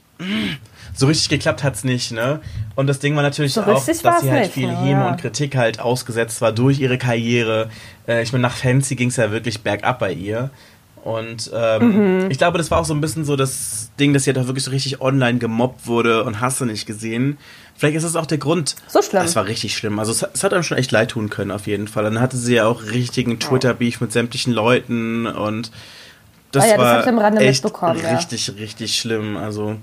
so 0.94 1.06
richtig 1.06 1.28
geklappt 1.28 1.62
hat's 1.64 1.84
nicht, 1.84 2.12
ne? 2.12 2.40
Und 2.74 2.86
das 2.86 2.98
Ding 3.00 3.16
war 3.16 3.22
natürlich 3.22 3.54
So 3.54 3.62
auch, 3.62 3.84
dass 3.84 4.20
sie 4.20 4.30
halt 4.30 4.42
nicht, 4.44 4.52
viel 4.52 4.68
ne? 4.68 4.76
Häme 4.78 5.00
Ja. 5.02 5.08
und 5.08 5.20
Kritik 5.20 5.56
halt 5.56 5.80
ausgesetzt 5.80 6.40
war 6.40 6.52
durch 6.52 6.78
ihre 6.80 6.98
Karriere. 6.98 7.70
Äh, 8.06 8.22
ich 8.22 8.32
meine, 8.32 8.42
nach 8.42 8.54
Fancy 8.56 8.94
ging's 8.96 9.16
ja 9.16 9.30
wirklich 9.30 9.60
bergab 9.62 9.98
bei 9.98 10.12
ihr. 10.12 10.50
Und 11.04 11.50
ähm, 11.54 12.22
Mhm. 12.24 12.30
ich 12.30 12.38
glaube, 12.38 12.58
das 12.58 12.70
war 12.70 12.80
auch 12.80 12.84
so 12.84 12.92
ein 12.92 13.00
bisschen 13.00 13.24
so 13.24 13.36
das 13.36 13.90
Ding, 14.00 14.12
dass 14.12 14.24
sie 14.24 14.30
halt 14.30 14.38
auch 14.38 14.46
wirklich 14.48 14.64
so 14.64 14.70
richtig 14.72 15.00
online 15.00 15.38
gemobbt 15.38 15.86
wurde 15.86 16.24
und 16.24 16.40
hast 16.40 16.60
du 16.60 16.64
nicht 16.64 16.86
gesehen. 16.86 17.38
Vielleicht 17.76 17.96
ist 17.96 18.02
das 18.02 18.16
auch 18.16 18.26
der 18.26 18.38
Grund. 18.38 18.74
So 18.88 19.00
schlimm. 19.00 19.22
Das 19.22 19.36
war 19.36 19.46
richtig 19.46 19.76
schlimm. 19.76 19.98
Also 20.00 20.10
es, 20.10 20.22
es 20.34 20.42
hat 20.42 20.52
einem 20.52 20.64
schon 20.64 20.76
echt 20.76 20.90
leid 20.90 21.10
tun 21.12 21.30
können, 21.30 21.52
auf 21.52 21.68
jeden 21.68 21.86
Fall. 21.86 22.02
Dann 22.04 22.20
hatte 22.20 22.36
sie 22.36 22.56
ja 22.56 22.66
auch 22.66 22.82
richtigen 22.82 23.38
Twitter-Beef 23.38 24.00
mit 24.00 24.12
sämtlichen 24.12 24.52
Leuten 24.52 25.26
und 25.28 25.70
das 26.52 26.64
Ah 26.64 26.66
ja, 26.68 26.76
das 26.76 26.84
war 26.86 27.00
ich 27.02 27.06
am 27.08 27.18
Rande 27.18 27.40
echt 27.40 27.64
mitbekommen, 27.64 28.00
ja. 28.02 28.16
richtig, 28.16 28.52
richtig 28.58 28.98
schlimm. 28.98 29.36
Also 29.36 29.76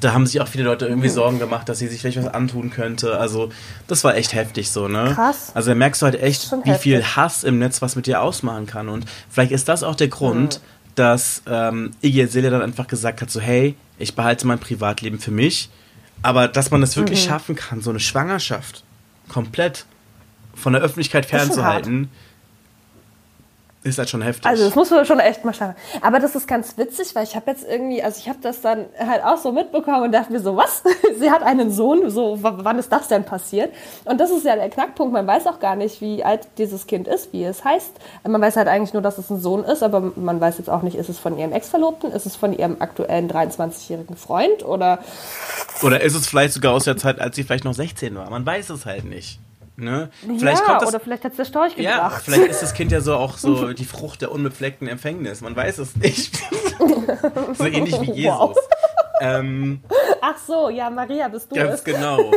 da 0.00 0.12
haben 0.12 0.26
sich 0.26 0.40
auch 0.40 0.46
viele 0.48 0.64
Leute 0.64 0.86
irgendwie 0.86 1.08
Sorgen 1.08 1.38
gemacht, 1.40 1.68
dass 1.68 1.78
sie 1.78 1.88
sich 1.88 2.00
vielleicht 2.00 2.18
was 2.18 2.32
antun 2.32 2.70
könnte. 2.70 3.18
Also 3.18 3.50
das 3.88 4.04
war 4.04 4.14
echt 4.16 4.34
heftig 4.34 4.70
so, 4.70 4.86
ne? 4.88 5.12
Krass. 5.14 5.50
Also 5.54 5.70
da 5.70 5.74
merkst 5.74 6.00
du 6.02 6.06
halt 6.06 6.22
echt, 6.22 6.52
wie 6.64 6.74
viel 6.74 6.98
heftig. 6.98 7.16
Hass 7.16 7.44
im 7.44 7.58
Netz 7.58 7.82
was 7.82 7.96
mit 7.96 8.06
dir 8.06 8.20
ausmachen 8.22 8.66
kann. 8.66 8.88
Und 8.88 9.04
vielleicht 9.28 9.50
ist 9.52 9.68
das 9.68 9.82
auch 9.82 9.96
der 9.96 10.08
Grund, 10.08 10.60
dass 10.94 11.42
ähm, 11.48 11.90
Iggy 12.02 12.22
Azalea 12.22 12.50
dann 12.50 12.62
einfach 12.62 12.86
gesagt 12.86 13.20
hat, 13.22 13.30
so 13.30 13.40
hey, 13.40 13.74
ich 13.98 14.14
behalte 14.14 14.46
mein 14.46 14.58
Privatleben 14.60 15.18
für 15.18 15.30
mich. 15.32 15.70
Aber 16.22 16.46
dass 16.48 16.70
man 16.70 16.82
es 16.82 16.96
wirklich 16.96 17.24
Mhm. 17.24 17.28
schaffen 17.28 17.56
kann, 17.56 17.80
so 17.80 17.90
eine 17.90 17.98
Schwangerschaft 18.00 18.84
komplett 19.28 19.86
von 20.54 20.72
der 20.74 20.82
Öffentlichkeit 20.82 21.26
fernzuhalten, 21.26 22.10
ist 23.82 23.98
halt 23.98 24.10
schon 24.10 24.20
heftig. 24.20 24.44
Also 24.44 24.64
das 24.64 24.74
muss 24.74 24.90
man 24.90 25.06
schon 25.06 25.20
echt 25.20 25.42
mal 25.44 25.54
schauen. 25.54 25.74
Aber 26.02 26.18
das 26.18 26.34
ist 26.34 26.46
ganz 26.46 26.76
witzig, 26.76 27.14
weil 27.14 27.24
ich 27.24 27.34
habe 27.34 27.50
jetzt 27.50 27.66
irgendwie, 27.66 28.02
also 28.02 28.18
ich 28.18 28.28
habe 28.28 28.38
das 28.42 28.60
dann 28.60 28.86
halt 28.98 29.24
auch 29.24 29.38
so 29.38 29.52
mitbekommen 29.52 30.02
und 30.02 30.12
dachte 30.12 30.32
mir 30.32 30.40
so, 30.40 30.54
was? 30.54 30.82
Sie 31.18 31.30
hat 31.30 31.42
einen 31.42 31.70
Sohn, 31.70 32.10
so 32.10 32.36
wann 32.40 32.78
ist 32.78 32.92
das 32.92 33.08
denn 33.08 33.24
passiert? 33.24 33.72
Und 34.04 34.20
das 34.20 34.30
ist 34.30 34.44
ja 34.44 34.54
der 34.54 34.68
Knackpunkt, 34.68 35.14
man 35.14 35.26
weiß 35.26 35.46
auch 35.46 35.60
gar 35.60 35.76
nicht, 35.76 36.02
wie 36.02 36.22
alt 36.22 36.46
dieses 36.58 36.86
Kind 36.86 37.08
ist, 37.08 37.32
wie 37.32 37.42
es 37.42 37.64
heißt. 37.64 37.92
Man 38.28 38.40
weiß 38.40 38.56
halt 38.56 38.68
eigentlich 38.68 38.92
nur, 38.92 39.02
dass 39.02 39.16
es 39.16 39.30
ein 39.30 39.40
Sohn 39.40 39.64
ist, 39.64 39.82
aber 39.82 40.12
man 40.14 40.40
weiß 40.40 40.58
jetzt 40.58 40.68
auch 40.68 40.82
nicht, 40.82 40.96
ist 40.96 41.08
es 41.08 41.18
von 41.18 41.38
ihrem 41.38 41.52
Ex-Verlobten, 41.52 42.12
ist 42.12 42.26
es 42.26 42.36
von 42.36 42.52
ihrem 42.52 42.76
aktuellen 42.80 43.30
23-jährigen 43.30 44.16
Freund 44.16 44.62
oder 44.62 44.98
Oder 45.82 46.02
ist 46.02 46.14
es 46.14 46.26
vielleicht 46.26 46.52
sogar 46.52 46.74
aus 46.74 46.84
der 46.84 46.98
Zeit, 46.98 47.18
als 47.18 47.34
sie 47.34 47.44
vielleicht 47.44 47.64
noch 47.64 47.74
16 47.74 48.14
war? 48.14 48.28
Man 48.28 48.44
weiß 48.44 48.68
es 48.70 48.84
halt 48.84 49.04
nicht. 49.04 49.40
Ne? 49.80 50.10
Vielleicht 50.20 50.60
ja, 50.60 50.66
kommt 50.66 50.82
das, 50.82 50.88
oder 50.90 51.00
vielleicht 51.00 51.24
hat 51.24 51.32
es 51.32 51.36
der 51.38 51.44
Storch 51.46 51.76
Ja, 51.76 51.94
gebracht. 51.94 52.22
vielleicht 52.24 52.46
ist 52.50 52.62
das 52.62 52.74
Kind 52.80 52.92
ja 52.92 53.00
so 53.00 53.14
auch 53.14 53.38
so 53.38 53.72
die 53.72 53.84
Frucht 53.84 54.20
der 54.22 54.30
unbefleckten 54.32 54.86
Empfängnis. 54.88 55.40
Man 55.40 55.56
weiß 55.56 55.78
es 55.78 55.96
nicht. 55.96 56.36
so 57.54 57.64
ähnlich 57.64 58.00
wie 58.00 58.12
Jesus. 58.12 58.38
Wow. 58.38 58.56
Ähm, 59.22 59.80
Ach 60.22 60.36
so, 60.46 60.70
ja, 60.70 60.88
Maria, 60.88 61.28
bist 61.28 61.50
du 61.50 61.56
ganz 61.56 61.74
es? 61.74 61.84
genau. 61.84 62.18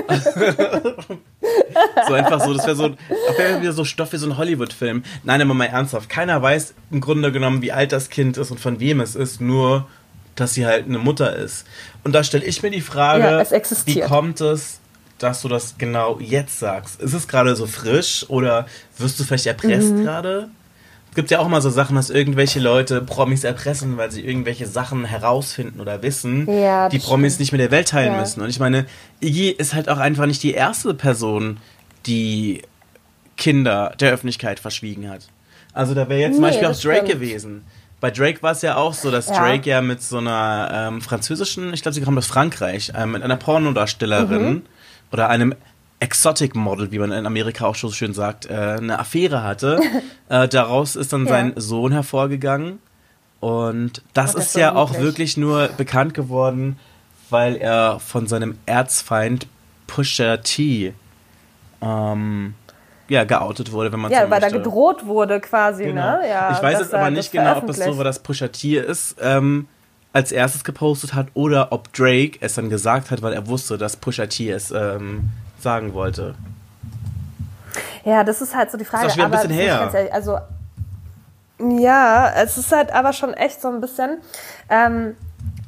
so 2.08 2.14
einfach 2.14 2.42
so, 2.42 2.54
das 2.54 2.66
wäre 2.66 2.76
so, 2.76 2.90
das 2.90 3.38
wäre 3.38 3.62
wieder 3.62 3.72
so 3.72 3.86
Stoff 3.86 4.12
wie 4.14 4.18
so 4.18 4.28
ein 4.28 4.38
Hollywood-Film. 4.38 5.04
Nein, 5.24 5.42
aber 5.42 5.54
mal 5.54 5.66
ernsthaft. 5.66 6.10
Keiner 6.10 6.42
weiß 6.42 6.74
im 6.92 7.00
Grunde 7.00 7.32
genommen, 7.32 7.62
wie 7.62 7.72
alt 7.72 7.92
das 7.94 8.10
Kind 8.10 8.38
ist 8.38 8.52
und 8.52 8.60
von 8.60 8.80
wem 8.82 9.00
es 9.00 9.16
ist, 9.16 9.40
nur, 9.40 9.88
dass 10.36 10.54
sie 10.56 10.66
halt 10.66 10.86
eine 10.86 10.98
Mutter 10.98 11.36
ist. 11.36 11.66
Und 12.04 12.14
da 12.14 12.24
stelle 12.24 12.44
ich 12.44 12.62
mir 12.64 12.72
die 12.72 12.82
Frage, 12.82 13.24
Ja, 13.24 13.62
wie 13.86 14.02
kommt 14.02 14.42
es, 14.42 14.82
dass 15.24 15.42
du 15.42 15.48
das 15.48 15.76
genau 15.78 16.20
jetzt 16.20 16.60
sagst? 16.60 17.02
Ist 17.02 17.14
es 17.14 17.28
gerade 17.28 17.56
so 17.56 17.66
frisch 17.66 18.26
oder 18.30 18.68
wirst 18.98 19.20
du 19.20 19.24
vielleicht 19.24 19.46
erpresst 19.48 19.94
Mhm. 19.94 20.04
gerade? 20.04 20.50
Es 21.10 21.16
gibt 21.16 21.30
ja 21.32 21.40
auch 21.40 21.48
mal 21.48 21.62
so 21.62 21.70
Sachen, 21.70 21.96
dass 21.96 22.10
irgendwelche 22.10 22.60
Leute 22.60 23.00
Promis 23.02 23.44
erpressen, 23.44 23.98
weil 23.98 24.10
sie 24.12 24.22
irgendwelche 24.26 24.66
Sachen 24.66 25.06
herausfinden 25.06 25.80
oder 25.80 26.02
wissen, 26.02 26.48
Ja, 26.52 26.90
die 26.90 26.98
Promis 27.00 27.34
stimmt. 27.34 27.40
nicht 27.42 27.52
mit 27.52 27.62
der 27.62 27.70
Welt 27.72 27.90
teilen 27.90 28.14
Ja. 28.14 28.20
müssen. 28.20 28.42
Und 28.42 28.50
ich 28.50 28.60
meine, 28.60 28.86
Iggy 29.22 29.50
ist 29.52 29.74
halt 29.76 29.90
auch 29.90 30.00
einfach 30.00 30.26
nicht 30.26 30.42
die 30.42 30.54
erste 30.54 30.94
Person, 30.96 31.58
die 32.08 32.64
Kinder 33.38 33.94
der 34.00 34.12
Öffentlichkeit 34.12 34.60
verschwiegen 34.60 35.10
hat. 35.10 35.28
Also 35.74 35.94
da 35.94 36.10
wäre 36.10 36.20
jetzt 36.22 36.36
zum 36.36 36.44
Nee, 36.44 36.50
Beispiel 36.50 36.68
auch 36.68 36.80
Drake 36.80 37.06
stimmt. 37.06 37.22
gewesen. 37.22 37.66
Bei 38.00 38.12
Drake 38.12 38.42
war 38.44 38.52
es 38.52 38.62
ja 38.62 38.76
auch 38.76 38.94
so, 38.94 39.12
dass 39.12 39.28
Ja. 39.30 39.40
Drake 39.40 39.70
ja 39.70 39.82
mit 39.82 40.02
so 40.04 40.18
einer 40.18 40.70
ähm, 40.74 41.02
französischen, 41.02 41.74
ich 41.74 41.82
glaube, 41.84 41.94
sie 41.96 42.02
kommt 42.02 42.18
aus 42.18 42.26
Frankreich, 42.28 42.92
ähm, 42.96 43.12
mit 43.12 43.24
einer 43.24 43.38
Pornodarstellerin 43.38 44.44
Mhm. 44.44 44.62
Oder 45.14 45.30
einem 45.30 45.56
Exotic 46.00 46.56
Model, 46.56 46.92
wie 46.92 47.00
man 47.00 47.12
in 47.14 47.26
Amerika 47.26 47.66
auch 47.66 47.76
schon 47.76 47.90
so 47.92 47.96
schön 47.96 48.14
sagt, 48.14 48.48
äh, 48.50 48.54
eine 48.54 49.00
Affäre 49.00 49.44
hatte. 49.44 49.80
äh, 50.30 50.48
daraus 50.50 50.96
ist 50.98 51.14
dann 51.14 51.24
Ja. 51.26 51.30
sein 51.30 51.54
Sohn 51.56 51.94
hervorgegangen. 51.94 52.80
Und 53.40 54.02
das 54.14 54.34
Oh, 54.34 54.38
das 54.38 54.48
ist 54.48 54.56
ja 54.56 54.76
auch 54.76 54.98
wirklich 54.98 55.38
nur 55.38 55.68
bekannt 55.78 56.14
geworden, 56.14 56.78
weil 57.30 57.56
er 57.56 58.00
von 58.00 58.28
seinem 58.28 58.58
Erzfeind 58.66 59.48
Pusha 59.88 60.38
T 60.38 60.94
ähm, 61.82 62.54
ja, 63.10 63.24
geoutet 63.26 63.72
wurde, 63.72 63.92
wenn 63.92 64.00
man 64.00 64.12
Ja, 64.12 64.26
so 64.26 64.32
weil 64.32 64.40
da 64.40 64.48
möchte. 64.48 64.60
gedroht 64.62 65.06
wurde 65.06 65.40
quasi, 65.42 65.84
Genau. 65.86 66.20
ne? 66.20 66.30
Ja, 66.30 66.52
ich 66.52 66.62
weiß 66.64 66.80
jetzt 66.80 66.94
aber 66.94 67.04
er 67.04 67.12
nicht 67.12 67.32
genau, 67.32 67.58
ob 67.58 67.70
es 67.70 67.78
so 67.78 67.98
war, 67.98 68.04
dass 68.06 68.20
Pusha 68.20 68.48
T 68.48 68.78
ist, 68.78 69.18
ähm, 69.22 69.68
als 70.14 70.32
erstes 70.32 70.64
gepostet 70.64 71.14
hat 71.14 71.28
oder 71.34 71.72
ob 71.72 71.92
Drake 71.92 72.38
es 72.40 72.54
dann 72.54 72.70
gesagt 72.70 73.12
hat, 73.12 73.22
weil 73.22 73.34
er 73.34 73.48
wusste, 73.48 73.78
dass 73.78 73.98
Pusha 73.98 74.28
T 74.28 74.50
es 74.50 74.72
ähm, 74.72 75.32
sagen 75.60 75.94
wollte. 75.94 76.36
Ja, 78.06 78.24
das 78.24 78.42
ist 78.42 78.56
halt 78.56 78.72
so 78.72 78.78
die 78.78 78.86
Frage. 78.86 79.08
Ist 79.08 79.14
auch 79.14 79.16
schon 79.16 79.32
wieder 79.32 79.40
ein 79.40 79.48
aber 79.48 79.48
bisschen 79.48 79.68
das 79.68 79.94
her. 79.94 80.02
ehrlich, 80.02 80.14
also 80.14 80.38
ja, 81.60 82.32
es 82.36 82.58
ist 82.58 82.72
halt 82.72 82.94
aber 82.94 83.14
schon 83.14 83.34
echt 83.34 83.62
so 83.62 83.70
ein 83.70 83.80
bisschen, 83.82 84.18
ähm, 84.70 85.16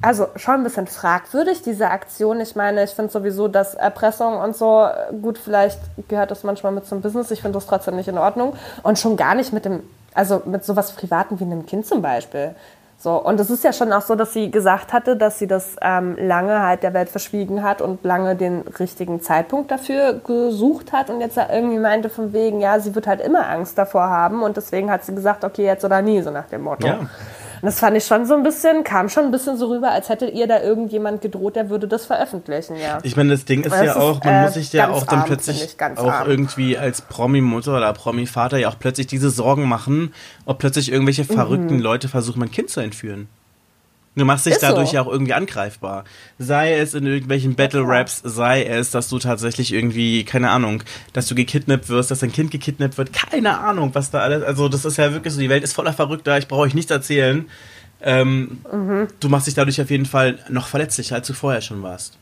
also 0.02 0.28
schon 0.36 0.56
ein 0.56 0.64
bisschen 0.64 0.88
fragwürdig, 0.88 1.62
diese 1.62 1.90
Aktion. 1.90 2.40
Ich 2.42 2.56
meine, 2.56 2.84
ich 2.84 2.92
finde 2.92 3.12
sowieso, 3.12 3.48
dass 3.48 3.76
Erpressung 3.76 4.38
und 4.38 4.56
so, 4.56 4.88
gut, 5.22 5.38
vielleicht 5.38 5.80
gehört 6.08 6.32
das 6.32 6.44
manchmal 6.44 6.72
mit 6.72 6.86
zum 6.86 7.02
Business. 7.02 7.32
Ich 7.32 7.42
finde 7.42 7.58
das 7.58 7.66
trotzdem 7.66 7.96
nicht 7.96 8.08
in 8.08 8.18
Ordnung. 8.18 8.56
Und 8.84 9.00
schon 9.00 9.16
gar 9.16 9.36
nicht 9.36 9.54
mit 9.54 9.66
dem, 9.66 9.82
also 10.14 10.42
mit 10.46 10.66
sowas 10.66 10.92
Privaten 10.92 11.40
wie 11.40 11.44
einem 11.44 11.66
Kind 11.66 11.86
zum 11.86 12.02
Beispiel. 12.02 12.56
So, 12.98 13.22
und 13.22 13.40
es 13.40 13.50
ist 13.50 13.64
ja 13.64 13.74
schon 13.74 13.92
auch 13.94 14.02
so, 14.02 14.16
dass 14.16 14.34
sie 14.34 14.50
gesagt 14.50 14.94
hatte, 14.94 15.16
dass 15.16 15.38
sie 15.38 15.48
das 15.48 15.76
ähm, 15.82 16.16
lange 16.18 16.62
halt 16.62 16.82
der 16.82 16.94
Welt 16.94 17.10
verschwiegen 17.10 17.62
hat 17.62 17.82
und 17.82 18.04
lange 18.04 18.36
den 18.36 18.62
richtigen 18.80 19.22
Zeitpunkt 19.22 19.70
dafür 19.70 20.14
gesucht 20.26 20.92
hat 20.92 21.10
und 21.10 21.22
jetzt 21.22 21.38
irgendwie 21.38 21.78
meinte 21.78 22.10
von 22.10 22.34
wegen, 22.34 22.62
ja, 22.62 22.80
sie 22.80 22.96
wird 22.96 23.06
halt 23.06 23.22
immer 23.22 23.48
Angst 23.50 23.78
davor 23.78 24.10
haben 24.10 24.44
und 24.44 24.58
deswegen 24.58 24.90
hat 24.90 25.04
sie 25.04 25.14
gesagt, 25.14 25.44
okay, 25.44 25.66
jetzt 25.66 25.84
oder 25.84 26.02
nie, 26.02 26.22
so 26.22 26.32
nach 26.32 26.48
dem 26.48 26.64
Motto. 26.64 26.88
Ja. 26.88 27.00
Das 27.66 27.80
fand 27.80 27.98
ich 27.98 28.06
schon 28.06 28.26
so 28.26 28.36
ein 28.36 28.44
bisschen, 28.44 28.84
kam 28.84 29.10
schon 29.10 29.26
ein 29.26 29.32
bisschen 29.32 29.58
so 29.58 29.68
rüber, 29.68 29.92
als 29.92 30.08
hätte 30.10 30.28
ihr 30.28 30.48
da 30.48 30.62
irgendjemand 30.62 31.22
gedroht, 31.22 31.56
der 31.56 31.70
würde 31.70 31.88
das 31.88 32.06
veröffentlichen, 32.06 32.76
ja. 32.78 33.00
Ich 33.04 33.18
meine, 33.18 33.32
das 33.32 33.46
Ding 33.46 33.64
ist 33.64 33.72
Das 33.74 33.84
ja 33.84 33.92
ist, 33.92 33.98
auch, 33.98 34.24
man 34.24 34.34
äh, 34.34 34.42
muss 34.44 34.54
sich 34.54 34.72
ja 34.72 34.90
auch 34.90 35.06
dann 35.06 35.20
arm, 35.20 35.26
plötzlich 35.28 35.76
auch 35.96 36.06
arm. 36.12 36.30
irgendwie 36.30 36.78
als 36.78 37.02
Promi-Mutter 37.02 37.76
oder 37.76 37.92
Promi-Vater 37.94 38.58
ja 38.58 38.70
auch 38.70 38.80
plötzlich 38.80 39.08
diese 39.08 39.30
Sorgen 39.30 39.68
machen, 39.68 40.14
ob 40.46 40.60
plötzlich 40.60 40.92
irgendwelche 40.92 41.24
Mhm. 41.24 41.28
verrückten 41.28 41.80
Leute 41.80 42.08
versuchen, 42.08 42.40
mein 42.40 42.52
Kind 42.52 42.70
zu 42.70 42.80
entführen. 42.80 43.28
Du 44.16 44.24
machst 44.26 44.46
dich 44.46 44.54
Ist 44.54 44.62
so. 44.62 44.68
dadurch 44.68 44.94
ja 44.94 45.02
auch 45.02 45.08
irgendwie 45.08 45.34
angreifbar. 45.34 46.06
Sei 46.40 46.78
es 46.78 46.94
in 46.94 47.06
irgendwelchen 47.06 47.56
Battle-Raps, 47.56 48.22
sei 48.24 48.64
es, 48.66 48.92
dass 48.92 49.10
du 49.10 49.20
tatsächlich 49.20 49.74
irgendwie, 49.74 50.24
keine 50.24 50.50
Ahnung, 50.52 50.84
dass 51.14 51.28
du 51.28 51.36
gekidnappt 51.36 51.90
wirst, 51.90 52.12
dass 52.12 52.20
dein 52.20 52.32
Kind 52.32 52.52
gekidnappt 52.52 52.98
wird, 52.98 53.12
keine 53.12 53.60
Ahnung, 53.60 53.90
was 53.94 54.12
da 54.12 54.20
alles, 54.20 54.44
also 54.44 54.70
das 54.70 54.86
ist 54.86 54.98
ja 54.98 55.12
wirklich 55.12 55.34
so, 55.34 55.40
die 55.42 55.50
Welt 55.50 55.64
ist 55.64 55.74
voller 55.74 55.92
Verrückter, 55.94 56.38
ich 56.38 56.48
brauche 56.48 56.62
euch 56.62 56.74
nichts 56.74 56.92
erzählen. 56.92 57.50
Ähm, 58.02 58.60
Mhm. 58.72 59.08
Du 59.20 59.30
machst 59.30 59.48
dich 59.48 59.54
dadurch 59.54 59.82
auf 59.82 59.90
jeden 59.90 60.06
Fall 60.06 60.38
noch 60.50 60.68
verletzlicher, 60.68 61.16
als 61.16 61.28
du 61.28 61.34
vorher 61.34 61.62
schon 61.62 61.82
warst. 61.84 62.18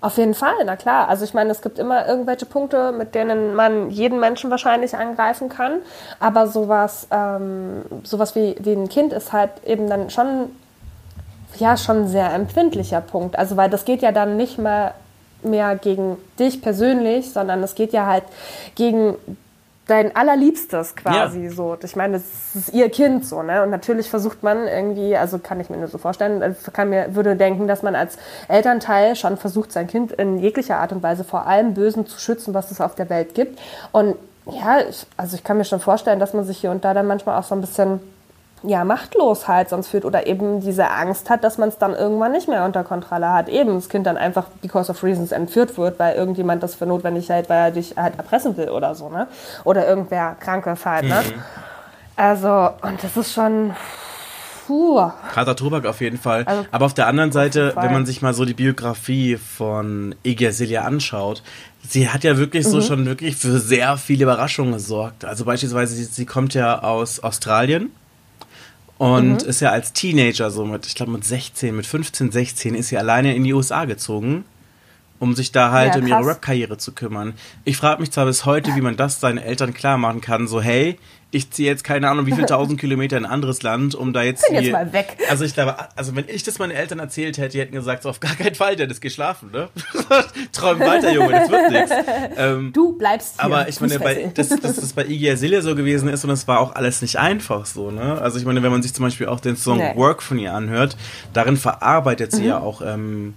Auf 0.00 0.16
jeden 0.18 0.34
Fall, 0.34 0.54
na 0.64 0.76
klar. 0.76 1.08
Also 1.08 1.24
ich 1.24 1.34
meine, 1.34 1.50
es 1.50 1.60
gibt 1.62 1.78
immer 1.78 2.06
irgendwelche 2.06 2.46
Punkte, 2.46 2.92
mit 2.92 3.14
denen 3.14 3.54
man 3.54 3.90
jeden 3.90 4.20
Menschen 4.20 4.50
wahrscheinlich 4.50 4.96
angreifen 4.96 5.48
kann. 5.48 5.80
Aber 6.20 6.46
sowas, 6.46 7.08
ähm, 7.10 7.82
sowas 8.04 8.34
wie, 8.36 8.54
wie 8.60 8.72
ein 8.72 8.88
Kind 8.88 9.12
ist 9.12 9.32
halt 9.32 9.50
eben 9.66 9.88
dann 9.88 10.10
schon, 10.10 10.50
ja, 11.58 11.76
schon 11.76 12.02
ein 12.02 12.08
sehr 12.08 12.32
empfindlicher 12.32 13.00
Punkt. 13.00 13.38
Also 13.38 13.56
weil 13.56 13.70
das 13.70 13.84
geht 13.84 14.02
ja 14.02 14.12
dann 14.12 14.36
nicht 14.36 14.58
mal 14.58 14.94
mehr 15.42 15.76
gegen 15.76 16.16
dich 16.38 16.62
persönlich, 16.62 17.30
sondern 17.32 17.62
es 17.62 17.74
geht 17.74 17.92
ja 17.92 18.06
halt 18.06 18.24
gegen 18.74 19.16
dein 19.86 20.16
allerliebstes 20.16 20.96
quasi 20.96 21.44
Ja. 21.44 21.50
so. 21.50 21.76
Ich 21.82 21.94
meine, 21.94 22.14
das 22.14 22.24
ist 22.54 22.72
ihr 22.72 22.88
Kind 22.88 23.26
so, 23.26 23.42
ne? 23.42 23.62
Und 23.62 23.68
natürlich 23.70 24.08
versucht 24.08 24.42
man 24.42 24.66
irgendwie, 24.66 25.14
also 25.14 25.38
kann 25.38 25.60
ich 25.60 25.68
mir 25.68 25.76
nur 25.76 25.88
so 25.88 25.98
vorstellen, 25.98 26.40
äh, 26.40 26.54
kann 26.72 26.88
mir 26.88 27.14
würde 27.14 27.36
denken, 27.36 27.68
dass 27.68 27.82
man 27.82 27.94
als 27.94 28.16
Elternteil 28.48 29.14
schon 29.14 29.36
versucht, 29.36 29.72
sein 29.72 29.86
Kind 29.86 30.12
in 30.12 30.38
jeglicher 30.38 30.78
Art 30.78 30.92
und 30.92 31.02
Weise 31.02 31.22
vor 31.22 31.46
allem 31.46 31.74
Bösen 31.74 32.06
zu 32.06 32.18
schützen, 32.18 32.54
was 32.54 32.70
es 32.70 32.80
auf 32.80 32.94
der 32.94 33.10
Welt 33.10 33.34
gibt. 33.34 33.58
Und 33.92 34.16
ja, 34.46 34.80
ich, 34.88 35.06
also 35.18 35.36
ich 35.36 35.44
kann 35.44 35.58
mir 35.58 35.64
schon 35.64 35.80
vorstellen, 35.80 36.18
dass 36.18 36.32
man 36.32 36.44
sich 36.44 36.58
hier 36.58 36.70
und 36.70 36.84
da 36.84 36.94
dann 36.94 37.06
manchmal 37.06 37.38
auch 37.38 37.44
so 37.44 37.54
ein 37.54 37.60
bisschen 37.60 38.00
ja, 38.66 38.84
Machtlosheit 38.84 39.68
sonst 39.68 39.88
führt 39.88 40.04
oder 40.04 40.26
eben 40.26 40.60
diese 40.60 40.90
Angst 40.90 41.28
hat, 41.28 41.44
dass 41.44 41.58
man 41.58 41.68
es 41.68 41.78
dann 41.78 41.94
irgendwann 41.94 42.32
nicht 42.32 42.48
mehr 42.48 42.64
unter 42.64 42.82
Kontrolle 42.82 43.32
hat. 43.32 43.48
Eben 43.48 43.74
das 43.74 43.88
Kind 43.88 44.06
dann 44.06 44.16
einfach 44.16 44.46
because 44.62 44.90
of 44.90 45.02
reasons 45.02 45.32
entführt 45.32 45.76
wird, 45.76 45.98
weil 45.98 46.16
irgendjemand 46.16 46.62
das 46.62 46.74
für 46.74 46.86
notwendig 46.86 47.28
hält, 47.28 47.48
weil 47.50 47.58
er 47.58 47.70
dich 47.70 47.96
halt 47.96 48.16
erpressen 48.16 48.56
will 48.56 48.70
oder 48.70 48.94
so, 48.94 49.10
ne? 49.10 49.28
Oder 49.64 49.86
irgendwer 49.86 50.36
krank 50.40 50.66
ist 50.66 50.86
halt, 50.86 51.04
ne? 51.04 51.22
Mhm. 51.24 51.42
Also, 52.16 52.70
und 52.82 53.02
das 53.02 53.16
ist 53.16 53.34
schon, 53.34 53.74
puh. 54.66 55.00
Harter 55.34 55.56
Tobak 55.56 55.84
auf 55.84 56.00
jeden 56.00 56.18
Fall. 56.18 56.44
Also, 56.46 56.64
Aber 56.70 56.86
auf 56.86 56.94
der 56.94 57.06
anderen 57.06 57.32
Seite, 57.32 57.74
wenn 57.76 57.92
man 57.92 58.06
sich 58.06 58.22
mal 58.22 58.32
so 58.32 58.44
die 58.44 58.54
Biografie 58.54 59.36
von 59.36 60.14
Iggy 60.22 60.46
Azalea 60.46 60.82
anschaut, 60.82 61.42
sie 61.86 62.08
hat 62.08 62.24
ja 62.24 62.38
wirklich 62.38 62.66
so 62.66 62.80
schon 62.80 63.04
wirklich 63.04 63.36
für 63.36 63.58
sehr 63.58 63.96
viele 63.98 64.22
Überraschungen 64.22 64.72
gesorgt. 64.72 65.24
Also 65.24 65.44
beispielsweise, 65.44 65.94
sie, 65.94 66.04
sie 66.04 66.24
kommt 66.24 66.54
ja 66.54 66.82
aus 66.82 67.20
Australien 67.20 67.90
und 68.98 69.42
ist 69.42 69.60
ja 69.60 69.70
als 69.70 69.92
Teenager 69.92 70.50
so 70.50 70.64
mit, 70.64 70.86
ich 70.86 70.94
glaube 70.94 71.12
mit 71.12 71.24
16, 71.24 71.74
mit 71.74 71.86
15, 71.86 72.30
16 72.30 72.74
ist 72.74 72.88
sie 72.88 72.98
alleine 72.98 73.34
in 73.34 73.44
die 73.44 73.52
USA 73.52 73.84
gezogen, 73.84 74.44
um 75.24 75.34
sich 75.34 75.50
da 75.52 75.70
halt 75.72 75.94
Ja, 75.94 76.00
um 76.00 76.06
ihre. 76.06 76.26
Rap-Karriere 76.26 76.76
zu 76.76 76.92
kümmern. 76.92 77.32
Ich 77.64 77.78
frage 77.78 78.00
mich 78.02 78.10
zwar 78.10 78.26
bis 78.26 78.44
heute, 78.44 78.76
wie 78.76 78.82
man 78.82 78.96
das 78.96 79.20
seinen 79.20 79.38
Eltern 79.38 79.72
klar 79.72 79.96
machen 79.96 80.20
kann, 80.20 80.46
so 80.46 80.60
hey, 80.60 80.98
ich 81.30 81.50
ziehe 81.50 81.68
jetzt 81.68 81.82
keine 81.82 82.08
Ahnung 82.08 82.26
wie 82.26 82.32
viel 82.32 82.44
tausend 82.46 82.78
Kilometer 82.78 83.16
in 83.16 83.24
ein 83.24 83.30
anderes 83.32 83.62
Land, 83.62 83.96
um 83.96 84.12
da 84.12 84.22
jetzt 84.22 84.44
Bin 84.46 84.54
jetzt 84.54 84.64
hier, 84.64 84.72
mal 84.72 84.92
weg. 84.92 85.16
also 85.28 85.44
ich 85.44 85.52
glaube, 85.54 85.74
also 85.96 86.14
wenn 86.14 86.26
ich 86.28 86.44
das 86.44 86.60
meinen 86.60 86.70
Eltern 86.70 87.00
erzählt 87.00 87.38
hätte, 87.38 87.48
die 87.54 87.60
hätten 87.60 87.72
gesagt, 87.74 88.04
so 88.04 88.10
auf 88.10 88.20
gar 88.20 88.36
keinen 88.36 88.54
Fall, 88.54 88.76
der 88.76 88.88
ist 88.88 89.00
geschlafen, 89.00 89.50
ne? 89.50 89.68
Träum 90.52 90.78
weiter, 90.78 91.10
Junge, 91.12 91.32
das 91.32 91.50
wird 91.50 91.70
nichts. 91.72 91.92
Ähm, 92.36 92.72
Du 92.72 92.92
bleibst 92.96 93.34
hier. 93.36 93.44
aber 93.44 93.68
ich 93.68 93.80
meine, 93.80 93.98
bei, 93.98 94.30
dass, 94.32 94.48
dass 94.50 94.76
das 94.76 94.92
bei 94.92 95.06
Iggy 95.06 95.30
Azalea 95.32 95.60
so 95.62 95.74
gewesen 95.74 96.08
ist 96.08 96.22
und 96.24 96.30
es 96.30 96.46
war 96.46 96.60
auch 96.60 96.76
alles 96.76 97.02
nicht 97.02 97.18
einfach 97.18 97.66
so, 97.66 97.90
ne? 97.90 98.20
Also 98.20 98.38
ich 98.38 98.44
meine, 98.44 98.62
wenn 98.62 98.70
man 98.70 98.82
sich 98.82 98.94
zum 98.94 99.04
Beispiel 99.04 99.26
auch 99.26 99.40
den 99.40 99.56
Song 99.56 99.78
Nee. 99.78 99.96
Work 99.96 100.22
von 100.22 100.38
ihr 100.38 100.52
anhört, 100.54 100.96
darin 101.32 101.56
verarbeitet 101.56 102.30
sie 102.30 102.44
ja 102.44 102.60
auch 102.60 102.80
ähm, 102.80 103.34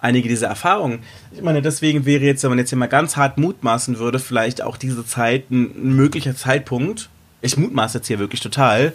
einige 0.00 0.28
dieser 0.28 0.48
Erfahrungen. 0.48 1.00
Ich 1.32 1.42
meine, 1.42 1.62
deswegen 1.62 2.06
wäre 2.06 2.24
jetzt, 2.24 2.42
wenn 2.42 2.50
man 2.50 2.58
jetzt 2.58 2.70
hier 2.70 2.78
mal 2.78 2.86
ganz 2.86 3.16
hart 3.16 3.38
mutmaßen 3.38 3.98
würde, 3.98 4.18
vielleicht 4.18 4.62
auch 4.62 4.76
diese 4.76 5.04
Zeit 5.06 5.50
ein, 5.50 5.94
möglicher 5.96 6.36
Zeitpunkt, 6.36 7.08
ich 7.42 7.56
mutmaße 7.56 7.98
jetzt 7.98 8.06
hier 8.06 8.18
wirklich 8.18 8.40
total, 8.40 8.92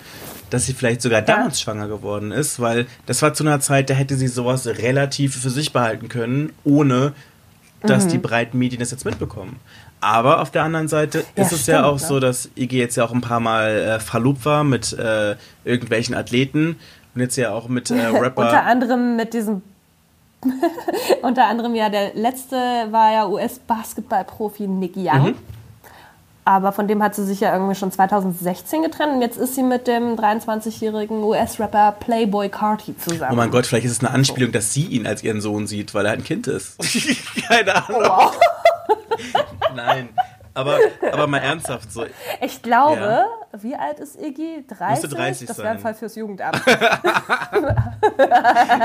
dass 0.50 0.66
sie 0.66 0.74
vielleicht 0.74 1.02
sogar 1.02 1.22
damals 1.22 1.60
schwanger 1.60 1.88
geworden 1.88 2.32
ist, 2.32 2.60
weil 2.60 2.86
das 3.06 3.22
war 3.22 3.34
zu 3.34 3.44
einer 3.44 3.60
Zeit, 3.60 3.90
da 3.90 3.94
hätte 3.94 4.16
sie 4.16 4.28
sowas 4.28 4.68
relativ 4.68 5.36
für 5.36 5.50
sich 5.50 5.74
behalten 5.74 6.10
können, 6.10 6.54
ohne 6.64 7.14
dass 7.82 8.08
die 8.08 8.18
breiten 8.18 8.58
Medien 8.58 8.80
das 8.80 8.92
jetzt 8.92 9.06
mitbekommen. 9.06 9.60
Aber 10.02 10.42
auf 10.42 10.52
der 10.52 10.64
anderen 10.64 10.88
Seite 10.88 11.24
Ja, 11.36 11.44
ist 11.44 11.52
es 11.52 11.66
ja 11.66 11.76
stimmt, 11.80 11.86
auch 11.86 12.00
ne? 12.00 12.08
so, 12.08 12.20
dass 12.20 12.50
Iggy 12.56 12.78
jetzt 12.78 12.96
ja 12.96 13.06
auch 13.06 13.14
ein 13.14 13.22
paar 13.22 13.40
Mal 13.40 13.72
äh, 13.72 14.00
verlobt 14.00 14.46
war 14.46 14.64
mit 14.64 14.94
äh, 14.94 15.36
irgendwelchen 15.64 16.16
Athleten 16.16 16.78
und 17.16 17.22
jetzt 17.22 17.36
ja 17.38 17.52
auch 17.52 17.68
mit 17.68 17.90
äh, 17.90 18.06
Rapper. 18.06 18.44
Unter 18.44 18.64
anderem 18.64 19.16
mit 19.16 19.34
diesem. 19.34 19.62
unter 21.22 21.48
anderem 21.48 21.76
ja, 21.76 21.90
der 21.90 22.14
letzte 22.14 22.56
war 22.92 23.12
ja 23.12 23.28
US-Basketballprofi 23.28 24.68
Nick 24.68 24.96
Young. 24.96 25.30
Mhm. 25.30 25.36
Aber 26.48 26.72
von 26.72 26.88
dem 26.88 27.02
hat 27.02 27.16
sie 27.16 27.26
sich 27.26 27.40
ja 27.40 27.52
irgendwie 27.54 27.74
schon 27.74 27.92
2016 27.92 28.84
getrennt 28.84 29.14
und 29.16 29.22
jetzt 29.24 29.38
ist 29.38 29.56
sie 29.56 29.64
mit 29.64 29.88
dem 29.88 30.16
23-jährigen 30.16 31.24
US-Rapper 31.24 31.96
Playboy 32.00 32.50
Carti 32.50 32.96
zusammen. 32.96 33.34
Oh 33.34 33.36
mein 33.36 33.50
Gott, 33.50 33.66
vielleicht 33.66 33.88
ist 33.88 33.94
es 33.94 34.00
eine 34.02 34.12
Anspielung, 34.12 34.52
dass 34.52 34.72
sie 34.72 34.86
ihn 34.86 35.08
als 35.08 35.24
ihren 35.24 35.42
Sohn 35.42 35.66
sieht, 35.66 35.96
weil 35.96 36.06
er 36.06 36.12
ein 36.12 36.24
Kind 36.24 36.46
ist. 36.46 36.78
Keine 37.48 37.76
Ahnung. 37.76 38.02
Wow. 38.04 38.40
Nein. 39.76 40.10
Aber, 40.56 40.80
aber 41.12 41.28
mal 41.28 41.38
ernsthaft 41.40 41.92
so. 41.92 42.06
Ich 42.42 42.62
glaube, 42.62 43.00
Ja. 43.02 43.26
wie 43.62 43.76
alt 43.76 44.00
ist 44.00 44.20
Iggy? 44.20 44.64
30? 44.68 45.02
Müsste 45.04 45.08
30 45.10 45.48
das 45.48 45.58
wäre 45.60 45.70
ein. 45.70 45.80
Fall 45.80 45.94
fürs 45.94 46.16
Jugendamt. 46.16 46.62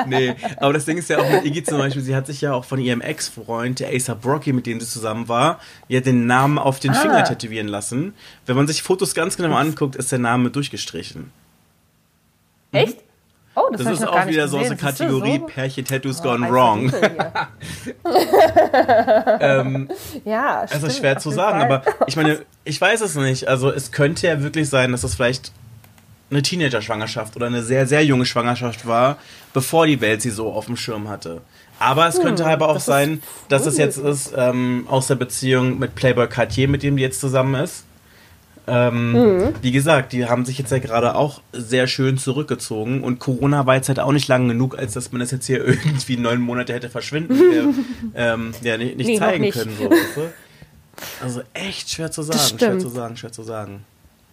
Nee, 0.06 0.34
aber 0.56 0.72
das 0.72 0.84
Ding 0.84 0.98
ist 0.98 1.08
ja 1.10 1.18
auch 1.18 1.28
mit 1.30 1.44
Iggy 1.44 1.62
zum 1.62 1.78
Beispiel, 1.78 2.02
sie 2.02 2.14
hat 2.16 2.26
sich 2.26 2.40
ja 2.40 2.52
auch 2.52 2.64
von 2.64 2.80
ihrem 2.80 3.00
Ex-Freund, 3.00 3.80
der 3.80 3.88
A$AP 3.88 4.24
Rocky, 4.24 4.52
mit 4.52 4.66
dem 4.66 4.80
sie 4.80 4.86
zusammen 4.86 5.28
war, 5.28 5.60
ja 5.88 6.00
den 6.00 6.26
Namen 6.26 6.58
auf 6.58 6.80
den 6.80 6.90
Ah. 6.92 6.94
Finger 6.94 7.24
tätowieren 7.24 7.68
lassen. 7.68 8.14
Wenn 8.46 8.56
man 8.56 8.66
sich 8.66 8.82
Fotos 8.82 9.14
ganz 9.14 9.36
genau 9.36 9.54
anguckt, 9.56 9.96
ist 9.96 10.10
der 10.12 10.18
Name 10.18 10.50
durchgestrichen. 10.50 11.32
Echt? 12.72 12.98
Oh, 13.56 13.68
das, 13.72 13.82
Das 13.82 14.00
ist 14.00 14.06
auch 14.06 14.26
wieder 14.26 14.46
so 14.48 14.58
du, 14.58 14.76
Kategorie 14.76 15.38
so? 15.40 15.46
Pärchen-Tattoos 15.46 16.20
Oh, 16.20 16.22
gone 16.22 16.48
wrong. 16.50 16.92
Ähm, 19.40 19.88
Ja, 20.24 20.60
Also 20.60 20.76
stimmt, 20.86 20.92
schwer 20.94 21.16
auf 21.16 21.22
zu 21.22 21.30
sagen, 21.30 21.60
Fall. 21.60 21.72
aber 21.72 21.82
ich 22.06 22.16
meine, 22.16 22.40
ich 22.64 22.80
weiß 22.80 23.00
es 23.00 23.14
nicht. 23.16 23.48
Also 23.48 23.70
es 23.70 23.92
könnte 23.92 24.26
ja 24.26 24.42
wirklich 24.42 24.68
sein, 24.68 24.92
dass 24.92 25.04
es 25.04 25.14
vielleicht 25.14 25.52
eine 26.30 26.42
Teenager-Schwangerschaft 26.42 27.34
oder 27.36 27.46
eine 27.46 27.62
sehr, 27.62 27.86
sehr 27.86 28.04
junge 28.04 28.24
Schwangerschaft 28.24 28.86
war, 28.86 29.16
bevor 29.52 29.86
die 29.86 30.00
Welt 30.00 30.22
sie 30.22 30.30
so 30.30 30.52
auf 30.52 30.66
dem 30.66 30.76
Schirm 30.76 31.08
hatte. 31.08 31.40
Aber 31.80 32.06
es 32.06 32.20
könnte 32.20 32.46
aber 32.46 32.68
auch 32.68 32.74
das 32.74 32.82
ist 32.82 32.86
sein, 32.86 33.22
dass 33.48 33.66
es 33.66 33.78
jetzt 33.78 33.96
ist 33.96 34.32
ähm, 34.36 34.84
aus 34.88 35.06
der 35.06 35.14
Beziehung 35.16 35.78
mit 35.78 35.94
Playboy 35.94 36.28
Cartier, 36.28 36.68
mit 36.68 36.82
dem 36.82 36.96
die 36.96 37.02
jetzt 37.02 37.20
zusammen 37.20 37.54
ist. 37.54 37.84
Ähm, 38.70 39.12
Mhm. 39.12 39.54
Wie 39.62 39.72
gesagt, 39.72 40.12
die 40.12 40.26
haben 40.26 40.44
sich 40.44 40.58
jetzt 40.58 40.70
ja 40.70 40.78
gerade 40.78 41.14
auch 41.16 41.40
sehr 41.52 41.86
schön 41.88 42.18
zurückgezogen 42.18 43.02
und 43.02 43.18
Corona 43.18 43.66
war 43.66 43.74
jetzt 43.74 43.88
halt 43.88 43.98
auch 43.98 44.12
nicht 44.12 44.28
lang 44.28 44.46
genug, 44.48 44.78
als 44.78 44.92
dass 44.92 45.10
man 45.10 45.20
das 45.20 45.30
jetzt 45.32 45.46
hier 45.46 45.64
irgendwie 45.66 46.16
neun 46.16 46.40
Monate 46.40 46.72
hätte 46.72 46.88
verschwinden, 46.88 47.34
äh, 48.14 48.32
ähm, 48.32 48.52
ja, 48.62 48.76
nicht, 48.76 48.96
nicht 48.96 49.06
Nee, 49.06 49.18
zeigen 49.18 49.42
nicht. 49.42 49.58
können. 49.58 49.74
So, 49.76 49.90
weißt 49.90 50.16
du? 50.16 50.20
Also 51.24 51.40
echt 51.54 51.90
schwer 51.90 52.10
zu 52.10 52.22
sagen, 52.22 52.58
schwer 52.58 52.78
zu 52.78 52.88
sagen, 52.88 53.16
schwer 53.16 53.32
zu 53.32 53.42
sagen. 53.42 53.84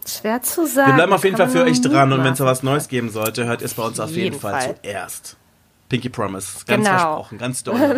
Schwer 0.05 0.41
zu 0.41 0.67
sagen. 0.67 0.91
Wir 0.91 0.95
bleiben 0.95 1.13
auf 1.13 1.23
jeden 1.23 1.37
Fall 1.37 1.49
für 1.49 1.63
euch 1.63 1.81
dran 1.81 2.11
und 2.13 2.23
wenn 2.23 2.33
es 2.33 2.39
da 2.39 2.45
was. 2.45 2.61
Neues 2.63 2.87
geben 2.89 3.09
sollte, 3.09 3.45
hört 3.45 3.61
ihr 3.61 3.65
es 3.65 3.73
bei 3.73 3.83
uns 3.83 3.99
auf 3.99 4.09
jeden, 4.09 4.23
jeden 4.23 4.39
Fall, 4.39 4.61
Fall. 4.61 4.75
zuerst. 4.83 5.36
Pinky 5.89 6.09
Promise, 6.09 6.65
ganz 6.67 6.85
Genau. 6.85 6.97
versprochen, 6.99 7.37
ganz 7.37 7.63
doll. 7.63 7.97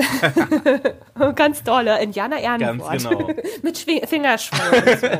Ganz 1.35 1.63
tolle 1.63 2.01
Indianer 2.01 2.39
Ganz 2.41 2.61
Ehrenwort. 2.61 2.97
genau. 2.97 3.29
Mit 3.63 3.77
Schwing 3.77 4.05
Fingerschwung. 4.07 4.59
so. 5.01 5.07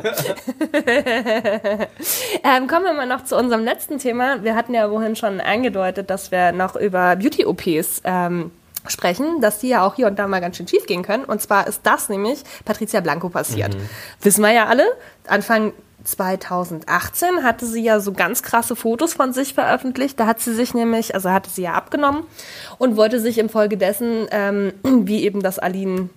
ähm, 2.44 2.66
kommen 2.68 2.84
wir 2.84 2.92
mal 2.94 3.06
noch 3.06 3.24
zu 3.24 3.36
unserem 3.36 3.64
letzten 3.64 3.98
Thema. 3.98 4.42
Wir 4.44 4.54
hatten 4.54 4.74
ja 4.74 4.88
vorhin 4.88 5.16
schon 5.16 5.40
angedeutet, 5.40 6.10
dass 6.10 6.30
wir 6.30 6.52
noch 6.52 6.76
über 6.76 7.16
Beauty-OPs 7.16 8.02
ähm, 8.04 8.50
sprechen, 8.86 9.40
dass 9.40 9.58
die 9.58 9.68
ja 9.68 9.84
auch 9.84 9.94
hier 9.96 10.06
und 10.06 10.18
da 10.18 10.26
mal 10.26 10.40
ganz 10.40 10.56
schön 10.56 10.68
schief 10.68 10.86
gehen 10.86 11.02
können. 11.02 11.24
Und 11.24 11.42
zwar 11.42 11.66
ist 11.66 11.80
das 11.84 12.08
nämlich 12.08 12.42
Patricia 12.64 13.00
Blanco 13.00 13.28
passiert. 13.28 13.76
Wissen 14.22 14.42
wir 14.42 14.52
ja 14.52 14.66
alle. 14.66 14.84
Anfang 15.26 15.72
2018 16.04 17.42
hatte 17.42 17.66
sie 17.66 17.82
ja 17.82 18.00
so 18.00 18.12
ganz 18.12 18.42
krasse 18.42 18.76
Fotos 18.76 19.14
von 19.14 19.32
sich 19.32 19.54
veröffentlicht. 19.54 20.18
Da 20.18 20.26
hat 20.26 20.40
sie 20.40 20.54
sich 20.54 20.74
nämlich, 20.74 21.14
also 21.14 21.30
hatte 21.30 21.50
sie 21.50 21.62
ja 21.62 21.74
abgenommen 21.74 22.24
und 22.78 22.96
wollte 22.96 23.20
sich 23.20 23.38
infolgedessen, 23.38 24.26
ähm, 24.30 24.72
wie 24.82 25.24
eben 25.24 25.42
das 25.42 25.58
Aline 25.58 26.08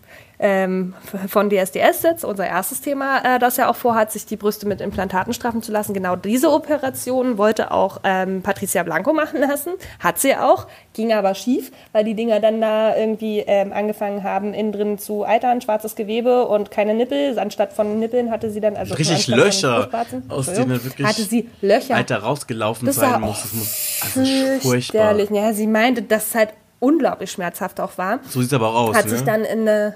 ähm, 0.44 0.94
von 1.30 1.50
DSDS 1.50 2.04
jetzt, 2.04 2.26
unser 2.26 2.46
erstes 2.46 2.82
Thema, 2.82 3.36
äh, 3.36 3.40
das 3.40 3.56
ja 3.56 3.70
auch 3.70 3.78
vorhat, 3.78 4.12
sich 4.12 4.26
die 4.26 4.36
Brüste 4.36 4.68
mit 4.68 4.82
Implantaten 4.82 5.32
straffen 5.32 5.64
zu 5.64 5.72
lassen. 5.72 5.94
Genau 5.94 6.18
diese 6.18 6.52
Operation 6.52 7.38
wollte 7.38 7.72
auch 7.72 8.02
ähm, 8.04 8.42
Patricia 8.42 8.84
Blanco 8.84 9.14
machen 9.14 9.40
lassen. 9.40 9.72
Hat 10.00 10.20
sie 10.20 10.36
auch, 10.36 10.68
ging 10.94 11.14
aber 11.14 11.34
schief, 11.34 11.72
weil 11.94 12.04
die 12.04 12.14
Dinger 12.14 12.42
dann 12.42 12.60
da 12.60 12.94
irgendwie 12.94 13.40
ähm, 13.40 13.72
angefangen 13.72 14.24
haben, 14.24 14.54
innen 14.54 14.74
drin 14.74 14.98
zu 15.00 15.26
eitern, 15.26 15.62
schwarzes 15.62 15.96
Gewebe 15.96 16.46
und 16.46 16.72
keine 16.72 16.94
Nippel. 16.94 17.40
Anstatt 17.40 17.72
von 17.72 17.98
Nippeln 18.00 18.30
hatte 18.30 18.52
sie 18.52 18.60
dann, 18.60 18.76
also 18.76 18.96
Richtig 18.96 19.28
Löcher, 19.28 19.90
aus 20.28 20.52
denen 20.52 20.84
wirklich 20.84 21.08
hatte 21.08 21.22
sie 21.22 21.50
Löcher. 21.62 21.96
Alter 21.96 22.18
rausgelaufen 22.18 22.86
Das 22.86 22.98
sein 22.98 23.22
muss. 23.22 23.44
Das 23.44 23.54
muss 23.54 24.18
also 24.18 24.60
furchtbar. 24.60 25.18
Ja, 25.32 25.54
sie 25.54 25.68
meinte, 25.68 26.02
dass 26.02 26.28
es 26.28 26.36
halt 26.36 26.50
unglaublich 26.82 27.32
schmerzhaft 27.32 27.80
auch 27.80 27.98
war. 27.98 28.20
So 28.28 28.42
sieht's 28.42 28.52
aber 28.52 28.68
auch 28.68 28.90
aus, 28.90 28.98
Hat 28.98 29.06
ne? 29.06 29.12
sich 29.12 29.22
dann 29.22 29.46
in 29.46 29.62
eine 29.62 29.96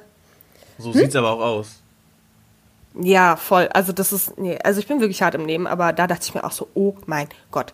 so 0.77 0.91
sieht's 0.91 1.15
aber 1.15 1.31
auch 1.31 1.41
aus. 1.41 1.81
Ja, 2.99 3.35
voll. 3.35 3.69
Also 3.73 3.93
das 3.93 4.11
ist, 4.11 4.37
nee, 4.39 4.57
also 4.63 4.79
ich 4.79 4.87
bin 4.87 4.99
wirklich 4.99 5.21
hart 5.21 5.35
im 5.35 5.45
Nehmen, 5.45 5.67
aber 5.67 5.93
da 5.93 6.07
dachte 6.07 6.23
ich 6.23 6.33
mir 6.33 6.43
auch 6.43 6.51
so, 6.51 6.67
oh 6.73 6.95
mein 7.05 7.27
Gott. 7.51 7.71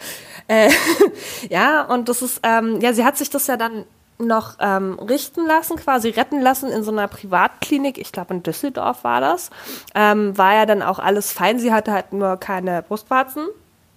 Äh, 0.48 0.70
ja, 1.50 1.84
und 1.84 2.10
das 2.10 2.22
ist, 2.22 2.42
ähm, 2.44 2.82
ja, 2.82 2.94
sie 2.94 3.06
hat 3.06 3.18
sich 3.18 3.30
das 3.30 3.48
ja 3.48 3.56
dann 3.56 3.86
noch 4.18 4.58
ähm, 4.60 5.00
richten 5.00 5.46
lassen, 5.46 5.78
quasi 5.78 6.10
retten 6.10 6.42
lassen 6.42 6.70
in 6.70 6.84
so 6.84 6.92
einer 6.92 7.08
Privatklinik. 7.08 7.98
Ich 7.98 8.12
glaube, 8.12 8.34
in 8.34 8.44
Düsseldorf 8.44 9.04
war 9.04 9.22
das. 9.22 9.50
Ähm, 9.96 10.38
war 10.38 10.54
ja 10.56 10.66
dann 10.66 10.82
auch 10.82 11.00
alles 11.00 11.32
fein. 11.32 11.60
Sie 11.60 11.74
hatte 11.74 11.92
halt 11.92 12.13
nur 12.13 12.38
keine 12.38 12.84
Brustwarzen. 12.84 13.48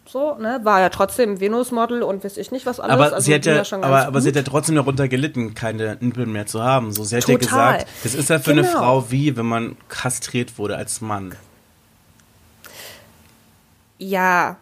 So, 0.07 0.37
ne? 0.37 0.61
War 0.62 0.81
ja 0.81 0.88
trotzdem 0.88 1.40
Venus-Model 1.40 2.03
und 2.03 2.25
weiß 2.25 2.37
ich 2.37 2.53
nicht 2.53 2.64
was 2.64 2.79
alles. 2.81 2.92
Aber, 2.95 3.05
also 3.14 3.21
sie 3.21 3.35
hat 3.35 3.45
ja, 3.45 3.65
schon 3.65 3.83
aber, 3.83 4.07
aber 4.07 4.21
sie 4.21 4.29
hat 4.29 4.37
ja 4.37 4.42
trotzdem 4.42 4.77
darunter 4.77 5.09
gelitten, 5.09 5.54
keine 5.54 5.96
Nippel 6.00 6.27
mehr 6.27 6.46
zu 6.46 6.63
haben. 6.63 6.92
So, 6.92 7.02
sie 7.04 7.17
hat 7.17 7.29
ja 7.29 7.37
Total. 7.37 7.73
gesagt, 7.79 7.88
das 8.04 8.15
ist 8.15 8.31
ja 8.31 8.38
für 8.38 8.52
eine 8.52 8.63
Genau. 8.63 8.79
Frau 8.79 9.11
wie, 9.11 9.37
wenn 9.37 9.46
man 9.46 9.77
kastriert 9.88 10.59
wurde 10.59 10.77
als 10.77 11.00
Mann. 11.00 11.35
Ja. 13.98 14.57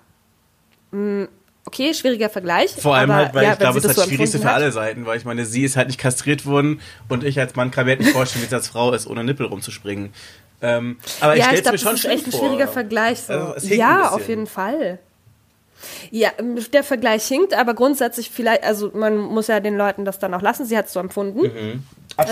Mm, 0.93 1.25
Okay, 1.67 1.95
schwieriger 1.95 2.29
Vergleich. 2.29 2.73
Vor 2.73 2.95
allem 2.95 3.11
aber, 3.11 3.25
halt, 3.25 3.35
weil 3.35 3.45
ja, 3.45 3.53
ich 3.55 3.59
glaube, 3.59 3.79
es 3.79 3.85
ist 3.85 3.97
das 3.97 4.05
so 4.05 4.09
Schwierigste 4.09 4.39
für 4.39 4.51
alle. 4.51 4.71
Seiten, 4.71 5.07
weil 5.07 5.17
ich 5.17 5.25
meine, 5.25 5.47
sie 5.47 5.65
ist 5.65 5.77
halt 5.77 5.89
nicht 5.89 5.99
kastriert 5.99 6.45
worden 6.45 6.81
und 7.09 7.25
ich 7.25 7.41
als 7.41 7.57
Mann 7.57 7.71
kann 7.71 7.87
mir 7.87 7.93
halt 7.93 8.01
nicht 8.01 8.13
vorstellen, 8.13 8.43
wie 8.43 8.47
es 8.47 8.53
als 8.53 8.69
Frau 8.69 8.93
ist, 8.93 9.07
ohne 9.07 9.25
Nippel 9.25 9.47
rumzuspringen. 9.47 10.13
Ähm, 10.61 10.99
aber 11.21 11.35
ich 11.35 11.39
ja, 11.41 11.47
stelle 11.47 11.61
ich 11.61 11.65
es 11.65 11.65
glaube, 11.65 11.73
mir 11.75 11.79
schon 11.79 11.93
das 11.93 12.05
ist 12.05 12.11
echt 12.11 12.27
ein 12.27 12.33
vor. 12.33 12.41
schwieriger 12.41 12.69
Vergleich. 12.69 13.21
So. 13.23 13.33
Also, 13.33 13.75
ja, 13.75 14.11
auf 14.11 14.29
jeden 14.29 14.47
Fall. 14.47 14.99
Ja, 16.11 16.31
der 16.73 16.85
Vergleich 16.85 17.27
hinkt, 17.27 17.55
aber 17.55 17.75
grundsätzlich 17.75 18.31
vielleicht, 18.31 18.65
also 18.65 18.91
man 18.95 19.19
muss 19.19 19.49
ja 19.49 19.61
den 19.61 19.77
Leuten 19.77 20.05
das 20.05 20.19
dann 20.19 20.35
auch 20.35 20.43
lassen. 20.43 20.65
Sie 20.65 20.77
hat 20.77 20.87
es 20.87 20.93
so 20.93 21.01
empfunden, 21.01 21.41
mhm. 21.41 21.83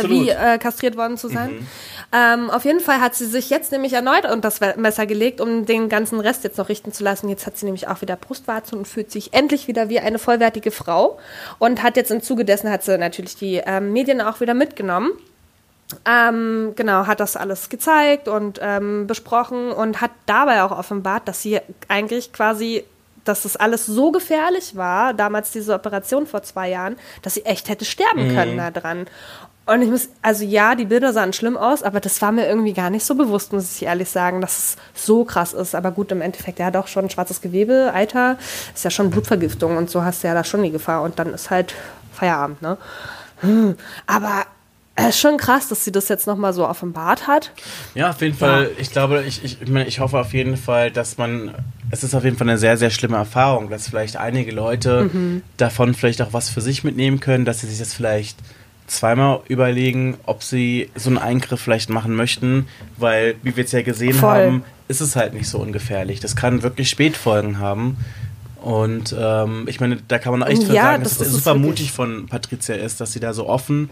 wie 0.09 0.31
äh, 0.31 0.59
kastriert 0.59 0.97
worden 0.97 1.17
zu 1.17 1.29
sein. 1.29 1.53
Mhm. 1.53 1.67
Ähm, 2.15 2.51
auf 2.51 2.65
jeden 2.65 2.81
Fall 2.81 3.01
hat 3.01 3.15
sie 3.15 3.27
sich 3.27 3.51
jetzt 3.51 3.73
nämlich 3.73 3.93
erneut 3.93 4.25
unter 4.25 4.51
das 4.51 4.61
Messer 4.77 5.07
gelegt, 5.07 5.41
um 5.41 5.67
den 5.67 5.89
ganzen 5.89 6.21
Rest 6.21 6.45
jetzt 6.45 6.59
noch 6.59 6.69
richten 6.69 6.93
zu 6.93 7.05
lassen. 7.05 7.29
Jetzt 7.29 7.47
hat 7.47 7.57
sie 7.57 7.65
nämlich 7.65 7.89
auch 7.89 8.01
wieder 8.01 8.17
Brustwarzen 8.17 8.79
und 8.79 8.89
fühlt 8.89 9.11
sich 9.11 9.33
endlich 9.33 9.69
wieder 9.69 9.89
wie 9.89 10.01
eine 10.01 10.19
vollwertige 10.19 10.71
Frau 10.71 11.19
und 11.59 11.83
hat 11.83 11.97
jetzt 11.97 12.11
im 12.11 12.23
Zuge 12.23 12.45
dessen 12.45 12.71
hat 12.71 12.85
sie 12.85 12.99
natürlich 12.99 13.37
die 13.37 13.63
ähm, 13.65 13.93
Medien 13.93 14.21
auch 14.21 14.41
wieder 14.41 14.55
mitgenommen. 14.55 15.13
Ähm, 16.07 16.73
genau, 16.77 17.07
hat 17.07 17.21
das 17.21 17.37
alles 17.37 17.69
gezeigt 17.69 18.29
und 18.29 18.59
ähm, 18.63 19.07
besprochen 19.07 19.73
und 19.73 20.01
hat 20.01 20.11
dabei 20.27 20.63
auch 20.63 20.71
offenbart, 20.71 21.29
dass 21.29 21.43
sie 21.43 21.61
eigentlich 21.89 22.33
quasi 22.33 22.85
dass 23.25 23.43
das 23.43 23.57
alles 23.57 23.87
so 23.87 24.13
gefährlich 24.13 24.77
war, 24.77 25.15
damals 25.15 25.53
diese 25.53 25.75
Operation 25.75 26.27
vor 26.27 26.43
zwei 26.43 26.71
Jahren, 26.71 26.97
dass 27.23 27.35
sie 27.35 27.45
echt 27.45 27.69
hätte 27.69 27.85
sterben 27.85 28.29
mhm. 28.29 28.35
können 28.35 28.57
da 28.57 28.71
dran. 28.71 29.07
Und 29.65 29.81
ich 29.81 29.89
muss, 29.89 30.09
also 30.23 30.45
ja, 30.45 30.75
die 30.75 30.87
Bilder 30.87 31.13
sahen 31.13 31.33
schlimm 31.33 31.57
aus, 31.57 31.85
aber 31.85 32.01
das 32.01 32.21
war 32.21 32.33
mir 32.33 32.49
irgendwie 32.49 32.73
gar 32.73 32.91
nicht 32.91 33.05
so 33.05 33.15
bewusst, 33.15 33.53
muss 33.53 33.77
ich 33.77 33.85
ehrlich 33.85 34.11
sagen, 34.11 34.41
dass 34.41 34.59
es 34.59 34.77
so 34.95 35.25
krass 35.25 35.53
ist. 35.53 35.77
Aber 35.77 35.93
gut, 35.93 36.11
im 36.11 36.21
Endeffekt, 36.21 36.59
er 36.59 36.67
hat 36.67 36.77
auch 36.77 36.89
schon 36.89 37.09
schwarzes 37.11 37.41
Gewebe, 37.41 37.93
Alter, 37.95 38.39
ist 38.75 38.85
ja 38.85 38.91
schon 38.91 39.11
Blutvergiftung 39.11 39.77
und 39.77 39.89
so 39.89 40.03
hast 40.03 40.25
du 40.25 40.29
ja 40.29 40.35
da 40.35 40.43
schon 40.43 40.65
die 40.65 40.73
Gefahr. 40.73 41.03
Und 41.03 41.19
dann 41.21 41.33
ist 41.33 41.51
halt 41.51 41.75
Feierabend, 42.13 42.61
ne? 42.61 42.77
Hm. 43.41 43.77
Aber 44.07 44.47
es 44.95 45.09
ist 45.11 45.21
schon 45.21 45.39
krass, 45.39 45.69
dass 45.69 45.85
sie 45.85 45.93
das 45.93 46.09
jetzt 46.09 46.27
nochmal 46.27 46.53
so 46.53 46.69
offenbart 46.69 47.27
hat. 47.27 47.53
Ja, 47.95 48.11
auf 48.11 48.21
jeden 48.21 48.37
Fall. 48.37 48.65
Ja. 48.65 48.69
Ich 48.79 48.91
glaube, 48.91 49.25
ich, 49.27 49.43
ich, 49.43 49.59
ich 49.63 50.01
hoffe 50.01 50.19
auf 50.19 50.35
jeden 50.35 50.57
Fall, 50.57 50.91
dass 50.91 51.17
man 51.17 51.55
es 51.93 52.03
ist 52.03 52.15
auf 52.15 52.25
jeden 52.25 52.39
Fall 52.39 52.49
eine 52.49 52.59
sehr, 52.59 52.79
sehr 52.79 52.91
schlimme 52.91 53.19
Erfahrung, 53.19 53.69
dass 53.69 53.89
vielleicht 53.89 54.17
einige 54.17 54.51
Leute 54.51 55.11
mhm. 55.13 55.43
davon 55.59 55.93
vielleicht 55.93 56.23
auch 56.23 56.33
was 56.33 56.49
für 56.49 56.63
sich 56.63 56.85
mitnehmen 56.85 57.21
können, 57.21 57.45
dass 57.45 57.61
sie 57.61 57.67
sich 57.67 57.79
das 57.79 57.93
vielleicht 57.93 58.39
zweimal 58.87 59.41
überlegen, 59.49 60.17
ob 60.25 60.43
sie 60.43 60.91
so 60.95 61.11
einen 61.11 61.19
Eingriff 61.19 61.61
vielleicht 61.61 61.91
machen 61.91 62.15
möchten, 62.15 62.67
weil, 62.97 63.35
wie 63.43 63.57
wir 63.57 63.65
es 63.65 63.73
ja 63.73 63.83
gesehen 63.83 64.15
Voll. 64.15 64.31
haben, 64.31 64.65
ist 64.89 65.03
es 65.03 65.17
halt 65.17 65.35
nicht 65.35 65.49
so 65.49 65.59
ungefährlich. 65.59 66.21
Das 66.21 66.35
kann 66.35 66.63
wirklich 66.63 66.89
Spätfolgen 66.89 67.59
haben. 67.59 67.99
Und 68.63 69.15
ähm, 69.19 69.65
ich 69.67 69.81
meine, 69.81 69.99
da 70.09 70.19
kann 70.19 70.39
man 70.39 70.49
echt 70.49 70.63
ja, 70.65 70.83
sagen, 70.83 71.03
dass 71.03 71.21
es 71.21 71.31
super 71.31 71.55
mutig 71.55 71.93
von 71.93 72.27
Patricia 72.27 72.77
ist, 72.77 73.01
dass 73.03 73.13
sie 73.13 73.21
da 73.21 73.35
so 73.35 73.49
offen 73.49 73.91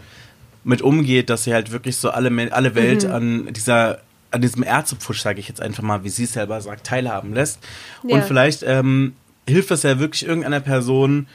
mit 0.63 0.81
umgeht, 0.81 1.29
dass 1.29 1.43
sie 1.43 1.53
halt 1.53 1.71
wirklich 1.71 1.97
so 1.97 2.09
alle, 2.09 2.51
alle 2.51 2.75
Welt 2.75 3.05
mhm. 3.05 3.11
an 3.11 3.53
dieser 3.53 3.99
an 4.31 4.41
diesem 4.41 4.63
Ärztepfusch, 4.63 5.21
sage 5.21 5.39
ich 5.39 5.49
jetzt 5.49 5.61
einfach 5.61 5.83
mal, 5.83 6.03
wie 6.03 6.09
sie 6.09 6.23
es 6.23 6.33
selber 6.33 6.61
sagt, 6.61 6.87
teilhaben 6.87 7.33
lässt. 7.33 7.59
Ja. 8.07 8.15
Und 8.15 8.23
vielleicht 8.23 8.63
ähm, 8.63 9.13
hilft 9.45 9.71
es 9.71 9.83
ja 9.83 9.99
wirklich 9.99 10.25
irgendeiner 10.25 10.61
Person, 10.61 11.27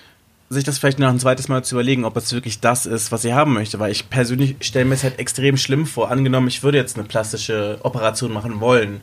sich 0.48 0.64
das 0.64 0.78
vielleicht 0.78 0.98
noch 0.98 1.08
ein 1.08 1.20
zweites 1.20 1.48
Mal 1.48 1.62
zu 1.62 1.74
überlegen, 1.74 2.04
ob 2.04 2.16
es 2.16 2.32
wirklich 2.32 2.60
das 2.60 2.86
ist, 2.86 3.12
was 3.12 3.22
sie 3.22 3.34
haben 3.34 3.52
möchte. 3.52 3.78
Weil 3.78 3.92
ich 3.92 4.08
persönlich 4.08 4.56
stelle 4.60 4.86
mir 4.86 4.94
es 4.94 5.02
halt 5.02 5.18
extrem 5.18 5.56
schlimm 5.56 5.86
vor. 5.86 6.10
Angenommen, 6.10 6.48
ich 6.48 6.62
würde 6.62 6.78
jetzt 6.78 6.96
eine 6.96 7.06
plastische 7.06 7.78
Operation 7.82 8.32
machen 8.32 8.60
wollen. 8.60 9.02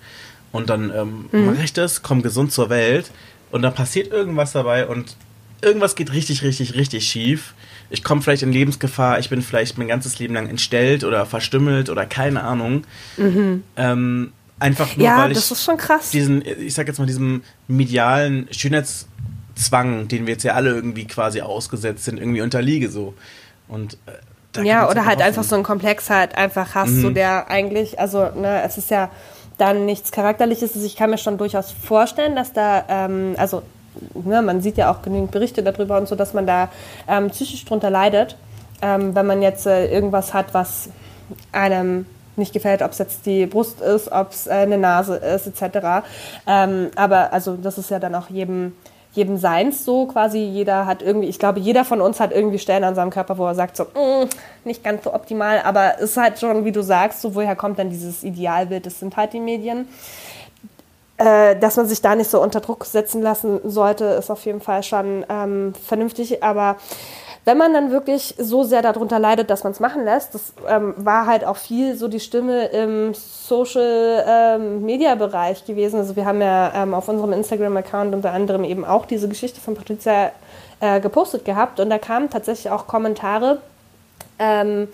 Und 0.51 0.69
dann 0.69 0.91
ähm, 0.95 1.25
mhm. 1.31 1.45
mache 1.45 1.63
ich 1.63 1.73
das, 1.73 2.01
komme 2.01 2.21
gesund 2.21 2.51
zur 2.51 2.69
Welt. 2.69 3.11
Und 3.51 3.61
dann 3.61 3.75
passiert 3.75 4.11
irgendwas 4.11 4.53
dabei 4.53 4.87
und 4.87 5.15
irgendwas 5.61 5.95
geht 5.95 6.11
richtig, 6.11 6.41
richtig, 6.41 6.73
richtig 6.73 7.07
schief 7.07 7.53
ich 7.93 8.03
komme 8.03 8.23
vielleicht 8.23 8.41
in 8.41 8.51
Lebensgefahr, 8.51 9.19
ich 9.19 9.29
bin 9.29 9.43
vielleicht 9.43 9.77
mein 9.77 9.87
ganzes 9.87 10.17
Leben 10.17 10.33
lang 10.33 10.49
entstellt 10.49 11.03
oder 11.03 11.27
verstümmelt 11.27 11.91
oder 11.91 12.07
keine 12.07 12.41
Ahnung. 12.41 12.85
Mhm. 13.17 13.63
Ähm, 13.77 14.33
einfach 14.57 14.97
nur, 14.97 15.05
ja, 15.05 15.19
weil 15.19 15.31
ich 15.31 15.47
diesen, 16.11 16.43
ich 16.43 16.73
sag 16.73 16.87
jetzt 16.87 16.97
mal, 16.97 17.05
diesem 17.05 17.43
medialen 17.67 18.47
Schönheitszwang, 18.49 20.07
den 20.07 20.25
wir 20.25 20.33
jetzt 20.33 20.43
ja 20.43 20.55
alle 20.55 20.71
irgendwie 20.71 21.05
quasi 21.05 21.41
ausgesetzt 21.41 22.05
sind, 22.05 22.17
irgendwie 22.17 22.41
unterliege 22.41 22.89
so. 22.89 23.13
Und 23.67 23.99
äh, 24.57 24.65
ja, 24.65 24.89
oder 24.89 25.05
halt 25.05 25.21
einfach 25.21 25.43
so 25.43 25.53
einen 25.53 25.63
Komplex 25.63 26.09
halt 26.09 26.35
einfach 26.35 26.73
hast, 26.73 26.89
mhm. 26.89 27.01
so 27.01 27.09
der 27.11 27.51
eigentlich, 27.51 27.99
also 27.99 28.31
ne, 28.31 28.63
es 28.63 28.79
ist 28.79 28.89
ja 28.89 29.11
dann 29.59 29.85
nichts 29.85 30.11
Charakterliches. 30.11 30.75
Ich 30.77 30.95
kann 30.95 31.11
mir 31.11 31.19
schon 31.19 31.37
durchaus 31.37 31.71
vorstellen, 31.71 32.35
dass 32.35 32.53
da, 32.53 32.85
ähm, 32.89 33.35
also 33.37 33.61
ne, 34.13 34.41
man 34.41 34.61
sieht 34.61 34.77
ja 34.77 34.91
auch 34.91 35.01
genügend 35.01 35.31
Berichte 35.31 35.63
darüber 35.63 35.97
und 35.97 36.07
so, 36.07 36.15
dass 36.15 36.33
man 36.33 36.45
da 36.45 36.69
ähm, 37.07 37.29
psychisch 37.29 37.65
drunter 37.65 37.89
leidet, 37.89 38.37
ähm, 38.81 39.15
wenn 39.15 39.25
man 39.25 39.41
jetzt 39.41 39.65
äh, 39.65 39.91
irgendwas 39.91 40.33
hat, 40.33 40.53
was 40.53 40.89
einem 41.51 42.05
nicht 42.35 42.53
gefällt, 42.53 42.81
ob 42.81 42.91
es 42.91 42.97
jetzt 42.97 43.25
die 43.25 43.45
Brust 43.45 43.81
ist, 43.81 44.11
ob 44.11 44.31
es 44.31 44.47
äh, 44.47 44.51
eine 44.51 44.77
Nase 44.77 45.15
ist, 45.15 45.47
etc. 45.47 46.05
Ähm, 46.47 46.89
aber 46.95 47.31
also 47.31 47.55
das 47.55 47.77
ist 47.77 47.91
ja 47.91 47.99
dann 47.99 48.15
auch 48.15 48.29
jedem 48.29 48.73
jedem 49.13 49.37
Seins 49.37 49.85
so 49.85 50.07
quasi. 50.07 50.39
Jeder 50.39 50.85
hat 50.85 51.01
irgendwie, 51.01 51.27
ich 51.27 51.39
glaube, 51.39 51.59
jeder 51.59 51.85
von 51.85 52.01
uns 52.01 52.19
hat 52.19 52.31
irgendwie 52.31 52.59
Stellen 52.59 52.83
an 52.83 52.95
seinem 52.95 53.11
Körper, 53.11 53.37
wo 53.37 53.45
er 53.45 53.55
sagt 53.55 53.77
so, 53.77 53.83
mm, 53.83 54.27
nicht 54.65 54.83
ganz 54.83 55.03
so 55.03 55.13
optimal, 55.13 55.61
aber 55.63 55.95
es 55.97 56.11
ist 56.11 56.17
halt 56.17 56.39
schon, 56.39 56.65
wie 56.65 56.71
du 56.71 56.81
sagst, 56.81 57.21
so 57.21 57.35
woher 57.35 57.55
kommt 57.55 57.79
dann 57.79 57.89
dieses 57.89 58.23
Idealbild? 58.23 58.85
Das 58.85 58.99
sind 58.99 59.15
halt 59.15 59.33
die 59.33 59.39
Medien. 59.39 59.87
Äh, 61.23 61.57
dass 61.57 61.77
man 61.77 61.85
sich 61.85 62.01
da 62.01 62.15
nicht 62.15 62.29
so 62.29 62.41
unter 62.41 62.59
Druck 62.59 62.83
setzen 62.83 63.21
lassen 63.21 63.61
sollte, 63.63 64.03
ist 64.03 64.29
auf 64.29 64.45
jeden 64.45 64.59
Fall 64.59 64.83
schon 64.83 65.25
ähm, 65.29 65.73
vernünftig. 65.87 66.43
Aber 66.43 66.75
wenn 67.45 67.57
man 67.57 67.73
dann 67.73 67.91
wirklich 67.91 68.35
so 68.37 68.63
sehr 68.63 68.81
darunter 68.81 69.19
leidet, 69.19 69.49
dass 69.49 69.63
man 69.63 69.71
es 69.71 69.79
machen 69.79 70.03
lässt, 70.03 70.35
das 70.35 70.51
ähm, 70.67 70.93
war 70.97 71.25
halt 71.25 71.45
auch 71.45 71.55
viel 71.55 71.95
so 71.95 72.09
die 72.09 72.19
Stimme 72.19 72.65
im 72.65 73.13
Social 73.13 74.25
ähm, 74.27 74.85
gewesen. 74.85 75.99
Also 75.99 76.17
wir 76.17 76.25
haben 76.25 76.41
ja 76.41 76.73
ähm, 76.75 76.93
auf 76.93 77.07
unserem 77.07 77.31
Instagram-Account 77.31 78.13
unter 78.13 78.33
anderem 78.33 78.65
eben 78.65 78.83
auch 78.83 79.05
diese 79.05 79.29
Geschichte 79.29 79.61
von 79.61 79.75
Patricia 79.75 80.31
äh, 80.81 80.99
gepostet 80.99 81.45
gehabt 81.45 81.79
und 81.79 81.89
da 81.89 81.99
kamen 81.99 82.29
tatsächlich 82.31 82.69
auch 82.69 82.85
Kommentare. 82.85 83.59
Ähm, 84.39 84.89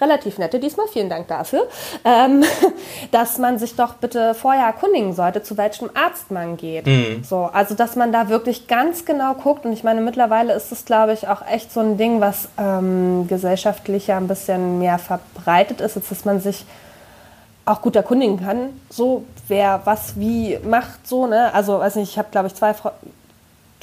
relativ 0.00 0.38
nette 0.38 0.58
diesmal, 0.58 0.86
vielen 0.88 1.08
Dank 1.08 1.28
dafür, 1.28 1.66
ähm, 2.04 2.44
dass 3.10 3.38
man 3.38 3.58
sich 3.58 3.76
doch 3.76 3.94
bitte 3.94 4.34
vorher 4.34 4.66
erkundigen 4.66 5.12
sollte, 5.12 5.42
zu 5.42 5.56
welchem 5.56 5.90
Arzt 5.94 6.30
man 6.30 6.56
geht. 6.56 6.86
Mhm. 6.86 7.22
So, 7.24 7.50
also 7.52 7.74
dass 7.74 7.96
man 7.96 8.12
da 8.12 8.28
wirklich 8.28 8.66
ganz 8.66 9.04
genau 9.04 9.34
guckt. 9.34 9.64
Und 9.64 9.72
ich 9.72 9.84
meine, 9.84 10.00
mittlerweile 10.00 10.54
ist 10.54 10.72
es, 10.72 10.84
glaube 10.84 11.12
ich, 11.12 11.28
auch 11.28 11.46
echt 11.46 11.72
so 11.72 11.80
ein 11.80 11.96
Ding, 11.96 12.20
was 12.20 12.48
ähm, 12.58 13.26
gesellschaftlich 13.28 14.06
ja 14.06 14.16
ein 14.16 14.28
bisschen 14.28 14.78
mehr 14.78 14.98
verbreitet 14.98 15.80
ist, 15.80 15.96
als 15.96 16.08
dass 16.08 16.24
man 16.24 16.40
sich 16.40 16.64
auch 17.64 17.82
gut 17.82 17.94
erkundigen 17.94 18.40
kann, 18.40 18.80
so 18.88 19.24
wer 19.46 19.82
was 19.84 20.18
wie 20.18 20.58
macht, 20.64 21.06
so 21.06 21.26
ne. 21.26 21.54
Also 21.54 21.78
weiß 21.78 21.96
nicht, 21.96 22.10
ich 22.10 22.18
habe 22.18 22.28
glaube 22.30 22.48
ich 22.48 22.54
zwei 22.54 22.74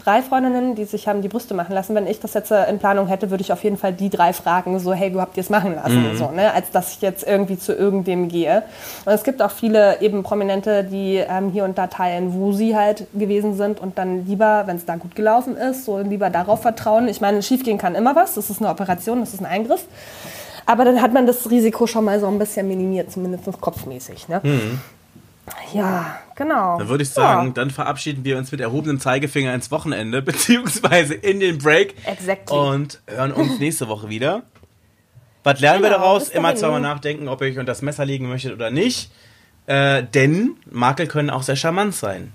drei 0.08 0.22
Freundinnen, 0.22 0.76
die 0.76 0.86
sich 0.86 1.08
haben 1.10 1.22
die 1.22 1.28
Brüste 1.28 1.54
machen 1.54 1.74
lassen. 1.74 1.94
Wenn 1.94 2.08
ich 2.08 2.22
das 2.22 2.34
jetzt 2.34 2.50
äh, 2.50 2.70
in 2.70 2.80
Planung 2.80 3.08
hätte, 3.08 3.30
würde 3.30 3.42
ich 3.42 3.52
auf 3.52 3.64
jeden 3.66 3.78
Fall 3.78 3.92
die 3.92 4.10
drei 4.10 4.32
fragen, 4.32 4.80
so, 4.80 4.94
hey, 4.94 5.14
wo 5.14 5.20
habt 5.20 5.36
ihr 5.36 5.42
es 5.42 5.50
machen 5.50 5.76
lassen? 5.76 6.14
Mhm. 6.14 6.18
So, 6.18 6.32
ne? 6.32 6.54
Als 6.54 6.72
dass 6.72 6.94
ich 6.94 7.02
jetzt 7.02 7.28
irgendwie 7.28 7.60
zu 7.60 7.74
irgendwem 7.74 8.30
gehe. 8.30 8.64
Und 9.04 9.12
es 9.12 9.24
gibt 9.24 9.42
auch 9.42 9.52
viele 9.52 10.00
eben 10.02 10.24
Prominente, 10.24 10.86
die 10.86 11.16
ähm, 11.16 11.52
hier 11.52 11.66
und 11.66 11.78
da 11.78 11.88
teilen, 11.88 12.34
wo 12.34 12.54
sie 12.54 12.76
halt 12.78 13.06
gewesen 13.14 13.58
sind 13.58 13.82
und 13.82 13.98
dann 13.98 14.26
lieber, 14.26 14.64
wenn 14.66 14.78
es 14.78 14.86
da 14.86 14.96
gut 14.96 15.14
gelaufen 15.14 15.58
ist, 15.58 15.84
so 15.84 16.00
lieber 16.00 16.30
darauf 16.30 16.62
vertrauen. 16.62 17.10
Ich 17.10 17.20
meine, 17.20 17.44
schiefgehen 17.44 17.78
kann 17.78 17.94
immer 17.94 18.16
was. 18.16 18.36
Das 18.36 18.50
ist 18.50 18.62
eine 18.62 18.70
Operation, 18.70 19.20
das 19.20 19.34
ist 19.34 19.42
ein 19.42 19.46
Eingriff. 19.46 19.86
Aber 20.66 20.86
dann 20.86 21.02
hat 21.02 21.14
man 21.14 21.28
das 21.28 21.50
Risiko 21.50 21.86
schon 21.86 22.06
mal 22.06 22.20
so 22.22 22.28
ein 22.28 22.40
bisschen 22.40 22.68
minimiert, 22.68 23.12
zumindest 23.12 23.46
kopfmäßig. 23.60 24.30
Ne? 24.30 24.40
Mhm. 24.44 24.80
Ja, 25.74 26.18
genau. 26.38 26.78
Dann 26.78 26.88
würde 26.88 27.04
ich 27.04 27.10
sagen, 27.10 27.48
ja. 27.48 27.54
dann 27.54 27.70
verabschieden 27.70 28.24
wir 28.24 28.38
uns 28.38 28.52
mit 28.54 28.62
erhobenem 28.62 29.02
Zeigefinger 29.02 29.54
ins 29.54 29.70
Wochenende, 29.72 30.22
beziehungsweise 30.24 31.14
in 31.14 31.42
den 31.42 31.58
Break. 31.58 31.96
Exactly. 32.06 32.58
Und 32.58 33.02
hören 33.08 33.34
uns 33.34 33.60
nächste 33.60 33.90
Woche 33.90 34.08
wieder. 34.08 34.44
Was 35.44 35.60
lernen 35.60 35.82
genau, 35.82 35.92
wir 35.92 35.98
daraus? 35.98 36.30
Immer 36.30 36.56
zweimal 36.56 36.82
nachdenken, 36.82 37.28
ob 37.28 37.42
ihr 37.42 37.48
euch 37.48 37.58
unter 37.58 37.72
das 37.72 37.82
Messer 37.82 38.06
legen 38.06 38.30
möchtet 38.30 38.54
oder 38.54 38.72
nicht. 38.72 39.12
Äh, 39.66 40.04
denn 40.04 40.56
Makel 40.70 41.08
können 41.08 41.30
auch 41.30 41.44
sehr 41.44 41.58
charmant 41.58 41.94
sein, 41.94 42.32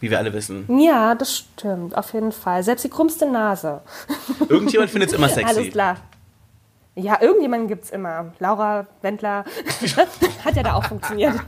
wie 0.00 0.10
wir 0.10 0.18
alle 0.18 0.32
wissen. 0.32 0.66
Ja, 0.80 1.14
das 1.14 1.36
stimmt, 1.36 1.96
auf 1.96 2.12
jeden 2.12 2.32
Fall. 2.32 2.62
Selbst 2.62 2.84
die 2.84 2.88
krummste 2.88 3.30
Nase. 3.30 3.80
Irgendjemand 4.48 4.90
findet 4.90 5.10
es 5.10 5.16
immer 5.16 5.28
sexy. 5.28 5.56
Alles 5.56 5.70
klar. 5.72 5.96
Ja, 6.98 7.20
irgendjemanden 7.20 7.68
gibt 7.68 7.84
es 7.84 7.90
immer. 7.90 8.32
Laura 8.38 8.86
Wendler. 9.02 9.44
Hat 10.44 10.56
ja 10.56 10.62
da 10.62 10.72
auch 10.74 10.84
funktioniert. 10.84 11.34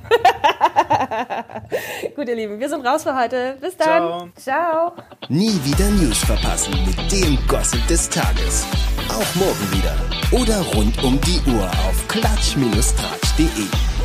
Gut, 2.17 2.29
ihr 2.29 2.35
Lieben, 2.35 2.61
wir 2.61 2.69
sind 2.69 2.87
raus 2.87 3.03
für 3.03 3.19
heute. 3.19 3.57
Bis 3.59 3.75
dann. 3.79 4.31
Ciao. 4.37 4.93
Ciao. 4.93 4.93
Nie 5.31 5.59
wieder 5.65 5.89
News 5.89 6.19
verpassen 6.19 6.75
mit 6.85 6.99
dem 7.11 7.39
Gossip 7.49 7.87
des 7.87 8.11
Tages. 8.11 8.67
Auch 9.09 9.35
morgen 9.37 9.73
wieder. 9.73 9.97
Oder 10.39 10.61
rund 10.77 11.03
um 11.03 11.19
die 11.23 11.41
Uhr 11.51 11.65
auf 11.65 12.07
klatsch-tratsch.de. 12.09 13.98